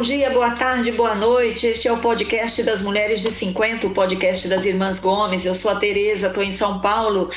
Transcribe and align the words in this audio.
bom 0.00 0.04
dia, 0.04 0.30
boa 0.30 0.52
tarde, 0.52 0.90
boa 0.92 1.14
noite. 1.14 1.66
Este 1.66 1.86
é 1.86 1.92
o 1.92 2.00
podcast 2.00 2.62
das 2.62 2.80
Mulheres 2.80 3.20
de 3.20 3.30
50, 3.30 3.86
o 3.86 3.90
podcast 3.90 4.48
das 4.48 4.64
Irmãs 4.64 4.98
Gomes. 4.98 5.44
Eu 5.44 5.54
sou 5.54 5.70
a 5.70 5.76
Tereza, 5.76 6.28
estou 6.28 6.42
em 6.42 6.52
São 6.52 6.80
Paulo. 6.80 7.28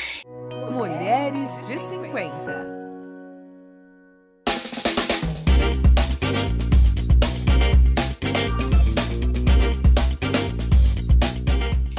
Mulheres 0.70 1.66
de 1.66 1.78
50. 1.78 2.66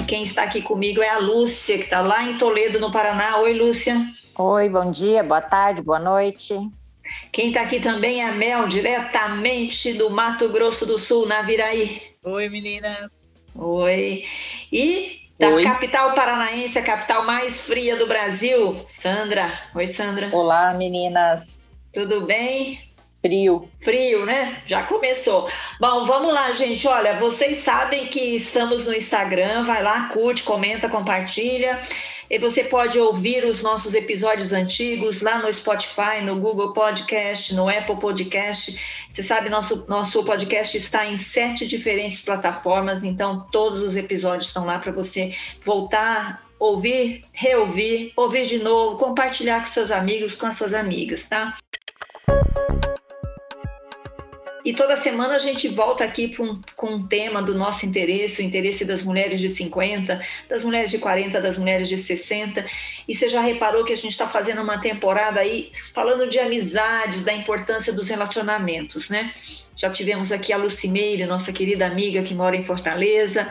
Quem 0.08 0.24
está 0.24 0.42
aqui 0.42 0.64
comigo 0.64 1.00
é 1.00 1.10
a 1.10 1.20
Lúcia, 1.20 1.78
que 1.78 1.84
está 1.84 2.02
lá 2.02 2.24
em 2.24 2.40
Toledo, 2.40 2.80
no 2.80 2.92
Paraná. 2.92 3.38
Oi, 3.38 3.54
Lúcia. 3.54 4.04
Oi, 4.36 4.68
bom 4.68 4.90
dia, 4.90 5.22
boa 5.22 5.42
tarde, 5.42 5.84
boa 5.84 6.00
noite. 6.00 6.58
Quem 7.32 7.50
está 7.50 7.62
aqui 7.62 7.80
também 7.80 8.22
é 8.22 8.30
a 8.30 8.32
Mel, 8.32 8.68
diretamente 8.68 9.94
do 9.94 10.10
Mato 10.10 10.50
Grosso 10.50 10.86
do 10.86 10.98
Sul, 10.98 11.28
na 11.28 11.42
Viraí. 11.42 12.02
Oi, 12.24 12.50
meninas. 12.50 13.36
Oi. 13.56 14.26
E 14.72 15.22
da 15.38 15.50
Oi. 15.50 15.64
capital 15.64 16.14
paranaense, 16.14 16.80
a 16.80 16.84
capital 16.84 17.26
mais 17.26 17.62
fria 17.62 17.98
do 17.98 18.08
Brasil, 18.08 18.58
Sandra. 18.88 19.60
Oi, 19.76 19.88
Sandra. 19.88 20.30
Olá, 20.34 20.74
meninas. 20.74 21.64
Tudo 21.94 22.22
bem? 22.22 22.80
Frio. 23.22 23.68
Frio, 23.84 24.26
né? 24.26 24.62
Já 24.68 24.84
começou. 24.84 25.50
Bom, 25.80 26.06
vamos 26.06 26.32
lá, 26.34 26.52
gente. 26.54 26.88
Olha, 26.88 27.18
vocês 27.18 27.58
sabem 27.58 28.06
que 28.06 28.20
estamos 28.20 28.86
no 28.86 28.94
Instagram. 28.94 29.64
Vai 29.64 29.82
lá, 29.82 30.10
curte, 30.10 30.44
comenta, 30.44 30.88
compartilha. 30.88 31.82
E 32.30 32.40
você 32.40 32.64
pode 32.64 33.00
ouvir 33.00 33.44
os 33.44 33.62
nossos 33.62 33.94
episódios 33.94 34.52
antigos 34.52 35.22
lá 35.22 35.40
no 35.40 35.52
Spotify, 35.54 36.22
no 36.24 36.36
Google 36.38 36.74
Podcast, 36.74 37.54
no 37.54 37.70
Apple 37.70 37.98
Podcast. 37.98 39.06
Você 39.10 39.22
sabe, 39.22 39.50
nosso, 39.50 39.86
nosso 39.88 40.24
podcast 40.24 40.76
está 40.76 41.06
em 41.06 41.18
sete 41.18 41.68
diferentes 41.68 42.22
plataformas, 42.22 43.04
então 43.04 43.46
todos 43.52 43.82
os 43.82 43.96
episódios 43.96 44.48
estão 44.48 44.66
lá 44.66 44.80
para 44.80 44.92
você 44.92 45.36
voltar, 45.62 46.44
ouvir, 46.60 47.24
reouvir, 47.32 48.12
ouvir 48.16 48.46
de 48.46 48.58
novo, 48.58 48.98
compartilhar 48.98 49.60
com 49.60 49.68
seus 49.68 49.92
amigos, 49.92 50.36
com 50.36 50.46
as 50.46 50.56
suas 50.56 50.74
amigas, 50.74 51.30
tá? 51.30 51.56
E 54.66 54.74
toda 54.74 54.96
semana 54.96 55.36
a 55.36 55.40
gente 55.40 55.68
volta 55.68 56.04
aqui 56.04 56.36
um, 56.40 56.60
com 56.76 56.96
um 56.96 57.08
tema 57.08 57.40
do 57.40 57.54
nosso 57.54 57.86
interesse, 57.86 58.42
o 58.42 58.44
interesse 58.44 58.84
das 58.84 59.04
mulheres 59.04 59.40
de 59.40 59.48
50, 59.48 60.20
das 60.50 60.64
mulheres 60.64 60.90
de 60.90 60.98
40, 60.98 61.40
das 61.40 61.56
mulheres 61.56 61.88
de 61.88 62.00
60. 62.00 62.66
E 63.08 63.16
você 63.16 63.30
já 63.30 63.42
reparou 63.42 63.86
que 63.86 63.94
a 63.94 63.96
gente 63.96 64.14
está 64.14 64.28
fazendo 64.28 64.64
uma 64.64 64.80
temporada 64.80 65.40
aí 65.40 65.70
falando 65.94 66.28
de 66.28 66.40
amizades, 66.40 67.22
da 67.22 67.32
importância 67.32 67.94
dos 67.94 68.10
relacionamentos, 68.10 69.08
né? 69.08 69.32
Já 69.76 69.90
tivemos 69.90 70.32
aqui 70.32 70.54
a 70.54 70.58
Lucimeire, 70.58 71.26
nossa 71.26 71.52
querida 71.52 71.86
amiga 71.86 72.24
que 72.24 72.34
mora 72.34 72.56
em 72.56 72.64
Fortaleza. 72.64 73.48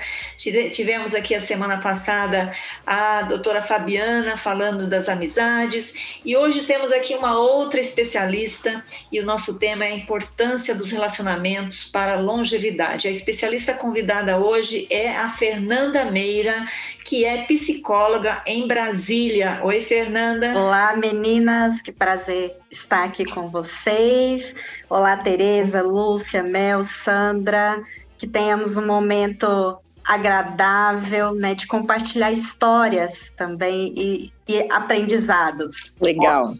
Tivemos 0.72 1.14
aqui 1.14 1.34
a 1.34 1.40
semana 1.40 1.78
passada 1.78 2.54
a 2.86 3.22
doutora 3.22 3.62
Fabiana 3.62 4.36
falando 4.38 4.86
das 4.88 5.08
amizades. 5.08 6.18
E 6.24 6.34
hoje 6.34 6.62
temos 6.62 6.90
aqui 6.92 7.14
uma 7.14 7.38
outra 7.38 7.78
especialista 7.78 8.82
e 9.12 9.20
o 9.20 9.26
nosso 9.26 9.58
tema 9.58 9.84
é 9.84 9.88
a 9.88 9.94
importância 9.94 10.74
dos 10.74 10.90
relacionamentos 10.90 11.84
para 11.84 12.14
a 12.14 12.20
longevidade. 12.20 13.06
A 13.06 13.10
especialista 13.10 13.74
convidada 13.74 14.38
hoje 14.38 14.86
é 14.88 15.14
a 15.14 15.28
Fernanda 15.28 16.06
Meira, 16.06 16.66
que 17.04 17.26
é 17.26 17.42
psicóloga 17.44 18.42
em 18.46 18.66
Brasília. 18.66 19.60
Oi, 19.62 19.82
Fernanda. 19.82 20.54
Olá, 20.58 20.96
meninas, 20.96 21.82
que 21.82 21.92
prazer 21.92 22.56
estar 22.70 23.04
aqui 23.04 23.24
com 23.24 23.46
vocês. 23.46 24.54
Olá, 24.90 25.16
Tereza, 25.16 25.82
Lúcia, 26.14 26.42
Mel, 26.42 26.84
Sandra. 26.84 27.82
Que 28.16 28.26
tenhamos 28.26 28.78
um 28.78 28.86
momento 28.86 29.78
agradável, 30.04 31.34
né, 31.34 31.54
de 31.54 31.66
compartilhar 31.66 32.30
histórias 32.30 33.32
também 33.36 33.92
e, 33.96 34.32
e 34.46 34.70
aprendizados. 34.70 35.96
Legal. 36.00 36.54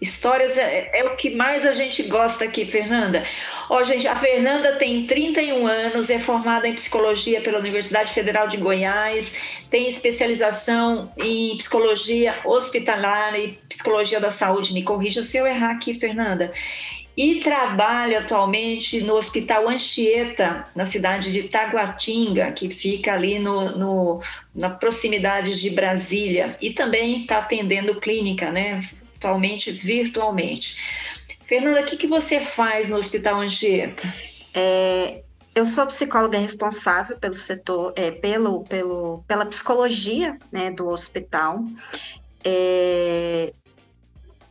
Histórias 0.00 0.58
é, 0.58 0.90
é, 0.92 1.04
o 1.04 1.16
que 1.16 1.34
mais 1.34 1.64
a 1.64 1.72
gente 1.72 2.02
gosta 2.04 2.44
aqui, 2.44 2.66
Fernanda. 2.66 3.24
Ó, 3.70 3.82
gente, 3.82 4.06
a 4.06 4.14
Fernanda 4.14 4.76
tem 4.76 5.06
31 5.06 5.66
anos, 5.66 6.10
é 6.10 6.18
formada 6.18 6.68
em 6.68 6.74
psicologia 6.74 7.40
pela 7.40 7.58
Universidade 7.58 8.12
Federal 8.12 8.46
de 8.46 8.56
Goiás, 8.56 9.34
tem 9.70 9.88
especialização 9.88 11.12
em 11.16 11.56
psicologia 11.56 12.34
hospitalar 12.44 13.38
e 13.38 13.52
psicologia 13.68 14.20
da 14.20 14.30
saúde. 14.30 14.74
Me 14.74 14.82
corrija 14.82 15.24
se 15.24 15.38
eu 15.38 15.46
errar 15.46 15.70
aqui, 15.70 15.94
Fernanda. 15.94 16.52
E 17.16 17.40
trabalha 17.40 18.18
atualmente 18.18 19.00
no 19.00 19.14
Hospital 19.14 19.68
Anchieta, 19.68 20.66
na 20.74 20.84
cidade 20.84 21.32
de 21.32 21.44
Taguatinga, 21.44 22.50
que 22.52 22.68
fica 22.68 23.12
ali 23.12 23.38
no, 23.38 23.76
no 23.76 24.22
na 24.54 24.70
proximidade 24.70 25.60
de 25.60 25.70
Brasília. 25.70 26.56
E 26.60 26.70
também 26.70 27.22
está 27.22 27.38
atendendo 27.38 28.00
clínica, 28.00 28.50
né? 28.50 28.80
atualmente 29.24 29.72
virtualmente. 29.72 30.76
Fernanda, 31.46 31.80
o 31.80 31.84
que, 31.84 31.96
que 31.96 32.06
você 32.06 32.40
faz 32.40 32.88
no 32.88 32.96
Hospital 32.96 33.40
Anchieta? 33.40 34.12
É, 34.52 35.22
eu 35.54 35.64
sou 35.64 35.86
psicóloga 35.86 36.38
responsável 36.38 37.16
pelo 37.16 37.34
setor, 37.34 37.92
é, 37.96 38.10
pelo, 38.10 38.64
pelo, 38.64 39.24
pela 39.26 39.46
psicologia 39.46 40.38
né, 40.52 40.70
do 40.70 40.88
hospital. 40.88 41.64
É, 42.44 43.52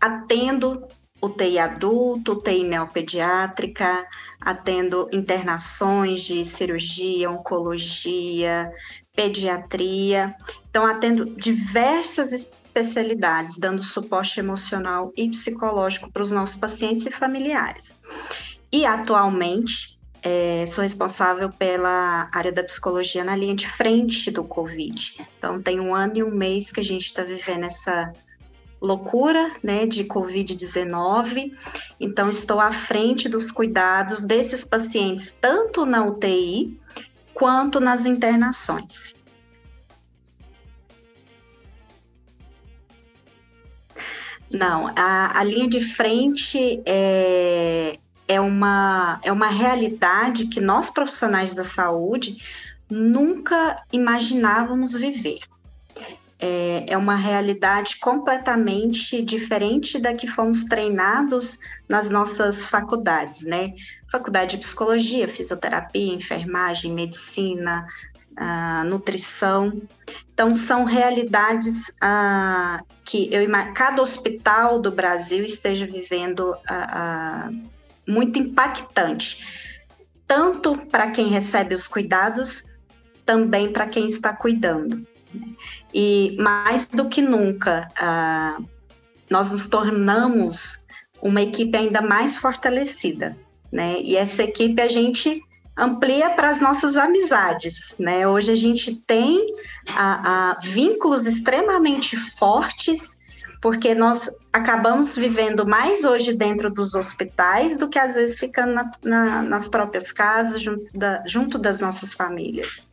atendo 0.02 0.88
UTI 1.24 1.58
adulto, 1.60 2.34
UTI 2.34 2.64
neopediátrica, 2.64 4.06
atendo 4.42 5.10
internações 5.14 6.22
de 6.22 6.44
cirurgia, 6.44 7.32
oncologia, 7.32 8.72
pediatria. 9.16 10.36
Então, 10.70 10.86
atendo 10.86 11.26
diversas 11.26 12.34
especialidades, 12.34 13.58
dando 13.58 13.82
suporte 13.82 14.40
emocional 14.40 15.14
e 15.16 15.30
psicológico 15.30 16.12
para 16.12 16.24
os 16.24 16.32
nossos 16.32 16.58
pacientes 16.58 17.06
e 17.06 17.12
familiares. 17.12 17.98
E 18.72 18.86
atualmente 18.86 19.98
é, 20.24 20.66
sou 20.66 20.82
responsável 20.82 21.50
pela 21.50 22.30
área 22.32 22.52
da 22.52 22.64
psicologia 22.64 23.24
na 23.24 23.36
linha 23.36 23.54
de 23.54 23.68
frente 23.68 24.32
do 24.32 24.44
Covid. 24.44 25.18
Então 25.38 25.62
tem 25.62 25.80
um 25.80 25.94
ano 25.94 26.18
e 26.18 26.24
um 26.24 26.32
mês 26.32 26.72
que 26.72 26.80
a 26.80 26.84
gente 26.84 27.06
está 27.06 27.24
vivendo 27.24 27.66
essa 27.66 28.14
loucura, 28.84 29.56
né, 29.64 29.86
de 29.86 30.04
Covid-19. 30.04 31.54
Então 31.98 32.30
estou 32.30 32.60
à 32.60 32.74
frente 32.74 33.30
dos 33.30 33.50
cuidados 33.50 34.26
desses 34.26 34.66
pacientes 34.66 35.36
tanto 35.40 35.86
na 35.86 36.06
UTI 36.06 36.78
quanto 37.34 37.80
nas 37.80 38.06
internações. 38.06 39.16
Não, 44.52 44.88
a, 44.96 45.40
a 45.40 45.44
linha 45.44 45.68
de 45.68 45.82
frente 45.82 46.84
é, 46.86 47.98
é, 48.28 48.40
uma, 48.40 49.20
é 49.24 49.32
uma 49.32 49.48
realidade 49.48 50.46
que 50.48 50.62
nós 50.62 50.92
profissionais 50.92 51.56
da 51.56 51.64
saúde 51.64 52.38
nunca 52.88 53.82
imaginávamos 53.92 54.96
viver. 54.96 55.40
É, 56.46 56.84
é 56.90 56.98
uma 56.98 57.16
realidade 57.16 57.98
completamente 58.00 59.22
diferente 59.22 59.98
da 59.98 60.14
que 60.14 60.28
fomos 60.28 60.66
treinados 60.66 61.58
nas 61.88 62.10
nossas 62.10 62.66
faculdades, 62.66 63.44
né? 63.44 63.74
Faculdade 64.12 64.58
de 64.58 64.58
Psicologia, 64.58 65.26
Fisioterapia, 65.26 66.14
Enfermagem, 66.14 66.92
Medicina, 66.92 67.88
uh, 68.34 68.84
nutrição. 68.84 69.82
Então, 70.34 70.54
são 70.54 70.84
realidades 70.84 71.88
uh, 71.88 72.84
que 73.06 73.34
eu 73.34 73.42
cada 73.74 74.02
hospital 74.02 74.80
do 74.80 74.92
Brasil 74.92 75.46
esteja 75.46 75.86
vivendo 75.86 76.52
uh, 76.52 77.70
muito 78.06 78.38
impactante, 78.38 79.48
tanto 80.28 80.76
para 80.88 81.10
quem 81.10 81.30
recebe 81.30 81.74
os 81.74 81.88
cuidados, 81.88 82.76
também 83.26 83.72
para 83.72 83.88
quem 83.88 84.08
está 84.08 84.34
cuidando. 84.34 85.08
E 85.94 86.36
mais 86.40 86.88
do 86.88 87.08
que 87.10 87.22
nunca, 87.22 87.88
nós 89.30 89.52
nos 89.52 89.68
tornamos 89.68 90.84
uma 91.22 91.42
equipe 91.42 91.78
ainda 91.78 92.02
mais 92.02 92.38
fortalecida, 92.38 93.38
né? 93.72 94.00
E 94.02 94.16
essa 94.16 94.44
equipe 94.44 94.82
a 94.82 94.88
gente 94.88 95.42
amplia 95.78 96.30
para 96.32 96.50
as 96.50 96.60
nossas 96.60 96.98
amizades, 96.98 97.96
né? 97.98 98.28
Hoje 98.28 98.52
a 98.52 98.56
gente 98.56 98.96
tem 99.08 99.56
a, 99.96 100.52
a, 100.52 100.60
vínculos 100.60 101.26
extremamente 101.26 102.16
fortes, 102.16 103.18
porque 103.62 103.96
nós 103.96 104.30
acabamos 104.52 105.16
vivendo 105.16 105.66
mais 105.66 106.04
hoje 106.04 106.34
dentro 106.34 106.70
dos 106.70 106.94
hospitais 106.94 107.78
do 107.78 107.88
que 107.88 107.98
às 107.98 108.16
vezes 108.16 108.38
ficando 108.38 108.74
na, 108.74 108.92
na, 109.04 109.42
nas 109.42 109.68
próprias 109.68 110.12
casas, 110.12 110.62
junto, 110.62 110.92
da, 110.94 111.24
junto 111.26 111.58
das 111.58 111.80
nossas 111.80 112.14
famílias. 112.14 112.86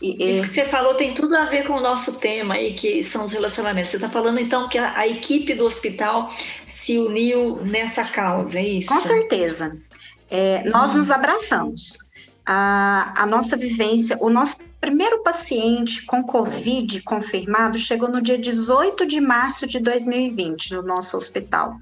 Isso 0.00 0.42
que 0.42 0.48
você 0.48 0.66
falou 0.66 0.94
tem 0.94 1.14
tudo 1.14 1.34
a 1.34 1.46
ver 1.46 1.66
com 1.66 1.72
o 1.74 1.80
nosso 1.80 2.12
tema 2.12 2.54
aí, 2.54 2.74
que 2.74 3.02
são 3.02 3.24
os 3.24 3.32
relacionamentos. 3.32 3.90
Você 3.90 3.96
está 3.96 4.10
falando 4.10 4.38
então 4.38 4.68
que 4.68 4.76
a, 4.76 4.98
a, 4.98 5.08
equipe 5.08 5.54
do 5.54 5.64
hospital 5.64 6.30
se 6.66 6.98
uniu 6.98 7.62
nessa 7.64 8.04
causa, 8.04 8.58
é 8.58 8.66
isso? 8.66 8.88
Com 8.88 9.00
certeza. 9.00 9.76
É, 10.30 10.68
nós 10.68 10.94
nos 10.94 11.10
abraçamos. 11.10 11.98
A, 12.44 13.14
a 13.16 13.26
nossa 13.26 13.56
vivência, 13.56 14.18
o 14.20 14.28
nosso 14.28 14.58
primeiro 14.80 15.22
paciente 15.22 16.04
com 16.04 16.22
Covid 16.22 17.00
confirmado 17.02 17.78
chegou 17.78 18.08
no 18.08 18.20
dia 18.20 18.38
18 18.38 19.06
de 19.06 19.20
março 19.20 19.66
de 19.66 19.80
2020 19.80 20.74
no 20.74 20.82
nosso 20.82 21.16
hospital. 21.16 21.76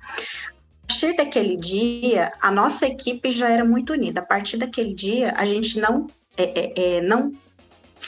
A 0.84 0.86
partir 0.86 1.16
daquele 1.16 1.56
dia, 1.56 2.30
a 2.40 2.50
nossa 2.52 2.86
equipe 2.86 3.30
já 3.30 3.48
era 3.48 3.64
muito 3.64 3.92
unida. 3.92 4.20
A 4.20 4.24
partir 4.24 4.56
daquele 4.56 4.94
dia, 4.94 5.34
a 5.36 5.44
gente 5.44 5.80
não, 5.80 6.06
é, 6.36 6.44
é, 6.44 6.96
é 6.96 7.00
não 7.00 7.32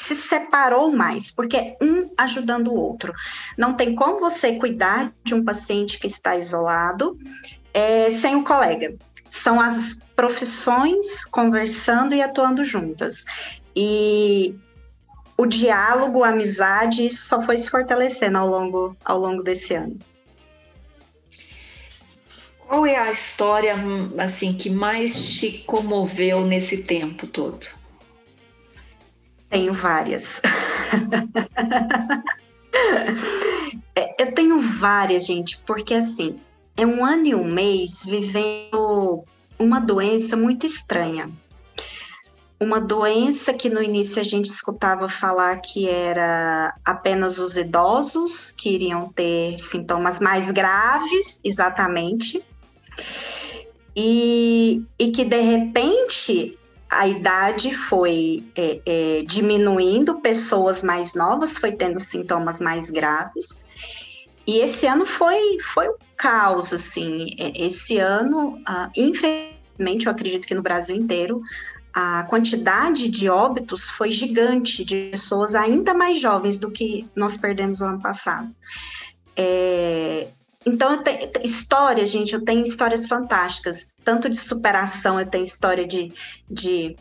se 0.06 0.14
separou 0.14 0.90
mais, 0.90 1.30
porque 1.30 1.56
é 1.56 1.76
um 1.80 2.10
ajudando 2.16 2.68
o 2.68 2.76
outro. 2.76 3.12
Não 3.56 3.74
tem 3.74 3.94
como 3.94 4.20
você 4.20 4.54
cuidar 4.54 5.12
de 5.24 5.34
um 5.34 5.44
paciente 5.44 5.98
que 5.98 6.06
está 6.06 6.36
isolado 6.36 7.18
é, 7.74 8.10
sem 8.10 8.36
o 8.36 8.44
colega. 8.44 8.94
São 9.30 9.60
as 9.60 9.94
profissões 10.14 11.24
conversando 11.24 12.14
e 12.14 12.22
atuando 12.22 12.62
juntas. 12.62 13.24
E 13.74 14.54
o 15.36 15.44
diálogo, 15.44 16.22
a 16.22 16.28
amizade, 16.28 17.04
isso 17.04 17.26
só 17.26 17.42
foi 17.42 17.58
se 17.58 17.68
fortalecendo 17.68 18.38
ao 18.38 18.48
longo, 18.48 18.96
ao 19.04 19.18
longo 19.18 19.42
desse 19.42 19.74
ano. 19.74 19.98
Qual 22.60 22.86
é 22.86 22.96
a 22.96 23.10
história 23.10 23.76
assim 24.18 24.52
que 24.52 24.70
mais 24.70 25.22
te 25.22 25.64
comoveu 25.66 26.44
nesse 26.44 26.82
tempo 26.82 27.26
todo? 27.26 27.66
Tenho 29.48 29.72
várias. 29.72 30.40
É, 33.98 34.22
eu 34.22 34.32
tenho 34.32 34.60
várias, 34.60 35.24
gente, 35.24 35.58
porque 35.64 35.94
assim, 35.94 36.36
é 36.76 36.86
um 36.86 37.02
ano 37.02 37.26
e 37.26 37.34
um 37.34 37.44
mês 37.44 38.04
vivendo 38.04 39.24
uma 39.58 39.80
doença 39.80 40.36
muito 40.36 40.66
estranha. 40.66 41.30
Uma 42.60 42.78
doença 42.78 43.54
que 43.54 43.70
no 43.70 43.82
início 43.82 44.20
a 44.20 44.24
gente 44.24 44.50
escutava 44.50 45.08
falar 45.08 45.56
que 45.56 45.88
era 45.88 46.74
apenas 46.84 47.38
os 47.38 47.56
idosos 47.56 48.50
que 48.50 48.70
iriam 48.70 49.08
ter 49.08 49.58
sintomas 49.58 50.20
mais 50.20 50.50
graves, 50.50 51.40
exatamente. 51.42 52.44
E, 53.94 54.82
e 54.98 55.10
que 55.10 55.24
de 55.24 55.40
repente 55.40 56.58
a 56.96 57.06
idade 57.06 57.74
foi 57.74 58.42
é, 58.56 58.80
é, 58.86 59.22
diminuindo, 59.22 60.20
pessoas 60.20 60.82
mais 60.82 61.14
novas 61.14 61.56
foi 61.56 61.72
tendo 61.72 62.00
sintomas 62.00 62.60
mais 62.60 62.88
graves. 62.90 63.64
E 64.46 64.60
esse 64.60 64.86
ano 64.86 65.04
foi, 65.04 65.58
foi 65.74 65.88
um 65.88 65.96
caos, 66.16 66.72
assim. 66.72 67.36
É, 67.38 67.66
esse 67.66 67.98
ano, 67.98 68.58
infelizmente, 68.96 70.06
eu 70.06 70.12
acredito 70.12 70.46
que 70.46 70.54
no 70.54 70.62
Brasil 70.62 70.96
inteiro, 70.96 71.42
a 71.92 72.22
quantidade 72.24 73.08
de 73.08 73.28
óbitos 73.28 73.90
foi 73.90 74.10
gigante, 74.10 74.84
de 74.84 75.08
pessoas 75.10 75.54
ainda 75.54 75.92
mais 75.92 76.20
jovens 76.20 76.58
do 76.58 76.70
que 76.70 77.06
nós 77.14 77.36
perdemos 77.36 77.80
o 77.80 77.86
ano 77.86 78.00
passado. 78.00 78.54
É, 79.36 80.28
então, 80.66 80.92
eu 80.92 80.98
tenho 80.98 81.30
histórias, 81.44 82.10
gente, 82.10 82.34
eu 82.34 82.44
tenho 82.44 82.64
histórias 82.64 83.06
fantásticas, 83.06 83.94
tanto 84.04 84.28
de 84.28 84.36
superação, 84.36 85.20
eu 85.20 85.26
tenho 85.26 85.44
história 85.44 85.86
de. 85.86 86.12
de 86.50 86.96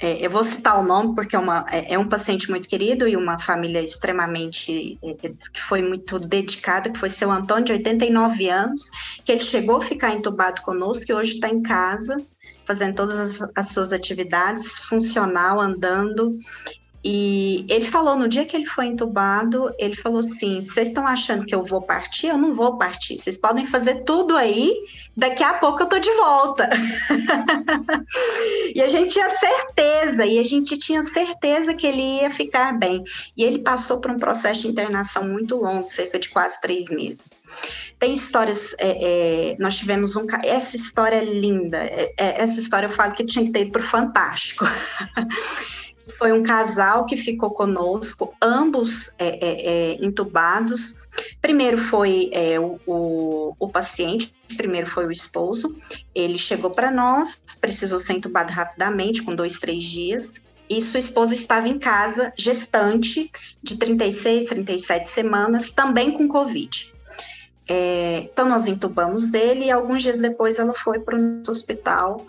é, 0.00 0.24
eu 0.24 0.30
vou 0.30 0.42
citar 0.42 0.80
o 0.80 0.82
nome 0.82 1.14
porque 1.14 1.36
é, 1.36 1.38
uma, 1.38 1.64
é, 1.70 1.94
é, 1.94 1.98
um 1.98 2.08
paciente 2.08 2.50
muito 2.50 2.68
querido 2.68 3.06
e 3.06 3.14
uma 3.14 3.38
família 3.38 3.82
extremamente. 3.82 4.98
É, 5.02 5.10
é, 5.10 5.32
que 5.52 5.62
foi 5.62 5.82
muito 5.82 6.18
dedicada, 6.18 6.88
que 6.88 6.98
foi 6.98 7.10
seu 7.10 7.30
Antônio, 7.30 7.66
de 7.66 7.72
89 7.72 8.48
anos, 8.48 8.90
que 9.26 9.30
ele 9.30 9.40
chegou 9.40 9.76
a 9.76 9.82
ficar 9.82 10.14
entubado 10.14 10.62
conosco 10.62 11.04
e 11.10 11.14
hoje 11.14 11.34
está 11.34 11.50
em 11.50 11.62
casa, 11.62 12.16
fazendo 12.64 12.94
todas 12.94 13.18
as, 13.42 13.50
as 13.54 13.68
suas 13.68 13.92
atividades, 13.92 14.78
funcional, 14.78 15.60
andando, 15.60 16.38
e 17.04 17.66
ele 17.68 17.84
falou, 17.84 18.16
no 18.16 18.28
dia 18.28 18.44
que 18.44 18.56
ele 18.56 18.66
foi 18.66 18.86
entubado, 18.86 19.74
ele 19.76 19.96
falou 19.96 20.20
assim: 20.20 20.60
vocês 20.60 20.88
estão 20.88 21.04
achando 21.04 21.44
que 21.44 21.54
eu 21.54 21.64
vou 21.64 21.82
partir? 21.82 22.28
Eu 22.28 22.38
não 22.38 22.54
vou 22.54 22.78
partir. 22.78 23.18
Vocês 23.18 23.36
podem 23.36 23.66
fazer 23.66 24.04
tudo 24.04 24.36
aí, 24.36 24.72
daqui 25.16 25.42
a 25.42 25.54
pouco 25.54 25.82
eu 25.82 25.86
tô 25.86 25.98
de 25.98 26.12
volta. 26.12 26.70
e 28.72 28.80
a 28.80 28.86
gente 28.86 29.14
tinha 29.14 29.28
certeza, 29.30 30.24
e 30.24 30.38
a 30.38 30.44
gente 30.44 30.78
tinha 30.78 31.02
certeza 31.02 31.74
que 31.74 31.88
ele 31.88 32.20
ia 32.20 32.30
ficar 32.30 32.78
bem. 32.78 33.02
E 33.36 33.42
ele 33.42 33.58
passou 33.58 33.98
por 33.98 34.12
um 34.12 34.18
processo 34.18 34.62
de 34.62 34.68
internação 34.68 35.26
muito 35.26 35.56
longo, 35.56 35.88
cerca 35.88 36.20
de 36.20 36.28
quase 36.28 36.60
três 36.60 36.88
meses. 36.88 37.34
Tem 37.98 38.12
histórias, 38.12 38.76
é, 38.78 39.52
é, 39.52 39.56
nós 39.58 39.76
tivemos 39.76 40.14
um. 40.14 40.24
Essa 40.44 40.76
história 40.76 41.16
é 41.16 41.24
linda, 41.24 41.78
é, 41.78 42.14
é 42.16 42.42
essa 42.42 42.60
história 42.60 42.86
eu 42.86 42.90
falo 42.90 43.12
que 43.12 43.24
tinha 43.24 43.44
que 43.44 43.50
ter 43.50 43.62
ido 43.62 43.72
para 43.72 43.82
o 43.82 43.84
Fantástico. 43.84 44.64
Foi 46.18 46.32
um 46.32 46.42
casal 46.42 47.06
que 47.06 47.16
ficou 47.16 47.50
conosco, 47.50 48.34
ambos 48.42 49.10
é, 49.18 49.28
é, 49.28 49.66
é, 49.92 50.04
entubados. 50.04 50.96
Primeiro 51.40 51.78
foi 51.78 52.30
é, 52.32 52.58
o, 52.58 52.80
o, 52.86 53.56
o, 53.58 53.68
paciente, 53.68 54.34
primeiro 54.56 54.88
foi 54.88 55.06
o 55.06 55.10
esposo. 55.10 55.76
Ele 56.14 56.38
chegou 56.38 56.70
para 56.70 56.90
nós, 56.90 57.42
precisou 57.60 57.98
ser 57.98 58.14
entubado 58.14 58.52
rapidamente, 58.52 59.22
com 59.22 59.34
dois, 59.34 59.58
três 59.58 59.84
dias. 59.84 60.42
E 60.68 60.80
sua 60.80 60.98
esposa 60.98 61.34
estava 61.34 61.68
em 61.68 61.78
casa, 61.78 62.32
gestante, 62.36 63.30
de 63.62 63.76
36, 63.76 64.46
37 64.46 65.08
semanas, 65.08 65.70
também 65.70 66.12
com 66.12 66.26
Covid. 66.26 66.92
É, 67.68 68.28
então, 68.32 68.48
nós 68.48 68.66
entubamos 68.66 69.34
ele 69.34 69.66
e 69.66 69.70
alguns 69.70 70.02
dias 70.02 70.18
depois 70.18 70.58
ela 70.58 70.74
foi 70.74 70.98
para 70.98 71.16
o 71.16 71.42
hospital 71.48 72.26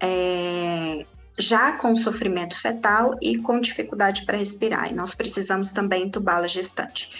é, 0.00 1.06
já 1.38 1.72
com 1.72 1.94
sofrimento 1.94 2.60
fetal 2.60 3.16
e 3.20 3.38
com 3.38 3.60
dificuldade 3.60 4.24
para 4.24 4.38
respirar. 4.38 4.90
E 4.90 4.94
nós 4.94 5.14
precisamos 5.14 5.72
também 5.72 6.04
entubá-la 6.04 6.46
gestante. 6.46 7.10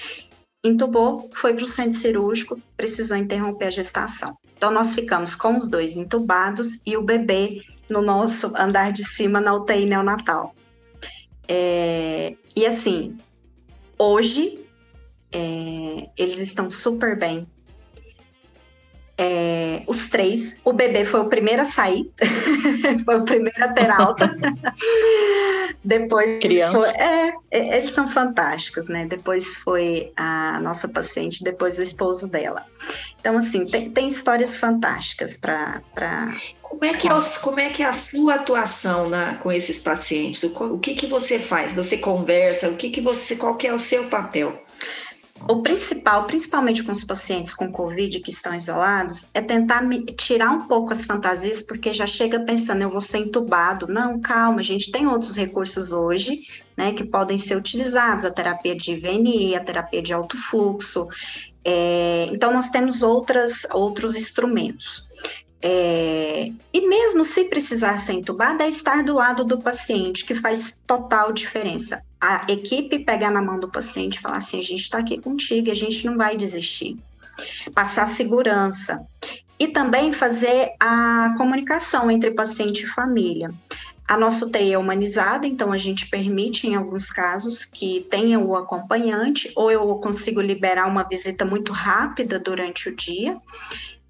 Entubou, 0.64 1.28
foi 1.34 1.54
para 1.54 1.64
o 1.64 1.66
centro 1.66 1.98
cirúrgico, 1.98 2.60
precisou 2.76 3.16
interromper 3.16 3.66
a 3.66 3.70
gestação. 3.70 4.36
Então, 4.56 4.70
nós 4.70 4.94
ficamos 4.94 5.34
com 5.34 5.56
os 5.56 5.68
dois 5.68 5.96
entubados 5.96 6.78
e 6.86 6.96
o 6.96 7.02
bebê 7.02 7.62
no 7.90 8.00
nosso 8.00 8.52
andar 8.56 8.92
de 8.92 9.04
cima 9.04 9.40
na 9.40 9.54
UTI 9.54 9.86
neonatal. 9.86 10.54
É, 11.48 12.36
e 12.54 12.64
assim, 12.64 13.16
hoje 13.98 14.64
é, 15.32 16.08
eles 16.16 16.38
estão 16.38 16.70
super 16.70 17.18
bem, 17.18 17.46
é, 19.18 19.82
os 19.86 20.08
três. 20.08 20.56
O 20.64 20.72
bebê 20.72 21.04
foi 21.04 21.20
o 21.20 21.28
primeiro 21.28 21.62
a 21.62 21.64
sair, 21.64 22.10
foi 23.04 23.18
o 23.18 23.24
primeiro 23.24 23.64
a 23.64 23.68
ter 23.68 23.90
alta. 23.90 24.34
Depois 25.84 26.38
Criança. 26.38 26.78
Foi, 26.78 26.88
é, 26.90 27.32
é, 27.50 27.78
eles 27.78 27.90
são 27.90 28.06
fantásticos, 28.08 28.88
né? 28.88 29.04
Depois 29.04 29.56
foi 29.56 30.12
a 30.16 30.60
nossa 30.60 30.88
paciente, 30.88 31.42
depois 31.42 31.78
o 31.78 31.82
esposo 31.82 32.28
dela. 32.28 32.64
Então, 33.20 33.36
assim, 33.36 33.64
tem, 33.64 33.90
tem 33.90 34.08
histórias 34.08 34.56
fantásticas 34.56 35.36
para. 35.36 35.82
Pra... 35.94 36.26
Como, 36.60 36.84
é 36.84 36.94
que 36.94 37.08
é 37.08 37.14
os, 37.14 37.36
como 37.36 37.60
é 37.60 37.70
que 37.70 37.82
é 37.82 37.86
a 37.86 37.92
sua 37.92 38.36
atuação 38.36 39.08
na, 39.08 39.34
com 39.36 39.50
esses 39.50 39.80
pacientes? 39.80 40.42
O, 40.42 40.74
o 40.74 40.78
que, 40.78 40.94
que 40.94 41.06
você 41.06 41.38
faz? 41.38 41.74
Você 41.74 41.96
conversa? 41.96 42.68
O 42.68 42.76
que, 42.76 42.90
que 42.90 43.00
você. 43.00 43.34
Qual 43.36 43.56
que 43.56 43.66
é 43.66 43.74
o 43.74 43.78
seu 43.78 44.04
papel? 44.04 44.62
O 45.48 45.60
principal, 45.60 46.24
principalmente 46.24 46.82
com 46.82 46.92
os 46.92 47.02
pacientes 47.02 47.52
com 47.52 47.70
Covid 47.70 48.20
que 48.20 48.30
estão 48.30 48.54
isolados, 48.54 49.28
é 49.34 49.40
tentar 49.40 49.82
tirar 50.16 50.50
um 50.50 50.68
pouco 50.68 50.92
as 50.92 51.04
fantasias, 51.04 51.62
porque 51.62 51.92
já 51.92 52.06
chega 52.06 52.40
pensando, 52.40 52.82
eu 52.82 52.90
vou 52.90 53.00
ser 53.00 53.18
entubado. 53.18 53.88
Não, 53.88 54.20
calma, 54.20 54.60
a 54.60 54.64
gente 54.64 54.92
tem 54.92 55.06
outros 55.06 55.36
recursos 55.36 55.92
hoje, 55.92 56.42
né, 56.76 56.92
que 56.92 57.04
podem 57.04 57.38
ser 57.38 57.56
utilizados, 57.56 58.24
a 58.24 58.30
terapia 58.30 58.76
de 58.76 58.96
VNI, 58.96 59.56
a 59.56 59.64
terapia 59.64 60.00
de 60.00 60.12
alto 60.12 60.38
fluxo. 60.38 61.08
É, 61.64 62.28
então, 62.30 62.52
nós 62.52 62.70
temos 62.70 63.02
outras, 63.02 63.66
outros 63.72 64.16
instrumentos. 64.16 65.06
É, 65.64 66.50
e 66.72 66.88
mesmo 66.88 67.22
se 67.22 67.44
precisar 67.44 67.96
ser 67.98 68.14
entubada, 68.14 68.64
é 68.64 68.68
estar 68.68 69.04
do 69.04 69.14
lado 69.14 69.44
do 69.44 69.58
paciente, 69.58 70.24
que 70.24 70.34
faz 70.34 70.82
total 70.84 71.32
diferença. 71.32 72.02
A 72.20 72.44
equipe 72.48 72.98
pegar 72.98 73.30
na 73.30 73.40
mão 73.40 73.60
do 73.60 73.68
paciente 73.68 74.16
e 74.16 74.20
falar 74.20 74.38
assim: 74.38 74.58
a 74.58 74.62
gente 74.62 74.82
está 74.82 74.98
aqui 74.98 75.20
contigo, 75.20 75.70
a 75.70 75.74
gente 75.74 76.04
não 76.04 76.16
vai 76.16 76.36
desistir. 76.36 76.96
Passar 77.72 78.08
segurança. 78.08 79.00
E 79.56 79.68
também 79.68 80.12
fazer 80.12 80.72
a 80.80 81.34
comunicação 81.38 82.10
entre 82.10 82.32
paciente 82.32 82.82
e 82.82 82.86
família. 82.86 83.54
A 84.08 84.16
nossa 84.16 84.44
UTI 84.44 84.72
é 84.72 84.78
humanizada, 84.78 85.46
então 85.46 85.72
a 85.72 85.78
gente 85.78 86.10
permite, 86.10 86.66
em 86.66 86.74
alguns 86.74 87.12
casos, 87.12 87.64
que 87.64 88.04
tenha 88.10 88.40
o 88.40 88.56
acompanhante, 88.56 89.52
ou 89.54 89.70
eu 89.70 89.86
consigo 89.96 90.40
liberar 90.40 90.88
uma 90.88 91.04
visita 91.04 91.44
muito 91.44 91.72
rápida 91.72 92.40
durante 92.40 92.88
o 92.88 92.96
dia 92.96 93.40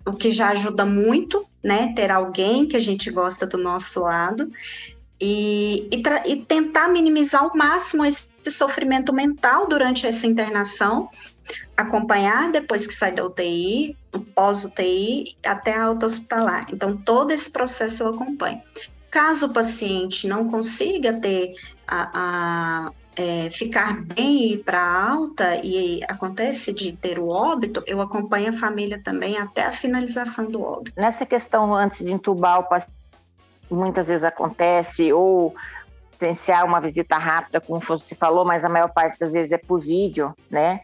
o 0.06 0.12
que 0.12 0.30
já 0.30 0.48
ajuda 0.50 0.84
muito, 0.84 1.46
né? 1.62 1.92
Ter 1.94 2.10
alguém 2.10 2.66
que 2.66 2.76
a 2.76 2.80
gente 2.80 3.10
gosta 3.10 3.46
do 3.46 3.56
nosso 3.56 4.00
lado 4.00 4.50
e, 5.20 5.88
e, 5.92 6.02
e 6.32 6.36
tentar 6.44 6.88
minimizar 6.88 7.42
ao 7.42 7.56
máximo 7.56 8.04
esse 8.04 8.28
sofrimento 8.50 9.12
mental 9.12 9.68
durante 9.68 10.06
essa 10.06 10.26
internação, 10.26 11.08
acompanhar 11.76 12.50
depois 12.50 12.86
que 12.86 12.94
sai 12.94 13.12
da 13.12 13.24
UTI, 13.24 13.96
pós-UTI, 14.34 15.36
até 15.44 15.74
a 15.74 15.84
alta 15.84 16.06
hospitalar. 16.06 16.66
Então, 16.72 16.96
todo 16.96 17.30
esse 17.30 17.50
processo 17.50 18.02
eu 18.02 18.08
acompanho. 18.08 18.60
Caso 19.10 19.46
o 19.46 19.52
paciente 19.52 20.26
não 20.26 20.48
consiga 20.48 21.12
ter 21.12 21.54
a, 21.86 22.86
a 22.88 22.92
é, 23.16 23.50
ficar 23.50 24.00
bem 24.02 24.42
e 24.42 24.52
ir 24.54 24.58
para 24.58 24.82
alta 24.82 25.56
e 25.56 26.02
acontece 26.08 26.72
de 26.72 26.92
ter 26.92 27.18
o 27.18 27.28
óbito, 27.28 27.82
eu 27.86 28.00
acompanho 28.00 28.48
a 28.50 28.52
família 28.52 29.00
também 29.02 29.36
até 29.36 29.66
a 29.66 29.72
finalização 29.72 30.46
do 30.46 30.62
óbito. 30.62 31.00
Nessa 31.00 31.26
questão 31.26 31.74
antes 31.74 32.04
de 32.04 32.12
entubar 32.12 32.60
o 32.60 32.64
paciente, 32.64 32.96
muitas 33.70 34.08
vezes 34.08 34.24
acontece 34.24 35.12
ou 35.12 35.54
presenciar 36.18 36.64
uma 36.64 36.80
visita 36.80 37.18
rápida, 37.18 37.60
como 37.60 37.80
você 37.80 38.14
falou, 38.14 38.44
mas 38.44 38.64
a 38.64 38.68
maior 38.68 38.88
parte 38.92 39.18
das 39.18 39.32
vezes 39.32 39.50
é 39.50 39.58
por 39.58 39.80
vídeo, 39.80 40.34
né? 40.48 40.80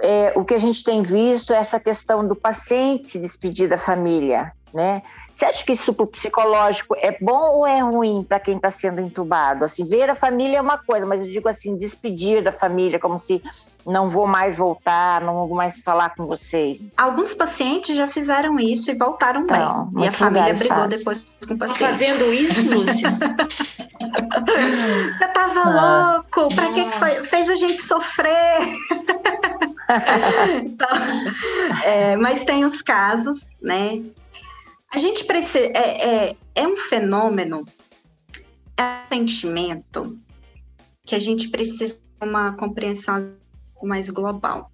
É, 0.00 0.32
o 0.36 0.44
que 0.44 0.54
a 0.54 0.58
gente 0.58 0.84
tem 0.84 1.02
visto 1.02 1.52
é 1.52 1.56
essa 1.56 1.80
questão 1.80 2.26
do 2.26 2.36
paciente 2.36 3.18
despedir 3.18 3.68
da 3.68 3.78
família, 3.78 4.52
né? 4.72 5.02
Você 5.36 5.44
acha 5.44 5.64
que 5.66 5.72
isso 5.72 5.92
para 5.92 6.04
o 6.04 6.06
psicológico 6.06 6.96
é 6.96 7.14
bom 7.20 7.58
ou 7.58 7.66
é 7.66 7.80
ruim 7.80 8.24
para 8.26 8.40
quem 8.40 8.56
está 8.56 8.70
sendo 8.70 9.02
entubado? 9.02 9.66
Assim, 9.66 9.84
ver 9.84 10.08
a 10.08 10.14
família 10.14 10.56
é 10.56 10.60
uma 10.62 10.78
coisa, 10.78 11.04
mas 11.04 11.20
eu 11.20 11.30
digo 11.30 11.46
assim, 11.46 11.76
despedir 11.76 12.42
da 12.42 12.50
família, 12.50 12.98
como 12.98 13.18
se 13.18 13.42
não 13.84 14.08
vou 14.08 14.26
mais 14.26 14.56
voltar, 14.56 15.20
não 15.20 15.46
vou 15.46 15.54
mais 15.54 15.78
falar 15.80 16.14
com 16.14 16.24
vocês. 16.24 16.94
Alguns 16.96 17.34
pacientes 17.34 17.94
já 17.94 18.08
fizeram 18.08 18.58
isso 18.58 18.90
e 18.90 18.94
voltaram 18.94 19.42
então, 19.42 19.90
bem. 19.92 20.04
E 20.04 20.08
a 20.08 20.12
família 20.12 20.54
brigou 20.54 20.78
faz. 20.78 20.88
depois 20.88 21.26
com 21.46 21.52
o 21.52 21.58
paciente. 21.58 21.80
Tá 21.80 21.86
fazendo 21.86 22.32
isso, 22.32 22.74
Lúcia? 22.74 23.10
Você 25.12 25.28
tava 25.28 25.60
ah. 25.60 26.14
louco? 26.14 26.54
Para 26.54 26.72
que, 26.72 26.82
que 26.82 26.98
foi? 26.98 27.10
fez 27.10 27.46
a 27.50 27.54
gente 27.56 27.82
sofrer? 27.82 28.74
então, 30.64 30.88
é, 31.84 32.16
mas 32.16 32.42
tem 32.42 32.64
os 32.64 32.80
casos, 32.80 33.50
né? 33.60 34.00
A 34.92 34.98
gente 34.98 35.24
precisa. 35.24 35.66
É, 35.66 36.28
é, 36.28 36.36
é 36.54 36.66
um 36.66 36.76
fenômeno, 36.76 37.64
é 38.76 38.82
um 38.82 39.08
sentimento 39.08 40.18
que 41.04 41.14
a 41.14 41.18
gente 41.18 41.48
precisa 41.48 41.94
de 41.94 42.28
uma 42.28 42.56
compreensão 42.56 43.34
mais 43.82 44.10
global. 44.10 44.70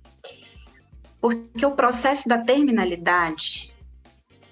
Porque 1.20 1.64
o 1.64 1.72
processo 1.72 2.28
da 2.28 2.38
terminalidade, 2.38 3.72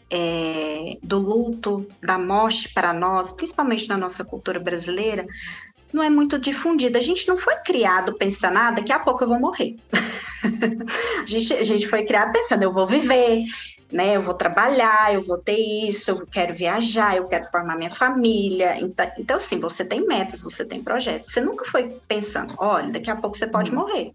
é, 0.08 0.98
do 1.02 1.18
luto, 1.18 1.86
da 2.00 2.18
morte 2.18 2.72
para 2.72 2.92
nós, 2.92 3.32
principalmente 3.32 3.88
na 3.88 3.96
nossa 3.96 4.24
cultura 4.24 4.60
brasileira, 4.60 5.26
não 5.92 6.02
é 6.02 6.10
muito 6.10 6.38
difundido. 6.38 6.96
A 6.96 7.00
gente 7.00 7.26
não 7.26 7.36
foi 7.36 7.56
criado 7.56 8.16
pensando, 8.16 8.56
ah, 8.56 8.70
daqui 8.70 8.92
a 8.92 9.00
pouco 9.00 9.24
eu 9.24 9.28
vou 9.28 9.40
morrer. 9.40 9.76
a, 11.22 11.26
gente, 11.26 11.52
a 11.54 11.62
gente 11.62 11.88
foi 11.88 12.04
criado 12.04 12.32
pensando, 12.32 12.62
eu 12.62 12.72
vou 12.72 12.86
viver, 12.86 13.44
né? 13.92 14.16
Eu 14.16 14.22
vou 14.22 14.34
trabalhar, 14.34 15.12
eu 15.12 15.22
vou 15.22 15.38
ter 15.38 15.58
isso, 15.58 16.10
eu 16.10 16.26
quero 16.26 16.54
viajar, 16.54 17.16
eu 17.16 17.26
quero 17.26 17.44
formar 17.50 17.76
minha 17.76 17.90
família. 17.90 18.78
Então, 18.80 19.10
então 19.18 19.36
assim, 19.36 19.58
você 19.58 19.84
tem 19.84 20.06
metas, 20.06 20.42
você 20.42 20.64
tem 20.64 20.82
projetos. 20.82 21.32
Você 21.32 21.40
nunca 21.40 21.64
foi 21.64 21.88
pensando, 22.06 22.54
olha, 22.58 22.90
daqui 22.90 23.10
a 23.10 23.16
pouco 23.16 23.36
você 23.36 23.46
pode 23.46 23.70
uhum. 23.70 23.78
morrer. 23.78 24.12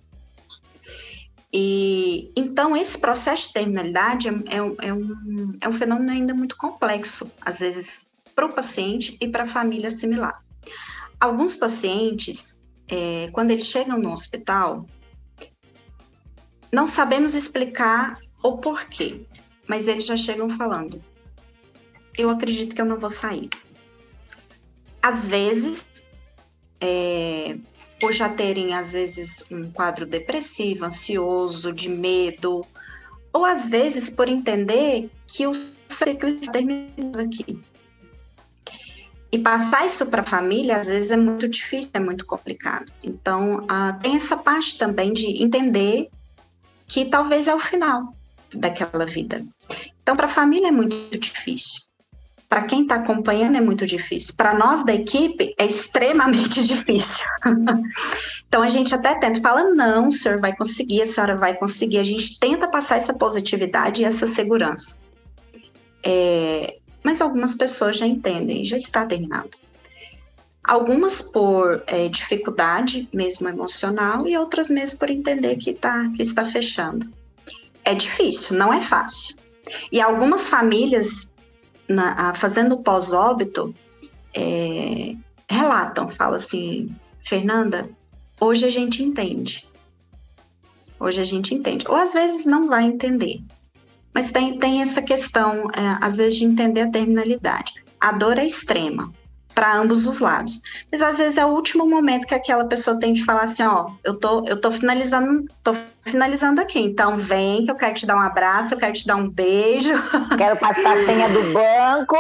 E 1.52 2.32
então 2.36 2.76
esse 2.76 2.98
processo 2.98 3.48
de 3.48 3.54
terminalidade 3.54 4.28
é, 4.28 4.32
é, 4.32 4.88
é, 4.88 4.94
um, 4.94 5.54
é 5.62 5.70
um 5.70 5.74
fenômeno 5.74 6.12
ainda 6.12 6.34
muito 6.34 6.58
complexo, 6.58 7.32
às 7.42 7.60
vezes 7.60 8.06
para 8.36 8.46
o 8.46 8.52
paciente 8.52 9.16
e 9.22 9.28
para 9.28 9.44
a 9.44 9.48
família 9.48 9.90
similar. 9.90 10.44
Alguns 11.20 11.56
pacientes, 11.56 12.60
é, 12.90 13.30
quando 13.32 13.52
eles 13.52 13.68
chegam 13.68 13.98
no 13.98 14.12
hospital, 14.12 14.86
não 16.76 16.86
sabemos 16.86 17.34
explicar 17.34 18.20
o 18.44 18.58
porquê 18.58 19.26
mas 19.68 19.88
eles 19.88 20.06
já 20.06 20.18
chegam 20.18 20.50
falando: 20.50 21.04
eu 22.18 22.30
acredito 22.30 22.76
que 22.76 22.82
eu 22.82 22.86
não 22.86 23.00
vou 23.00 23.10
sair. 23.10 23.50
Às 25.02 25.28
vezes, 25.28 25.88
é, 26.82 27.58
por 28.00 28.14
já 28.14 28.30
terem, 28.30 28.74
às 28.74 28.94
vezes, 28.94 29.44
um 29.52 29.72
quadro 29.72 30.06
depressivo, 30.06 30.86
ansioso, 30.86 31.72
de 31.72 31.90
medo, 31.90 32.66
ou 33.32 33.46
às 33.46 33.70
vezes 33.70 34.10
por 34.10 34.28
entender 34.28 35.10
que 35.28 35.46
o 35.46 35.54
ciclo 35.88 36.30
está 36.30 36.52
terminando 36.52 37.20
aqui. 37.20 37.60
E 39.32 39.40
passar 39.40 39.86
isso 39.86 40.06
para 40.06 40.22
a 40.22 40.26
família, 40.26 40.78
às 40.78 40.88
vezes, 40.88 41.12
é 41.12 41.18
muito 41.18 41.48
difícil, 41.48 41.92
é 41.94 42.00
muito 42.00 42.26
complicado. 42.26 42.92
Então, 43.04 43.66
ah, 43.68 43.94
tem 44.02 44.16
essa 44.16 44.38
parte 44.38 44.78
também 44.78 45.12
de 45.12 45.44
entender 45.44 46.10
que 46.88 47.06
talvez 47.06 47.48
é 47.48 47.56
o 47.56 47.60
final 47.60 48.14
daquela 48.54 49.06
vida. 49.06 49.44
Então, 50.02 50.16
para 50.16 50.28
a 50.28 50.30
família 50.30 50.68
é 50.68 50.72
muito 50.72 51.18
difícil. 51.18 51.82
Para 52.48 52.64
quem 52.64 52.84
está 52.84 52.96
acompanhando 52.96 53.58
é 53.58 53.62
muito 53.62 53.86
difícil. 53.86 54.36
Para 54.38 54.54
nós 54.54 54.86
da 54.86 54.94
equipe 54.94 55.54
é 55.58 55.66
extremamente 55.66 56.64
difícil. 56.64 57.26
então 58.48 58.62
a 58.62 58.70
gente 58.70 58.94
até 58.94 59.16
tenta, 59.16 59.42
fala, 59.42 59.64
não, 59.74 60.08
o 60.08 60.12
senhor 60.12 60.40
vai 60.40 60.56
conseguir, 60.56 61.02
a 61.02 61.08
senhora 61.08 61.36
vai 61.36 61.56
conseguir. 61.56 61.98
A 61.98 62.04
gente 62.04 62.40
tenta 62.40 62.68
passar 62.68 62.98
essa 62.98 63.14
positividade 63.14 64.02
e 64.02 64.06
essa 64.06 64.28
segurança. 64.28 64.98
É, 66.04 66.78
mas 67.04 67.20
algumas 67.20 67.56
pessoas 67.56 67.98
já 67.98 68.06
entendem, 68.06 68.64
já 68.64 68.78
está 68.78 69.06
terminado. 69.06 69.65
Algumas 70.68 71.22
por 71.22 71.84
é, 71.86 72.08
dificuldade 72.08 73.08
mesmo 73.14 73.48
emocional 73.48 74.28
e 74.28 74.36
outras 74.36 74.68
mesmo 74.68 74.98
por 74.98 75.12
entender 75.12 75.58
que, 75.58 75.74
tá, 75.74 76.10
que 76.16 76.24
está 76.24 76.44
fechando. 76.44 77.08
É 77.84 77.94
difícil, 77.94 78.58
não 78.58 78.74
é 78.74 78.82
fácil. 78.82 79.36
E 79.92 80.02
algumas 80.02 80.48
famílias, 80.48 81.32
na, 81.88 82.34
fazendo 82.34 82.78
pós-óbito, 82.78 83.76
é, 84.34 85.16
relatam, 85.48 86.10
falam 86.10 86.36
assim, 86.36 86.90
Fernanda, 87.24 87.88
hoje 88.42 88.66
a 88.66 88.70
gente 88.70 89.04
entende. 89.04 89.68
Hoje 91.00 91.22
a 91.22 91.26
gente 91.26 91.54
entende. 91.54 91.86
Ou 91.88 91.96
às 91.96 92.14
vezes 92.14 92.48
não 92.48 92.68
vai 92.68 92.86
entender. 92.86 93.40
Mas 94.12 94.32
tem, 94.32 94.58
tem 94.58 94.82
essa 94.82 95.02
questão, 95.02 95.70
é, 95.72 95.98
às 96.02 96.18
vezes, 96.18 96.40
de 96.40 96.46
entender 96.46 96.82
a 96.82 96.90
terminalidade. 96.90 97.74
A 98.00 98.12
dor 98.12 98.40
é 98.40 98.46
extrema 98.46 99.14
para 99.56 99.74
ambos 99.74 100.06
os 100.06 100.20
lados. 100.20 100.60
Mas 100.92 101.02
às 101.02 101.18
vezes 101.18 101.38
é 101.38 101.46
o 101.46 101.50
último 101.50 101.88
momento 101.88 102.28
que 102.28 102.36
aquela 102.36 102.66
pessoa 102.66 103.00
tem 103.00 103.14
de 103.14 103.24
falar 103.24 103.44
assim, 103.44 103.64
ó, 103.64 103.90
eu 104.04 104.14
tô, 104.16 104.46
eu 104.46 104.60
tô 104.60 104.70
finalizando, 104.70 105.46
tô 105.64 105.74
finalizando 106.04 106.60
aqui. 106.60 106.80
Então 106.80 107.18
vem 107.18 107.64
que 107.64 107.72
eu 107.72 107.76
quero 107.76 107.96
te 107.96 108.06
dar 108.06 108.18
um 108.18 108.22
abraço, 108.22 108.74
eu 108.74 108.78
quero 108.78 108.94
te 108.94 109.08
dar 109.08 109.16
um 109.16 109.30
beijo. 109.30 109.94
Quero 110.38 110.58
passar 110.58 110.96
a 110.96 111.06
senha 111.06 111.30
do 111.30 111.54
banco. 111.54 112.18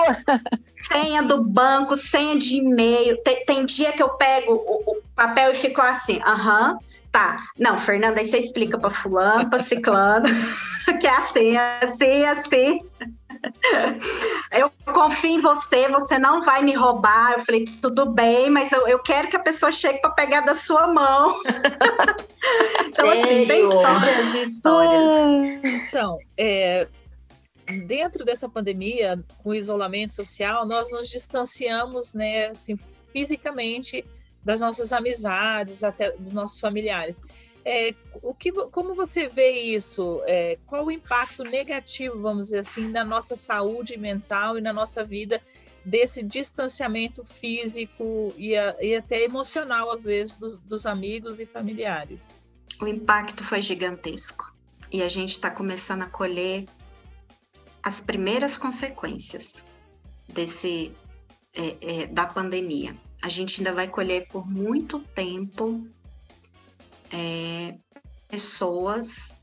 Senha 0.81 1.21
do 1.21 1.43
banco, 1.43 1.95
senha 1.95 2.37
de 2.37 2.57
e-mail. 2.57 3.17
Tem, 3.23 3.45
tem 3.45 3.65
dia 3.65 3.91
que 3.91 4.01
eu 4.01 4.09
pego 4.09 4.53
o, 4.53 4.91
o 4.91 5.01
papel 5.13 5.51
e 5.51 5.55
fico 5.55 5.81
assim, 5.81 6.21
aham, 6.25 6.77
tá. 7.11 7.43
Não, 7.59 7.77
Fernanda, 7.79 8.21
aí 8.21 8.25
você 8.25 8.37
explica 8.37 8.77
para 8.77 8.89
fulano, 8.89 9.49
para 9.49 9.59
ciclano, 9.59 10.27
que 11.01 11.07
é 11.07 11.17
assim, 11.17 11.57
é 11.57 11.79
assim, 11.83 12.05
é 12.05 12.29
assim. 12.29 12.79
Eu 14.51 14.71
confio 14.93 15.31
em 15.31 15.41
você, 15.41 15.87
você 15.89 16.17
não 16.17 16.41
vai 16.41 16.63
me 16.63 16.73
roubar. 16.73 17.33
Eu 17.33 17.45
falei, 17.45 17.65
tudo 17.81 18.05
bem, 18.05 18.49
mas 18.49 18.71
eu, 18.71 18.87
eu 18.87 18.99
quero 18.99 19.27
que 19.27 19.35
a 19.35 19.39
pessoa 19.39 19.71
chegue 19.71 19.99
para 19.99 20.11
pegar 20.11 20.41
da 20.41 20.53
sua 20.53 20.87
mão. 20.87 21.41
então, 22.87 23.09
assim, 23.09 23.47
tem 23.47 23.65
histórias 23.65 24.33
e 24.33 24.43
histórias. 24.43 25.13
Então, 25.63 26.17
é, 26.37 26.87
dentro 27.85 28.23
dessa 28.23 28.47
pandemia, 28.47 29.19
com 29.43 29.49
o 29.49 29.55
isolamento 29.55 30.13
social, 30.13 30.65
nós 30.65 30.91
nos 30.91 31.09
distanciamos, 31.09 32.13
né, 32.13 32.47
assim, 32.47 32.77
fisicamente 33.11 34.05
das 34.43 34.61
nossas 34.61 34.93
amizades, 34.93 35.83
até 35.83 36.11
dos 36.11 36.31
nossos 36.31 36.59
familiares. 36.59 37.19
É, 37.67 37.95
o 38.21 38.33
que, 38.35 38.51
como 38.51 38.93
você 38.93 39.27
vê 39.27 39.51
isso? 39.53 40.21
É, 40.25 40.59
qual 40.67 40.85
o 40.85 40.91
impacto 40.91 41.43
negativo, 41.43 42.21
vamos 42.21 42.45
dizer 42.47 42.59
assim, 42.59 42.89
na 42.89 43.03
nossa 43.03 43.35
saúde 43.35 43.97
mental 43.97 44.57
e 44.57 44.61
na 44.61 44.71
nossa 44.71 45.03
vida 45.03 45.41
desse 45.83 46.21
distanciamento 46.21 47.25
físico 47.25 48.31
e, 48.37 48.55
a, 48.55 48.75
e 48.79 48.95
até 48.95 49.23
emocional, 49.23 49.91
às 49.91 50.03
vezes, 50.03 50.37
dos, 50.37 50.57
dos 50.57 50.85
amigos 50.85 51.39
e 51.39 51.45
familiares? 51.47 52.21
O 52.79 52.87
impacto 52.87 53.43
foi 53.43 53.63
gigantesco 53.63 54.53
e 54.91 55.01
a 55.01 55.09
gente 55.09 55.31
está 55.31 55.49
começando 55.49 56.03
a 56.03 56.09
colher 56.09 56.65
as 57.81 57.99
primeiras 57.99 58.57
consequências 58.57 59.63
desse 60.27 60.91
é, 61.53 61.77
é, 61.81 62.07
da 62.07 62.25
pandemia. 62.25 62.95
A 63.21 63.29
gente 63.29 63.59
ainda 63.59 63.73
vai 63.73 63.87
colher 63.87 64.27
por 64.27 64.47
muito 64.47 64.99
tempo 64.99 65.87
é, 67.11 67.75
pessoas 68.27 69.35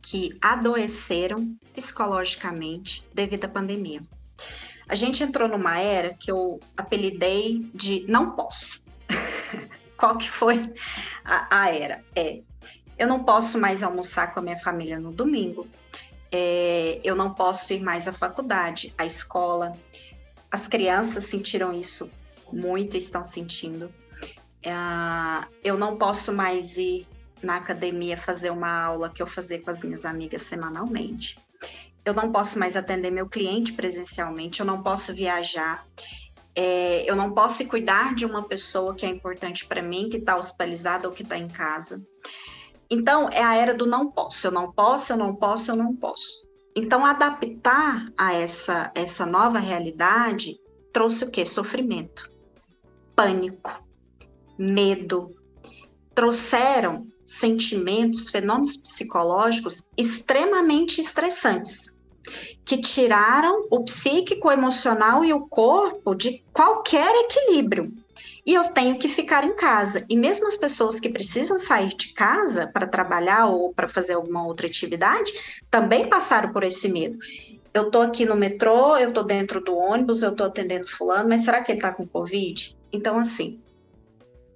que 0.00 0.36
adoeceram 0.40 1.56
psicologicamente 1.74 3.06
devido 3.14 3.44
à 3.44 3.48
pandemia. 3.48 4.02
A 4.88 4.94
gente 4.94 5.22
entrou 5.22 5.48
numa 5.48 5.78
era 5.78 6.12
que 6.14 6.30
eu 6.30 6.60
apelidei 6.76 7.70
de 7.72 8.04
não 8.08 8.32
posso. 8.32 8.82
Qual 9.96 10.18
que 10.18 10.28
foi 10.28 10.74
a, 11.24 11.62
a 11.62 11.74
era? 11.74 12.04
É 12.16 12.42
Eu 12.98 13.06
não 13.06 13.22
posso 13.22 13.58
mais 13.58 13.82
almoçar 13.82 14.32
com 14.32 14.40
a 14.40 14.42
minha 14.42 14.58
família 14.58 14.98
no 14.98 15.12
domingo. 15.12 15.66
É, 16.30 17.00
eu 17.04 17.14
não 17.14 17.32
posso 17.32 17.72
ir 17.72 17.80
mais 17.80 18.08
à 18.08 18.12
faculdade, 18.12 18.92
à 18.98 19.06
escola. 19.06 19.72
As 20.50 20.66
crianças 20.66 21.24
sentiram 21.24 21.72
isso 21.72 22.10
muito, 22.52 22.96
estão 22.96 23.24
sentindo. 23.24 23.92
É, 24.62 24.72
eu 25.64 25.76
não 25.76 25.96
posso 25.96 26.32
mais 26.32 26.76
ir 26.76 27.06
na 27.42 27.56
academia 27.56 28.16
fazer 28.16 28.50
uma 28.50 28.84
aula 28.84 29.10
que 29.10 29.22
eu 29.22 29.26
fazia 29.26 29.60
com 29.60 29.70
as 29.70 29.82
minhas 29.82 30.04
amigas 30.04 30.42
semanalmente. 30.42 31.36
Eu 32.04 32.14
não 32.14 32.32
posso 32.32 32.58
mais 32.58 32.76
atender 32.76 33.10
meu 33.10 33.28
cliente 33.28 33.72
presencialmente, 33.72 34.60
eu 34.60 34.66
não 34.66 34.82
posso 34.82 35.14
viajar, 35.14 35.86
é, 36.54 37.08
eu 37.08 37.16
não 37.16 37.32
posso 37.32 37.64
cuidar 37.66 38.14
de 38.14 38.26
uma 38.26 38.42
pessoa 38.42 38.94
que 38.94 39.06
é 39.06 39.08
importante 39.08 39.66
para 39.66 39.82
mim, 39.82 40.08
que 40.08 40.18
está 40.18 40.36
hospitalizada 40.36 41.08
ou 41.08 41.14
que 41.14 41.22
está 41.22 41.38
em 41.38 41.48
casa. 41.48 42.02
Então, 42.90 43.28
é 43.30 43.42
a 43.42 43.54
era 43.54 43.72
do 43.72 43.86
não 43.86 44.10
posso, 44.10 44.46
eu 44.46 44.50
não 44.50 44.70
posso, 44.70 45.12
eu 45.12 45.16
não 45.16 45.34
posso, 45.34 45.70
eu 45.70 45.76
não 45.76 45.96
posso. 45.96 46.46
Então, 46.76 47.06
adaptar 47.06 48.06
a 48.18 48.34
essa, 48.34 48.90
essa 48.94 49.24
nova 49.24 49.58
realidade 49.58 50.58
trouxe 50.92 51.24
o 51.24 51.30
quê? 51.30 51.46
Sofrimento, 51.46 52.30
pânico, 53.16 53.82
medo. 54.58 55.34
Trouxeram 56.14 57.06
sentimentos, 57.24 58.28
fenômenos 58.28 58.76
psicológicos 58.76 59.88
extremamente 59.96 61.00
estressantes, 61.00 61.94
que 62.64 62.78
tiraram 62.78 63.66
o 63.70 63.84
psíquico, 63.84 64.48
o 64.48 64.52
emocional 64.52 65.24
e 65.24 65.32
o 65.32 65.46
corpo 65.46 66.14
de 66.14 66.44
qualquer 66.52 67.12
equilíbrio. 67.24 67.92
E 68.44 68.54
eu 68.54 68.64
tenho 68.64 68.98
que 68.98 69.08
ficar 69.08 69.44
em 69.44 69.54
casa. 69.54 70.04
E 70.08 70.16
mesmo 70.16 70.48
as 70.48 70.56
pessoas 70.56 70.98
que 70.98 71.08
precisam 71.08 71.58
sair 71.58 71.94
de 71.96 72.12
casa 72.12 72.66
para 72.66 72.88
trabalhar 72.88 73.46
ou 73.46 73.72
para 73.72 73.88
fazer 73.88 74.14
alguma 74.14 74.44
outra 74.44 74.66
atividade, 74.66 75.32
também 75.70 76.08
passaram 76.08 76.52
por 76.52 76.64
esse 76.64 76.88
medo. 76.88 77.16
Eu 77.72 77.86
estou 77.86 78.02
aqui 78.02 78.26
no 78.26 78.36
metrô, 78.36 78.96
eu 78.96 79.08
estou 79.08 79.24
dentro 79.24 79.60
do 79.62 79.76
ônibus, 79.76 80.22
eu 80.22 80.30
estou 80.30 80.46
atendendo 80.46 80.90
fulano, 80.90 81.28
mas 81.28 81.44
será 81.44 81.62
que 81.62 81.70
ele 81.70 81.78
está 81.78 81.92
com 81.92 82.06
Covid? 82.06 82.76
Então, 82.92 83.16
assim, 83.16 83.60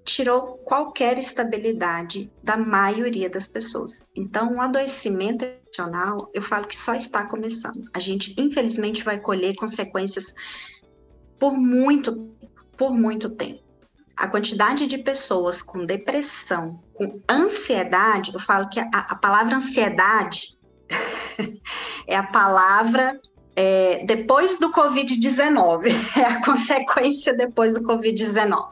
tirou 0.06 0.52
qualquer 0.58 1.18
estabilidade 1.18 2.32
da 2.42 2.56
maioria 2.56 3.28
das 3.28 3.48
pessoas. 3.48 4.06
Então, 4.14 4.54
o 4.54 4.60
adoecimento 4.60 5.44
emocional, 5.44 6.30
eu 6.32 6.40
falo 6.40 6.66
que 6.66 6.78
só 6.78 6.94
está 6.94 7.26
começando. 7.26 7.90
A 7.92 7.98
gente, 7.98 8.32
infelizmente, 8.38 9.02
vai 9.02 9.18
colher 9.18 9.56
consequências 9.56 10.32
por 11.38 11.58
muito, 11.58 12.30
por 12.76 12.92
muito 12.92 13.28
tempo. 13.28 13.60
A 14.16 14.28
quantidade 14.28 14.86
de 14.86 14.96
pessoas 14.96 15.60
com 15.60 15.84
depressão, 15.84 16.80
com 16.94 17.20
ansiedade, 17.28 18.32
eu 18.32 18.40
falo 18.40 18.68
que 18.70 18.78
a, 18.78 18.88
a 18.92 19.14
palavra 19.16 19.56
ansiedade 19.56 20.56
é 22.06 22.16
a 22.16 22.22
palavra 22.22 23.20
é, 23.56 24.04
depois 24.06 24.56
do 24.56 24.72
Covid-19, 24.72 25.88
é 26.16 26.22
a 26.22 26.44
consequência 26.44 27.34
depois 27.34 27.74
do 27.74 27.80
Covid-19 27.80 28.68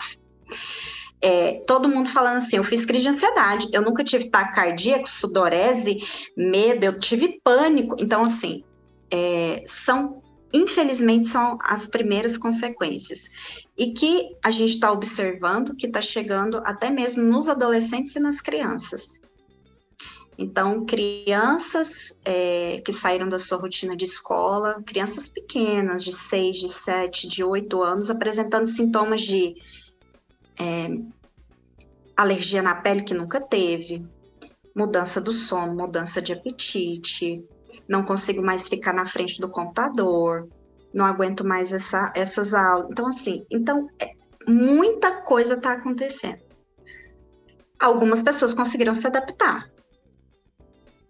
é, 1.24 1.62
todo 1.66 1.88
mundo 1.88 2.10
falando 2.10 2.36
assim, 2.36 2.58
eu 2.58 2.64
fiz 2.64 2.84
crise 2.84 3.04
de 3.04 3.08
ansiedade, 3.08 3.68
eu 3.72 3.80
nunca 3.80 4.04
tive 4.04 4.28
taquicardia, 4.28 5.02
sudorese, 5.06 5.96
medo, 6.36 6.84
eu 6.84 6.98
tive 6.98 7.40
pânico. 7.42 7.96
Então, 7.98 8.20
assim, 8.20 8.62
é, 9.10 9.64
são, 9.66 10.22
infelizmente, 10.52 11.28
são 11.28 11.56
as 11.62 11.86
primeiras 11.86 12.36
consequências. 12.36 13.30
E 13.74 13.94
que 13.94 14.36
a 14.44 14.50
gente 14.50 14.72
está 14.72 14.92
observando 14.92 15.74
que 15.74 15.86
está 15.86 16.02
chegando 16.02 16.58
até 16.58 16.90
mesmo 16.90 17.24
nos 17.24 17.48
adolescentes 17.48 18.14
e 18.14 18.20
nas 18.20 18.42
crianças. 18.42 19.18
Então, 20.36 20.84
crianças 20.84 22.14
é, 22.22 22.82
que 22.84 22.92
saíram 22.92 23.30
da 23.30 23.38
sua 23.38 23.56
rotina 23.56 23.96
de 23.96 24.04
escola, 24.04 24.82
crianças 24.84 25.26
pequenas, 25.26 26.04
de 26.04 26.12
6, 26.12 26.56
de 26.58 26.68
7, 26.68 27.28
de 27.28 27.42
8 27.42 27.82
anos, 27.82 28.10
apresentando 28.10 28.66
sintomas 28.66 29.22
de 29.22 29.54
é, 30.58 30.88
alergia 32.16 32.62
na 32.62 32.74
pele 32.74 33.02
que 33.02 33.14
nunca 33.14 33.40
teve, 33.40 34.06
mudança 34.74 35.20
do 35.20 35.32
sono, 35.32 35.74
mudança 35.74 36.20
de 36.20 36.32
apetite, 36.32 37.44
não 37.88 38.04
consigo 38.04 38.42
mais 38.42 38.68
ficar 38.68 38.92
na 38.92 39.04
frente 39.04 39.40
do 39.40 39.48
computador, 39.48 40.48
não 40.92 41.04
aguento 41.04 41.44
mais 41.44 41.72
essa, 41.72 42.12
essas 42.14 42.54
aulas. 42.54 42.88
Então, 42.90 43.06
assim, 43.06 43.44
então 43.50 43.88
é, 44.00 44.12
muita 44.46 45.22
coisa 45.22 45.54
está 45.54 45.72
acontecendo. 45.72 46.42
Algumas 47.78 48.22
pessoas 48.22 48.54
conseguiram 48.54 48.94
se 48.94 49.06
adaptar. 49.06 49.68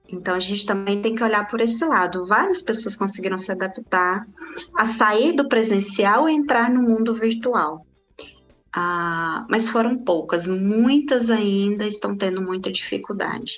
Então, 0.09 0.35
a 0.35 0.41
gente 0.41 0.67
também 0.67 1.01
tem 1.01 1.15
que 1.15 1.23
olhar 1.23 1.47
por 1.49 1.61
esse 1.61 1.85
lado. 1.85 2.27
Várias 2.27 2.61
pessoas 2.61 2.95
conseguiram 2.95 3.39
se 3.39 3.51
adaptar 3.51 4.27
a 4.77 4.85
sair 4.85 5.33
do 5.33 5.49
presencial 5.49 6.29
e 6.29 6.35
entrar 6.35 6.71
no 6.71 6.83
mundo 6.83 7.15
virtual. 7.15 7.87
Ah, 8.75 9.47
mas 9.49 9.69
foram 9.69 9.97
poucas, 9.97 10.49
muitas 10.49 11.31
ainda 11.31 11.87
estão 11.87 12.17
tendo 12.17 12.43
muita 12.43 12.73
dificuldade. 12.73 13.53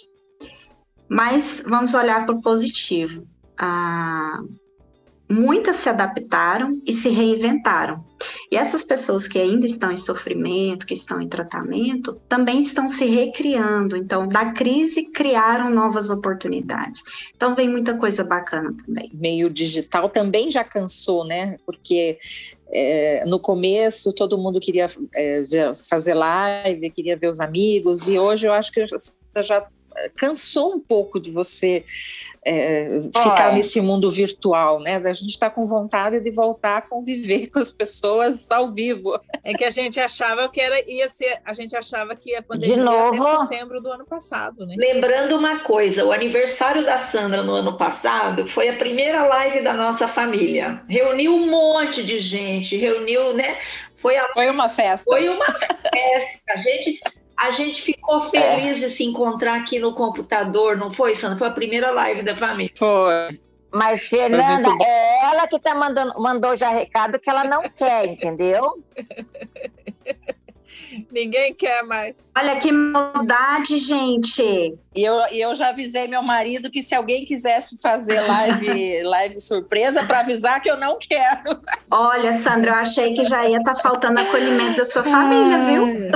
Mas 1.08 1.62
vamos 1.66 1.94
olhar 1.94 2.26
para 2.26 2.34
o 2.34 2.42
positivo. 2.42 3.26
Ah, 3.56 4.42
muitas 5.30 5.76
se 5.76 5.88
adaptaram 5.88 6.80
e 6.84 6.92
se 6.92 7.08
reinventaram. 7.08 8.04
E 8.50 8.56
essas 8.56 8.82
pessoas 8.82 9.26
que 9.26 9.38
ainda 9.38 9.66
estão 9.66 9.90
em 9.90 9.96
sofrimento, 9.96 10.86
que 10.86 10.94
estão 10.94 11.20
em 11.20 11.28
tratamento, 11.28 12.14
também 12.28 12.60
estão 12.60 12.88
se 12.88 13.06
recriando. 13.06 13.96
Então, 13.96 14.28
da 14.28 14.52
crise, 14.52 15.06
criaram 15.06 15.70
novas 15.70 16.10
oportunidades. 16.10 17.02
Então, 17.34 17.54
vem 17.54 17.68
muita 17.68 17.96
coisa 17.96 18.22
bacana 18.22 18.74
também. 18.84 19.10
Meio 19.14 19.50
digital 19.50 20.08
também 20.08 20.50
já 20.50 20.62
cansou, 20.62 21.24
né? 21.24 21.58
Porque 21.66 22.18
é, 22.70 23.24
no 23.26 23.38
começo 23.38 24.12
todo 24.12 24.38
mundo 24.38 24.60
queria 24.60 24.86
é, 25.14 25.74
fazer 25.74 26.14
live, 26.14 26.90
queria 26.90 27.16
ver 27.16 27.28
os 27.28 27.40
amigos, 27.40 28.06
e 28.06 28.18
hoje 28.18 28.46
eu 28.46 28.52
acho 28.52 28.72
que 28.72 28.84
já 29.42 29.66
cansou 30.16 30.74
um 30.74 30.80
pouco 30.80 31.20
de 31.20 31.30
você 31.30 31.84
é, 32.44 33.00
ficar 33.16 33.52
nesse 33.52 33.80
mundo 33.80 34.08
virtual, 34.10 34.78
né? 34.78 34.96
A 34.96 35.12
gente 35.12 35.30
está 35.30 35.50
com 35.50 35.66
vontade 35.66 36.20
de 36.20 36.30
voltar 36.30 36.76
a 36.76 36.80
conviver 36.80 37.48
com 37.50 37.58
as 37.58 37.72
pessoas 37.72 38.50
ao 38.50 38.70
vivo. 38.70 39.20
É 39.42 39.52
que 39.52 39.64
a 39.64 39.70
gente 39.70 39.98
achava 39.98 40.48
que 40.48 40.60
era 40.60 40.78
ia 40.88 41.08
ser, 41.08 41.40
a 41.44 41.52
gente 41.52 41.74
achava 41.76 42.14
que 42.14 42.34
a 42.36 42.42
pandemia 42.42 42.76
de 42.76 42.82
novo? 42.82 43.16
ia 43.16 43.40
setembro 43.40 43.80
do 43.80 43.90
ano 43.90 44.06
passado, 44.06 44.64
né? 44.64 44.74
Lembrando 44.78 45.36
uma 45.36 45.60
coisa, 45.60 46.04
o 46.04 46.12
aniversário 46.12 46.84
da 46.84 46.98
Sandra 46.98 47.42
no 47.42 47.52
ano 47.52 47.76
passado 47.76 48.46
foi 48.46 48.68
a 48.68 48.76
primeira 48.76 49.24
live 49.26 49.62
da 49.62 49.72
nossa 49.72 50.06
família. 50.06 50.82
Reuniu 50.88 51.34
um 51.34 51.50
monte 51.50 52.04
de 52.04 52.20
gente, 52.20 52.76
reuniu, 52.76 53.34
né? 53.34 53.58
Foi, 53.96 54.16
a... 54.16 54.28
foi 54.32 54.48
uma 54.48 54.68
festa. 54.68 55.04
Foi 55.04 55.28
uma 55.28 55.46
festa. 55.46 56.42
A 56.50 56.56
gente 56.58 57.00
a 57.38 57.50
gente 57.50 57.82
ficou 57.82 58.22
feliz 58.22 58.82
é. 58.82 58.86
de 58.86 58.90
se 58.90 59.04
encontrar 59.04 59.60
aqui 59.60 59.78
no 59.78 59.92
computador, 59.92 60.76
não 60.76 60.90
foi, 60.90 61.14
Sandra? 61.14 61.36
Foi 61.36 61.48
a 61.48 61.52
primeira 61.52 61.90
live 61.90 62.22
da 62.22 62.36
família. 62.36 62.72
Foi. 62.76 63.38
Mas, 63.72 64.06
Fernanda, 64.06 64.70
é 64.80 65.24
ela 65.26 65.46
que 65.46 65.58
tá 65.58 65.74
mandando, 65.74 66.18
mandou 66.18 66.56
já 66.56 66.70
recado 66.70 67.18
que 67.18 67.28
ela 67.28 67.44
não 67.44 67.62
quer, 67.76 68.06
entendeu? 68.06 68.82
Ninguém 71.12 71.52
quer 71.52 71.82
mais. 71.82 72.30
Olha 72.36 72.56
que 72.56 72.72
maldade, 72.72 73.76
gente. 73.76 74.42
E 74.94 75.04
eu, 75.04 75.14
eu 75.30 75.54
já 75.54 75.68
avisei 75.68 76.06
meu 76.06 76.22
marido 76.22 76.70
que 76.70 76.82
se 76.82 76.94
alguém 76.94 77.24
quisesse 77.24 77.78
fazer 77.82 78.20
live, 78.20 79.02
live 79.04 79.40
surpresa, 79.40 80.04
para 80.04 80.20
avisar 80.20 80.60
que 80.60 80.70
eu 80.70 80.76
não 80.76 80.98
quero. 80.98 81.60
Olha, 81.90 82.32
Sandra, 82.32 82.70
eu 82.70 82.76
achei 82.76 83.12
que 83.12 83.24
já 83.24 83.46
ia 83.46 83.58
estar 83.58 83.74
tá 83.74 83.80
faltando 83.80 84.20
acolhimento 84.20 84.78
da 84.78 84.84
sua 84.86 85.04
família, 85.04 85.58
viu? 85.64 86.10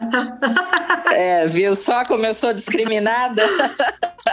É, 1.12 1.46
viu 1.46 1.74
só 1.74 2.04
como 2.04 2.26
eu 2.26 2.34
sou 2.34 2.52
discriminada? 2.52 3.42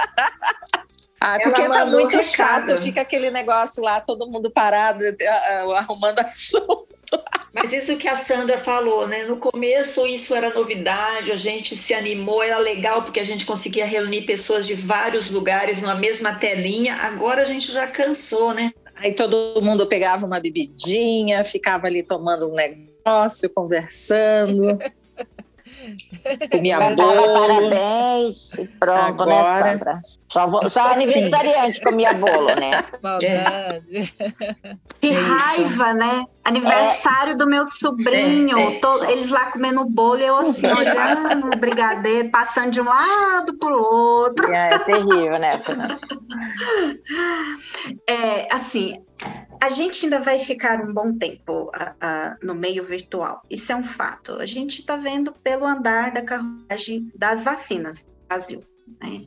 Ah, 1.26 1.39
porque 1.41 1.69
tá 1.69 1.86
muito 1.86 2.21
chato, 2.21 2.78
fica 2.80 2.99
aquele 2.99 3.32
negócio 3.32 3.82
lá, 3.82 4.02
todo 4.02 4.30
mundo 4.30 4.52
parado, 4.52 5.06
eh, 5.06 5.15
eh, 5.21 5.78
arrumando 5.78 6.19
assunto. 6.19 6.86
Mas 7.54 7.71
isso 7.71 7.95
que 7.95 8.10
a 8.10 8.17
Sandra 8.17 8.58
falou, 8.58 9.08
né? 9.08 9.23
No 9.23 9.38
começo 9.38 10.06
isso 10.06 10.36
era 10.36 10.54
novidade, 10.54 11.32
a 11.32 11.38
gente 11.38 11.78
se 11.78 11.93
animou, 11.93 12.43
era 12.43 12.58
legal 12.58 13.04
porque 13.04 13.21
a 13.21 13.23
gente 13.23 13.45
conseguia 13.45 13.86
reunir 13.86 14.23
pessoas 14.23 14.67
de 14.67 14.73
vários 14.73 15.32
lugares 15.32 15.82
numa 15.82 15.95
mesma 15.95 16.36
telinha. 16.36 16.95
Agora 16.95 17.43
a 17.43 17.45
gente 17.45 17.71
já 17.71 17.88
cansou, 17.88 18.54
né? 18.54 18.73
Aí 18.97 19.13
todo 19.13 19.62
mundo 19.62 19.88
pegava 19.88 20.26
uma 20.26 20.41
bebidinha, 20.41 21.45
ficava 21.45 21.88
ali 21.88 22.04
tomando 22.04 22.49
um 22.49 22.54
negócio, 22.54 23.49
conversando. 23.49 24.78
Comia 26.52 26.80
bolo. 26.91 27.34
Parabéns 27.34 28.54
e 28.56 28.65
pronto, 28.67 29.26
né, 29.26 29.39
Agora- 29.39 29.72
Sandra? 29.72 30.00
Só, 30.30 30.48
vou, 30.48 30.67
só 30.67 30.93
aniversariante 30.93 31.80
comia 31.82 32.12
bolo, 32.13 32.48
né? 32.56 32.84
Maldade. 33.04 34.13
Que 35.00 35.10
É 35.12 35.13
raiva, 35.13 35.93
né? 35.93 36.26
Aniversário 36.43 37.38
do 37.38 37.46
meu 37.46 37.63
sobrinho, 37.65 38.58
É, 38.58 38.74
é. 38.76 38.80
to- 38.80 39.06
eles 39.12 39.30
lá 39.30 39.52
comendo 39.52 39.86
bolo 39.86 40.17
e 40.19 40.26
eu 40.26 40.36
assim, 40.38 40.65
olhando 40.65 41.54
o 41.54 41.58
brigadeiro, 41.60 42.32
passando 42.32 42.72
de 42.72 42.82
um 42.82 42.86
lado 42.86 43.54
pro 43.60 43.78
outro. 43.80 44.52
É, 44.52 44.80
terrível, 44.80 45.38
né, 45.38 45.60
Fernanda? 45.60 45.98
É, 48.08 48.54
assim, 48.54 49.02
a 49.62 49.70
gente 49.70 50.06
ainda 50.06 50.20
vai 50.20 50.40
ficar 50.40 50.82
um 50.82 50.94
bom 50.94 51.18
tempo 51.18 51.72
a- 51.74 51.96
a- 52.02 52.38
no 52.44 52.54
meio 52.54 52.84
virtual. 52.84 53.42
Isso 53.50 53.72
é 53.72 53.76
um 53.76 53.84
fato. 53.84 54.34
A 54.34 54.46
gente 54.46 54.80
está 54.80 54.98
vendo 54.98 55.32
pelo 55.32 55.66
andar 55.66 56.12
da 56.12 56.22
carruagem 56.22 57.12
das 57.16 57.44
vacinas 57.44 58.06
no 58.06 58.28
Brasil. 58.28 58.64
né? 59.02 59.26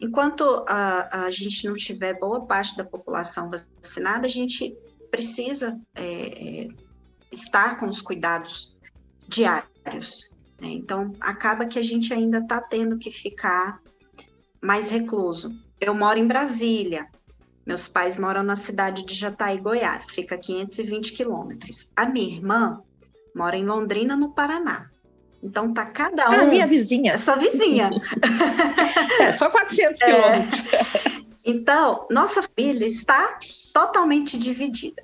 Enquanto 0.00 0.64
a, 0.66 1.24
a 1.26 1.30
gente 1.30 1.66
não 1.66 1.74
tiver 1.74 2.18
boa 2.18 2.46
parte 2.46 2.74
da 2.76 2.84
população 2.84 3.50
vacinada, 3.50 4.26
a 4.26 4.30
gente 4.30 4.74
precisa 5.10 5.78
é, 5.94 6.62
é, 6.62 6.68
estar 7.30 7.78
com 7.78 7.86
os 7.86 8.00
cuidados 8.00 8.74
diários. 9.28 10.30
né? 10.60 10.68
Então, 10.68 11.12
acaba 11.20 11.66
que 11.66 11.78
a 11.78 11.82
gente 11.82 12.14
ainda 12.14 12.38
está 12.38 12.60
tendo 12.62 12.96
que 12.96 13.10
ficar 13.10 13.78
mais 14.62 14.88
recluso. 14.90 15.54
Eu 15.78 15.94
moro 15.94 16.18
em 16.18 16.26
Brasília, 16.26 17.06
meus 17.66 17.86
pais 17.88 18.16
moram 18.16 18.42
na 18.42 18.56
cidade 18.56 19.04
de 19.04 19.14
Jataí, 19.14 19.58
Goiás, 19.58 20.10
fica 20.10 20.34
a 20.34 20.38
520 20.38 21.12
quilômetros. 21.12 21.90
A 21.94 22.06
minha 22.06 22.36
irmã 22.36 22.82
mora 23.34 23.56
em 23.56 23.64
Londrina, 23.64 24.16
no 24.16 24.30
Paraná. 24.32 24.90
Então 25.42 25.72
tá 25.72 25.86
cada 25.86 26.28
um. 26.30 26.34
Ah, 26.34 26.44
minha 26.44 26.66
vizinha. 26.66 27.12
É 27.12 27.18
sua 27.18 27.36
vizinha. 27.36 27.90
É, 29.20 29.32
só 29.34 29.50
400 29.50 30.00
quilômetros. 30.00 30.64
Então, 31.44 32.06
nossa 32.10 32.42
família 32.42 32.86
está 32.86 33.38
totalmente 33.72 34.38
dividida. 34.38 35.02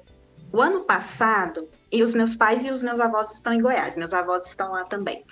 O 0.53 0.63
ano 0.63 0.85
passado, 0.85 1.69
e 1.93 2.03
os 2.03 2.15
meus 2.15 2.35
pais 2.35 2.65
e 2.65 2.71
os 2.71 2.83
meus 2.83 2.99
avós 2.99 3.35
estão 3.35 3.53
em 3.53 3.61
Goiás, 3.61 3.97
meus 3.97 4.15
avós 4.15 4.47
estão 4.47 4.73
lá 4.73 4.85
também. 4.85 5.25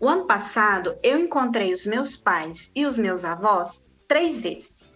O 0.00 0.08
ano 0.08 0.26
passado, 0.26 0.90
eu 1.02 1.18
encontrei 1.18 1.72
os 1.72 1.86
meus 1.86 2.16
pais 2.16 2.70
e 2.74 2.86
os 2.86 2.96
meus 2.96 3.24
avós 3.24 3.82
três 4.08 4.40
vezes. 4.40 4.93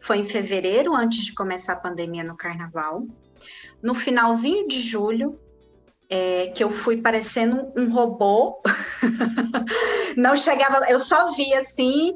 Foi 0.00 0.18
em 0.18 0.24
fevereiro, 0.24 0.94
antes 0.94 1.24
de 1.24 1.34
começar 1.34 1.74
a 1.74 1.80
pandemia 1.80 2.24
no 2.24 2.36
carnaval. 2.36 3.06
No 3.82 3.94
finalzinho 3.94 4.66
de 4.66 4.80
julho, 4.80 5.38
é, 6.08 6.48
que 6.48 6.62
eu 6.62 6.70
fui 6.70 6.96
parecendo 6.96 7.72
um 7.76 7.92
robô. 7.92 8.60
Não 10.16 10.36
chegava, 10.36 10.90
eu 10.90 10.98
só 10.98 11.32
via 11.32 11.60
assim, 11.60 12.12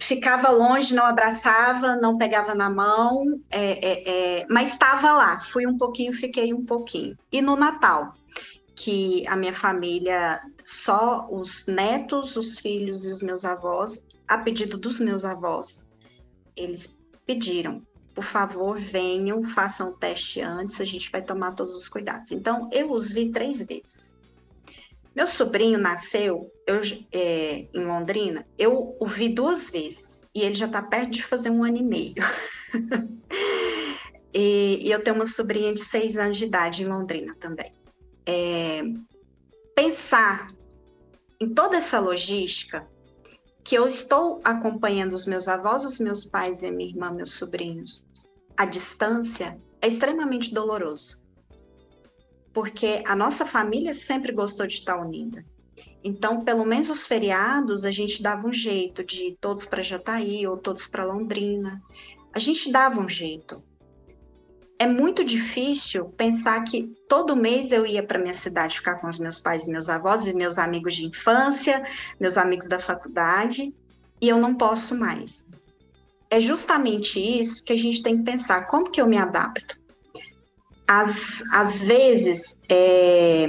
ficava 0.00 0.50
longe, 0.50 0.94
não 0.94 1.04
abraçava, 1.04 1.96
não 1.96 2.16
pegava 2.16 2.54
na 2.54 2.70
mão, 2.70 3.24
é, 3.50 3.72
é, 3.72 4.08
é, 4.40 4.46
mas 4.48 4.70
estava 4.70 5.12
lá. 5.12 5.38
Fui 5.40 5.66
um 5.66 5.76
pouquinho, 5.76 6.14
fiquei 6.14 6.54
um 6.54 6.64
pouquinho. 6.64 7.16
E 7.30 7.42
no 7.42 7.54
Natal, 7.54 8.14
que 8.74 9.26
a 9.26 9.36
minha 9.36 9.52
família, 9.52 10.40
só 10.64 11.28
os 11.30 11.66
netos, 11.66 12.36
os 12.36 12.58
filhos 12.58 13.04
e 13.04 13.10
os 13.10 13.22
meus 13.22 13.44
avós, 13.44 14.02
a 14.26 14.38
pedido 14.38 14.76
dos 14.76 14.98
meus 14.98 15.24
avós, 15.24 15.86
eles 16.56 16.95
pediram, 17.26 17.82
por 18.14 18.24
favor, 18.24 18.78
venham, 18.78 19.44
façam 19.44 19.90
o 19.90 19.92
teste 19.92 20.40
antes, 20.40 20.80
a 20.80 20.84
gente 20.84 21.10
vai 21.10 21.20
tomar 21.20 21.52
todos 21.52 21.74
os 21.74 21.88
cuidados. 21.88 22.32
Então, 22.32 22.70
eu 22.72 22.90
os 22.90 23.12
vi 23.12 23.30
três 23.30 23.64
vezes. 23.66 24.16
Meu 25.14 25.26
sobrinho 25.26 25.78
nasceu 25.78 26.50
eu, 26.66 26.80
é, 27.12 27.66
em 27.72 27.84
Londrina, 27.84 28.46
eu 28.58 28.96
o 29.00 29.06
vi 29.06 29.28
duas 29.28 29.70
vezes, 29.70 30.24
e 30.34 30.42
ele 30.42 30.54
já 30.54 30.66
está 30.66 30.82
perto 30.82 31.10
de 31.10 31.24
fazer 31.24 31.50
um 31.50 31.64
ano 31.64 31.78
e 31.78 31.82
meio. 31.82 32.14
e, 34.32 34.78
e, 34.82 34.90
eu 34.90 35.02
tenho 35.02 35.16
uma 35.16 35.26
sobrinha 35.26 35.72
de 35.72 35.80
seis 35.80 36.18
anos 36.18 36.36
de 36.36 36.44
idade 36.44 36.82
em 36.82 36.86
Londrina 36.86 37.34
também. 37.40 37.72
É, 38.26 38.82
pensar 39.74 40.48
em 41.40 41.48
toda 41.52 41.76
essa 41.76 41.98
logística, 41.98 42.86
que 43.66 43.74
eu 43.74 43.84
estou 43.88 44.40
acompanhando 44.44 45.12
os 45.12 45.26
meus 45.26 45.48
avós, 45.48 45.84
os 45.84 45.98
meus 45.98 46.24
pais 46.24 46.62
e 46.62 46.68
a 46.68 46.70
minha 46.70 46.88
irmã, 46.88 47.10
meus 47.10 47.32
sobrinhos, 47.32 48.06
à 48.56 48.64
distância, 48.64 49.58
é 49.82 49.88
extremamente 49.88 50.54
doloroso. 50.54 51.20
Porque 52.54 53.02
a 53.04 53.16
nossa 53.16 53.44
família 53.44 53.92
sempre 53.92 54.30
gostou 54.30 54.68
de 54.68 54.74
estar 54.74 54.96
unida. 54.96 55.44
Então, 56.04 56.44
pelo 56.44 56.64
menos 56.64 56.88
os 56.88 57.08
feriados, 57.08 57.84
a 57.84 57.90
gente 57.90 58.22
dava 58.22 58.46
um 58.46 58.52
jeito 58.52 59.02
de 59.02 59.36
todos 59.40 59.66
para 59.66 59.82
Jataí 59.82 60.46
ou 60.46 60.56
todos 60.56 60.86
para 60.86 61.04
Londrina. 61.04 61.82
A 62.32 62.38
gente 62.38 62.70
dava 62.70 63.00
um 63.00 63.08
jeito. 63.08 63.60
É 64.78 64.86
muito 64.86 65.24
difícil 65.24 66.06
pensar 66.16 66.62
que 66.64 66.94
todo 67.08 67.34
mês 67.34 67.72
eu 67.72 67.86
ia 67.86 68.02
para 68.02 68.18
minha 68.18 68.34
cidade 68.34 68.76
ficar 68.76 68.96
com 68.96 69.08
os 69.08 69.18
meus 69.18 69.38
pais 69.38 69.66
e 69.66 69.70
meus 69.70 69.88
avós 69.88 70.26
e 70.26 70.34
meus 70.34 70.58
amigos 70.58 70.94
de 70.94 71.06
infância, 71.06 71.82
meus 72.20 72.36
amigos 72.36 72.68
da 72.68 72.78
faculdade, 72.78 73.74
e 74.20 74.28
eu 74.28 74.38
não 74.38 74.54
posso 74.54 74.94
mais. 74.94 75.46
É 76.28 76.40
justamente 76.40 77.20
isso 77.20 77.64
que 77.64 77.72
a 77.72 77.76
gente 77.76 78.02
tem 78.02 78.18
que 78.18 78.24
pensar: 78.24 78.66
como 78.66 78.90
que 78.90 79.00
eu 79.00 79.06
me 79.06 79.16
adapto? 79.16 79.78
Às, 80.86 81.42
às 81.52 81.82
vezes, 81.82 82.56
é, 82.68 83.46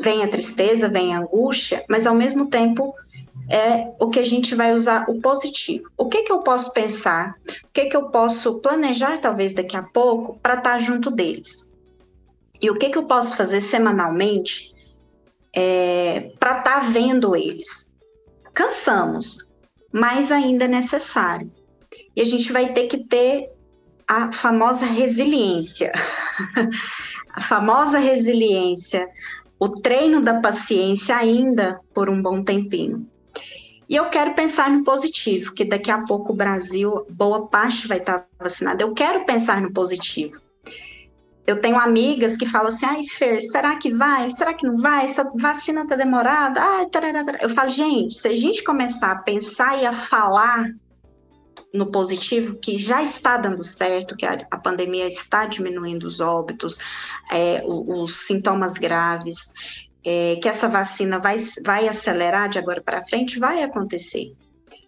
vem 0.00 0.22
a 0.22 0.28
tristeza, 0.28 0.88
vem 0.88 1.14
a 1.14 1.20
angústia, 1.20 1.84
mas 1.88 2.06
ao 2.06 2.14
mesmo 2.14 2.48
tempo 2.48 2.94
é 3.50 3.92
o 3.98 4.08
que 4.08 4.20
a 4.20 4.24
gente 4.24 4.54
vai 4.54 4.72
usar 4.72 5.04
o 5.08 5.20
positivo. 5.20 5.90
O 5.96 6.08
que 6.08 6.22
que 6.22 6.32
eu 6.32 6.38
posso 6.38 6.72
pensar? 6.72 7.34
O 7.64 7.68
que 7.72 7.86
que 7.86 7.96
eu 7.96 8.04
posso 8.10 8.60
planejar 8.60 9.18
talvez 9.20 9.52
daqui 9.52 9.76
a 9.76 9.82
pouco 9.82 10.38
para 10.38 10.54
estar 10.54 10.78
junto 10.78 11.10
deles? 11.10 11.74
E 12.62 12.70
o 12.70 12.76
que 12.76 12.90
que 12.90 12.98
eu 12.98 13.04
posso 13.04 13.36
fazer 13.36 13.60
semanalmente 13.60 14.72
é, 15.52 16.30
para 16.38 16.58
estar 16.58 16.80
vendo 16.92 17.34
eles? 17.34 17.92
Cansamos, 18.54 19.48
mas 19.92 20.30
ainda 20.30 20.66
é 20.66 20.68
necessário. 20.68 21.50
E 22.14 22.20
a 22.20 22.24
gente 22.24 22.52
vai 22.52 22.72
ter 22.72 22.86
que 22.86 22.98
ter 22.98 23.50
a 24.06 24.30
famosa 24.30 24.86
resiliência. 24.86 25.92
a 27.34 27.40
famosa 27.40 27.98
resiliência 27.98 29.08
o 29.60 29.68
treino 29.68 30.22
da 30.22 30.40
paciência 30.40 31.14
ainda 31.14 31.78
por 31.92 32.08
um 32.08 32.22
bom 32.22 32.42
tempinho. 32.42 33.06
E 33.90 33.96
eu 33.96 34.08
quero 34.08 34.34
pensar 34.34 34.70
no 34.70 34.84
positivo, 34.84 35.52
que 35.52 35.64
daqui 35.64 35.90
a 35.90 35.98
pouco 36.04 36.32
o 36.32 36.36
Brasil, 36.36 37.04
boa 37.10 37.48
parte 37.48 37.88
vai 37.88 37.98
estar 37.98 38.24
vacinada. 38.38 38.84
Eu 38.84 38.94
quero 38.94 39.26
pensar 39.26 39.60
no 39.60 39.72
positivo. 39.72 40.40
Eu 41.44 41.60
tenho 41.60 41.76
amigas 41.76 42.36
que 42.36 42.46
falam 42.46 42.68
assim, 42.68 42.86
ai, 42.86 43.02
Fer, 43.02 43.40
será 43.40 43.74
que 43.74 43.92
vai? 43.92 44.30
Será 44.30 44.54
que 44.54 44.64
não 44.64 44.76
vai? 44.76 45.06
Essa 45.06 45.28
vacina 45.34 45.84
tá 45.88 45.96
demorada? 45.96 46.62
Ai, 46.62 46.86
tarará, 46.86 47.24
tarará. 47.24 47.42
Eu 47.42 47.50
falo, 47.50 47.68
gente, 47.68 48.14
se 48.14 48.28
a 48.28 48.36
gente 48.36 48.62
começar 48.62 49.10
a 49.10 49.18
pensar 49.18 49.82
e 49.82 49.84
a 49.84 49.92
falar 49.92 50.70
no 51.74 51.90
positivo, 51.90 52.60
que 52.60 52.78
já 52.78 53.02
está 53.02 53.36
dando 53.36 53.64
certo, 53.64 54.16
que 54.16 54.24
a, 54.24 54.46
a 54.52 54.58
pandemia 54.58 55.08
está 55.08 55.46
diminuindo 55.46 56.04
os 56.04 56.20
óbitos, 56.20 56.78
é, 57.28 57.60
os, 57.66 58.02
os, 58.02 58.26
sintomas 58.26 58.74
graves, 58.74 59.52
é, 60.04 60.36
que 60.36 60.48
essa 60.48 60.68
vacina 60.68 61.18
vai, 61.18 61.36
vai 61.64 61.88
acelerar 61.88 62.48
de 62.48 62.58
agora 62.58 62.80
para 62.80 63.04
frente, 63.06 63.38
vai 63.38 63.62
acontecer. 63.62 64.32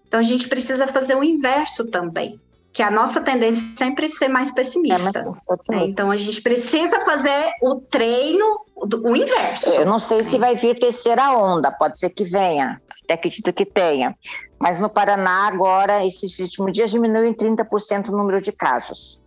Então, 0.06 0.20
a 0.20 0.22
gente 0.22 0.48
precisa 0.48 0.86
fazer 0.86 1.16
o 1.16 1.24
inverso 1.24 1.90
também, 1.90 2.38
que 2.72 2.82
a 2.82 2.90
nossa 2.90 3.20
tendência 3.20 3.62
é 3.62 3.76
sempre 3.76 4.08
ser 4.08 4.28
mais 4.28 4.50
pessimista. 4.50 5.20
É, 5.20 5.74
né? 5.74 5.84
Então, 5.86 6.10
a 6.10 6.16
gente 6.16 6.40
precisa 6.42 7.00
fazer 7.00 7.50
o 7.62 7.76
treino, 7.76 8.64
o 8.76 9.16
inverso. 9.16 9.70
Eu 9.70 9.86
não 9.86 9.98
sei 9.98 10.22
se 10.22 10.38
vai 10.38 10.54
vir 10.54 10.78
terceira 10.78 11.32
onda, 11.32 11.70
pode 11.70 11.98
ser 11.98 12.10
que 12.10 12.24
venha, 12.24 12.80
até 13.04 13.14
acredito 13.14 13.52
que 13.52 13.64
tenha. 13.64 14.16
Mas 14.58 14.80
no 14.80 14.88
Paraná, 14.88 15.48
agora, 15.48 16.06
esses 16.06 16.38
últimos 16.38 16.72
dias 16.72 16.90
diminuiu 16.90 17.26
em 17.26 17.34
30% 17.34 18.08
o 18.08 18.12
número 18.12 18.40
de 18.40 18.52
casos. 18.52 19.20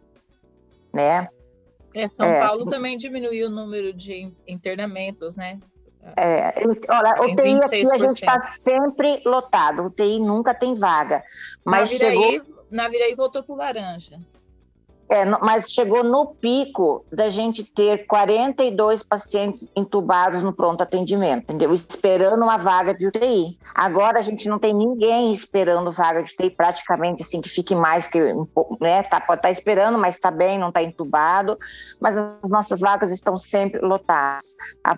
Né? 0.93 1.27
É, 1.93 2.07
São 2.07 2.25
é. 2.25 2.41
Paulo 2.41 2.65
também 2.65 2.97
diminuiu 2.97 3.47
o 3.47 3.49
número 3.49 3.93
de 3.93 4.31
internamentos, 4.47 5.35
né? 5.35 5.59
É, 6.17 6.53
olha, 6.89 7.21
o 7.21 7.31
UTI 7.31 7.63
aqui 7.63 7.91
a 7.91 7.97
gente 7.97 8.13
está 8.13 8.39
sempre 8.39 9.21
lotado, 9.25 9.85
UTI 9.87 10.19
nunca 10.19 10.53
tem 10.53 10.75
vaga. 10.75 11.23
Mas 11.63 11.99
na 11.99 12.09
Viraí, 12.09 12.31
chegou... 12.31 12.63
na 12.69 12.89
Viraí 12.89 13.15
voltou 13.15 13.43
para 13.43 13.53
o 13.53 13.57
laranja. 13.57 14.19
É, 15.07 15.23
mas 15.23 15.71
chegou 15.71 16.03
no 16.03 16.25
pico 16.25 17.05
da 17.11 17.29
gente 17.29 17.63
ter 17.63 18.07
42 18.07 19.03
pacientes 19.03 19.71
entubados 19.75 20.41
no 20.41 20.51
pronto 20.51 20.81
atendimento, 20.81 21.43
entendeu? 21.43 21.71
Esperando 21.71 22.41
uma 22.41 22.57
vaga 22.57 22.91
de 22.91 23.07
UTI. 23.07 23.59
Agora 23.73 24.17
a 24.17 24.21
gente 24.23 24.49
não 24.49 24.57
tem 24.57 24.73
ninguém 24.73 25.31
esperando 25.31 25.91
vaga 25.91 26.23
de 26.23 26.33
UTI, 26.33 26.49
praticamente 26.49 27.21
assim, 27.21 27.39
que 27.39 27.49
fique 27.49 27.75
mais 27.75 28.07
que 28.07 28.19
um 28.33 28.47
né? 28.81 29.03
Tá, 29.03 29.21
pode 29.21 29.39
estar 29.39 29.49
tá 29.49 29.51
esperando, 29.51 29.99
mas 29.99 30.15
está 30.15 30.31
bem, 30.31 30.57
não 30.57 30.69
está 30.69 30.81
entubado. 30.81 31.55
Mas 31.99 32.17
as 32.17 32.49
nossas 32.49 32.79
vagas 32.79 33.11
estão 33.11 33.37
sempre 33.37 33.81
lotadas. 33.81 34.55
A, 34.83 34.95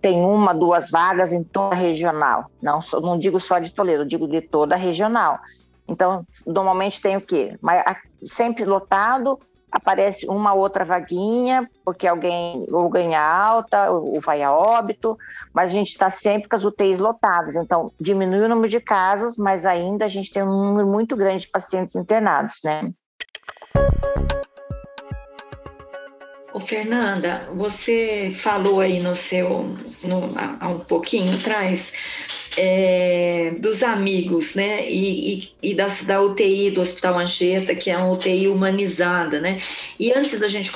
tem 0.00 0.22
uma, 0.24 0.54
duas 0.54 0.90
vagas 0.90 1.32
em 1.32 1.42
toda 1.42 1.74
a 1.74 1.78
regional. 1.78 2.50
Não, 2.60 2.80
não 3.00 3.18
digo 3.18 3.40
só 3.40 3.58
de 3.58 3.72
Toledo, 3.72 4.04
digo 4.04 4.28
de 4.28 4.40
toda 4.40 4.74
a 4.74 4.78
regional. 4.78 5.38
Então, 5.86 6.26
normalmente 6.46 7.00
tem 7.00 7.16
o 7.16 7.20
quê? 7.20 7.58
Sempre 8.22 8.64
lotado, 8.64 9.38
aparece 9.70 10.26
uma 10.28 10.54
outra 10.54 10.84
vaguinha, 10.84 11.68
porque 11.84 12.06
alguém 12.06 12.64
ou 12.70 12.88
ganha 12.88 13.20
alta 13.20 13.90
ou 13.90 14.20
vai 14.20 14.42
a 14.42 14.52
óbito, 14.52 15.18
mas 15.52 15.72
a 15.72 15.74
gente 15.74 15.90
está 15.90 16.08
sempre 16.10 16.48
com 16.48 16.56
as 16.56 16.64
UTIs 16.64 17.00
lotadas. 17.00 17.56
Então, 17.56 17.90
diminui 18.00 18.44
o 18.44 18.48
número 18.48 18.68
de 18.68 18.80
casos, 18.80 19.36
mas 19.36 19.66
ainda 19.66 20.04
a 20.04 20.08
gente 20.08 20.32
tem 20.32 20.42
um 20.42 20.66
número 20.68 20.86
muito 20.86 21.16
grande 21.16 21.42
de 21.42 21.50
pacientes 21.50 21.96
internados, 21.96 22.60
né? 22.62 22.92
Ô, 26.54 26.60
Fernanda, 26.60 27.50
você 27.52 28.30
falou 28.32 28.80
aí 28.80 29.00
no 29.00 29.16
seu, 29.16 29.76
no, 30.06 30.32
há 30.60 30.68
um 30.68 30.80
pouquinho 30.80 31.34
atrás, 31.34 31.92
é, 32.56 33.54
dos 33.58 33.82
amigos, 33.82 34.54
né, 34.54 34.88
e, 34.88 35.34
e, 35.34 35.70
e 35.70 35.74
da, 35.74 35.88
da, 36.06 36.20
UTI 36.20 36.70
do 36.70 36.80
Hospital 36.80 37.18
Anchieta, 37.18 37.74
que 37.74 37.90
é 37.90 37.96
uma 37.96 38.12
UTI 38.12 38.48
humanizada, 38.48 39.40
né, 39.40 39.60
e 39.98 40.12
antes 40.12 40.38
da 40.38 40.48
gente 40.48 40.70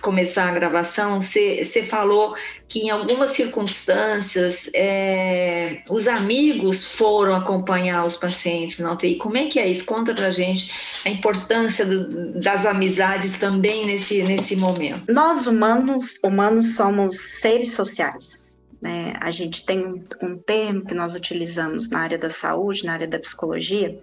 começar 0.00 0.48
a 0.48 0.52
gravação, 0.52 1.20
você 1.20 1.82
falou 1.82 2.34
que 2.68 2.80
em 2.80 2.90
algumas 2.90 3.32
circunstâncias 3.32 4.70
é, 4.74 5.82
os 5.88 6.08
amigos 6.08 6.86
foram 6.86 7.36
acompanhar 7.36 8.04
os 8.04 8.16
pacientes 8.16 8.78
na 8.78 8.92
UTI. 8.92 9.16
Como 9.16 9.36
é 9.36 9.46
que 9.46 9.60
é 9.60 9.68
isso? 9.68 9.84
Conta 9.84 10.14
pra 10.14 10.30
gente 10.30 10.70
a 11.04 11.10
importância 11.10 11.84
do, 11.84 12.40
das 12.40 12.64
amizades 12.64 13.34
também 13.34 13.86
nesse, 13.86 14.22
nesse 14.22 14.56
momento. 14.56 15.12
Nós 15.12 15.46
humanos, 15.46 16.18
humanos 16.22 16.74
somos 16.74 17.18
seres 17.18 17.74
sociais 17.74 18.43
né? 18.84 19.14
A 19.18 19.30
gente 19.30 19.64
tem 19.64 19.82
um, 19.82 20.04
um, 20.22 20.36
termo 20.36 20.84
que 20.84 20.94
nós 20.94 21.14
utilizamos 21.14 21.88
na 21.88 22.00
área 22.00 22.18
da 22.18 22.28
saúde, 22.28 22.84
na 22.84 22.92
área 22.92 23.08
da 23.08 23.18
psicologia, 23.18 23.98